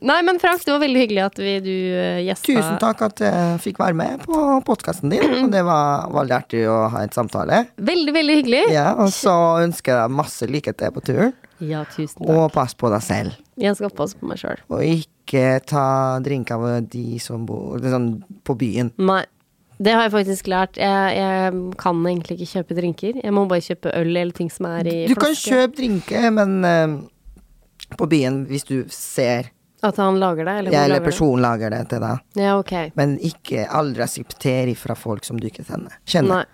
Nei, 0.00 0.18
men 0.24 0.38
Frank, 0.40 0.62
det 0.64 0.72
var 0.72 0.80
veldig 0.80 1.00
hyggelig 1.02 1.22
at 1.26 1.38
vi, 1.40 1.54
du 1.64 1.74
uh, 1.92 2.20
gjesta. 2.24 2.46
Tusen 2.48 2.78
takk 2.80 3.02
at 3.04 3.22
jeg 3.24 3.58
fikk 3.66 3.80
være 3.82 3.96
med 3.98 4.24
på 4.24 4.40
podkasten 4.66 5.12
din. 5.12 5.26
Og 5.42 5.50
det 5.52 5.62
var 5.66 6.08
veldig 6.14 6.36
artig 6.36 6.64
å 6.70 6.78
ha 6.94 7.04
et 7.04 7.16
samtale. 7.16 7.66
Veldig, 7.76 8.14
veldig 8.16 8.38
hyggelig. 8.40 8.64
Ja, 8.74 8.94
Og 8.96 9.12
så 9.14 9.34
ønsker 9.64 10.00
jeg 10.00 10.14
masse 10.16 10.48
lykke 10.48 10.74
til 10.76 10.94
på 10.96 11.04
turen. 11.04 11.34
Ja, 11.60 11.84
tusen 11.92 12.22
takk. 12.22 12.30
Og 12.32 12.46
pass 12.54 12.76
på 12.78 12.88
deg 12.92 13.04
selv. 13.04 13.36
Jeg 13.60 13.76
skal 13.76 13.92
passe 13.92 14.16
på 14.16 14.30
meg 14.30 14.40
sjøl. 14.40 14.62
Og 14.72 14.80
ikke 14.86 15.60
ta 15.68 15.84
drink 16.24 16.50
av 16.54 16.64
de 16.90 17.20
som 17.22 17.44
bor 17.48 17.82
sånn, 17.84 18.14
på 18.46 18.56
byen. 18.60 18.94
Nei. 19.00 19.22
Det 19.80 19.94
har 19.96 20.04
jeg 20.04 20.12
faktisk 20.12 20.48
lært. 20.52 20.76
Jeg, 20.76 21.12
jeg 21.16 21.76
kan 21.80 22.00
egentlig 22.04 22.36
ikke 22.36 22.50
kjøpe 22.50 22.76
drinker. 22.76 23.20
Jeg 23.24 23.32
må 23.32 23.46
bare 23.48 23.64
kjøpe 23.64 23.94
øl 23.96 24.10
eller 24.10 24.34
ting 24.36 24.50
som 24.52 24.68
er 24.68 24.84
i 24.84 24.96
flaske. 25.06 25.14
Du 25.14 25.22
kan 25.22 25.38
kjøpe 25.40 25.78
drinker, 25.78 26.26
men 26.36 26.58
uh, 26.68 27.94
på 27.96 28.08
byen, 28.10 28.42
hvis 28.50 28.68
du 28.68 28.76
ser 28.92 29.48
At 29.82 29.96
han 29.96 30.18
lager 30.20 30.44
det? 30.44 30.54
Eller, 30.60 30.74
ja, 30.74 30.84
eller 30.84 31.00
personen 31.04 31.42
lager 31.44 31.72
det 31.72 31.82
til 31.88 32.02
deg. 32.04 32.22
Ja, 32.36 32.54
ok. 32.60 32.74
Men 32.98 33.16
ikke 33.24 33.64
aldri 33.66 34.04
aksepter 34.04 34.72
fra 34.76 34.96
folk 34.98 35.24
som 35.24 35.40
du 35.40 35.48
ikke 35.48 35.64
kjenner. 35.64 35.96
Nei. 36.28 36.44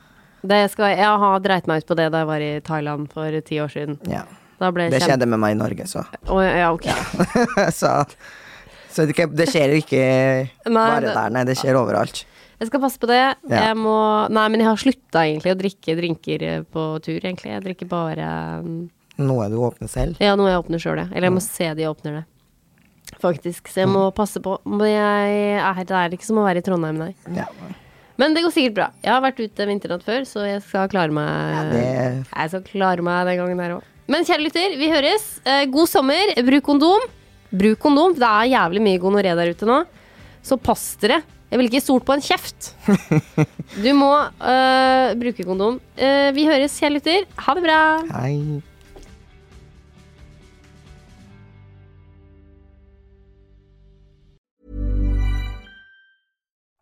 Det 0.46 0.60
skal, 0.70 0.92
jeg 0.94 1.20
har 1.24 1.40
dreit 1.42 1.66
meg 1.66 1.82
ut 1.82 1.88
på 1.88 1.96
det 1.98 2.06
da 2.14 2.22
jeg 2.22 2.28
var 2.28 2.42
i 2.44 2.50
Thailand 2.62 3.08
for 3.10 3.40
ti 3.48 3.58
år 3.58 3.72
siden. 3.72 3.96
Ja. 4.06 4.22
Det 4.60 5.02
skjedde 5.02 5.26
med 5.28 5.40
meg 5.42 5.56
i 5.56 5.58
Norge, 5.58 5.88
så. 5.90 6.06
Oh, 6.32 6.40
ja, 6.40 6.70
ok. 6.72 6.86
så 7.80 8.04
så 8.96 9.04
det, 9.04 9.26
det 9.36 9.44
skjer 9.50 9.74
jo 9.74 9.82
ikke 9.82 10.04
Nei, 10.70 10.72
bare 10.72 11.00
det- 11.04 11.14
der, 11.18 11.32
nei. 11.34 11.44
Det 11.44 11.56
skjer 11.60 11.76
overalt. 11.76 12.24
Jeg 12.56 12.70
skal 12.70 12.80
passe 12.80 13.00
på 13.02 13.08
det. 13.10 13.20
Ja. 13.50 13.66
Jeg 13.68 13.76
må 13.76 13.96
Nei, 14.32 14.46
men 14.48 14.62
jeg 14.62 14.70
har 14.70 14.80
slutta 14.80 15.24
egentlig 15.26 15.52
å 15.52 15.58
drikke 15.60 15.96
drinker 15.98 16.42
eh, 16.42 16.62
på 16.64 16.84
tur, 17.04 17.18
egentlig. 17.20 17.52
Jeg 17.52 17.64
drikker 17.66 17.90
bare 17.90 18.28
mm, 18.64 18.78
Noe 19.20 19.48
du 19.52 19.58
åpner 19.60 19.88
selv. 19.92 20.16
Ja, 20.20 20.32
noe 20.36 20.48
jeg 20.48 20.62
åpner 20.62 20.80
sjøl, 20.80 21.02
ja. 21.02 21.10
Eller 21.12 21.28
jeg 21.28 21.36
må 21.36 21.44
se 21.44 21.68
de 21.76 21.84
åpner 21.88 22.18
det. 22.20 22.24
Faktisk. 23.22 23.70
Så 23.72 23.82
jeg 23.84 23.90
må 23.90 24.04
passe 24.16 24.40
på. 24.44 24.58
Men 24.68 24.90
jeg 24.90 25.58
er, 25.62 25.82
det 25.88 25.98
er 25.98 26.16
ikke 26.16 26.28
som 26.28 26.40
å 26.42 26.46
være 26.46 26.62
i 26.62 26.66
Trondheim, 26.66 27.00
nei. 27.00 27.12
Ja. 27.36 27.48
Men 28.20 28.32
det 28.36 28.44
går 28.44 28.54
sikkert 28.54 28.76
bra. 28.78 28.88
Jeg 29.04 29.12
har 29.12 29.22
vært 29.24 29.42
ute 29.42 29.68
vinternatt 29.68 30.04
før, 30.06 30.24
så 30.28 30.46
jeg 30.46 30.62
skal 30.64 30.88
klare 30.92 31.12
meg 31.12 31.72
det 31.74 31.84
Jeg 31.84 32.52
skal 32.52 32.64
klare 32.64 33.04
meg 33.04 33.28
den 33.28 33.40
gangen 33.42 33.60
der 33.60 33.76
òg. 33.76 33.92
Men 34.08 34.24
kjære 34.24 34.44
lytter, 34.46 34.76
vi 34.78 34.88
høres. 34.92 35.24
Eh, 35.44 35.64
god 35.72 35.90
sommer. 35.90 36.32
Bruk 36.46 36.64
kondom. 36.68 37.08
Bruk 37.50 37.80
kondom. 37.82 38.14
Det 38.16 38.28
er 38.28 38.52
jævlig 38.54 38.84
mye 38.84 39.02
gonoré 39.02 39.34
der 39.36 39.50
ute 39.52 39.68
nå. 39.68 39.80
Så 40.46 40.58
pass 40.62 40.92
dere. 41.02 41.20
Jeg 41.50 41.60
vil 41.60 41.68
ikke 41.68 41.82
stort 41.82 42.06
på 42.06 42.16
en 42.16 42.24
kjeft. 42.24 42.72
Du 43.76 43.90
må 43.98 44.12
eh, 44.22 45.12
bruke 45.18 45.44
kondom. 45.44 45.80
Uh, 45.98 46.30
vi 46.36 46.46
høres, 46.48 46.78
kjære 46.78 46.94
lytter. 46.96 47.26
Ha 47.44 47.54
det 47.58 47.64
bra. 47.66 47.80
Hei. 48.14 48.62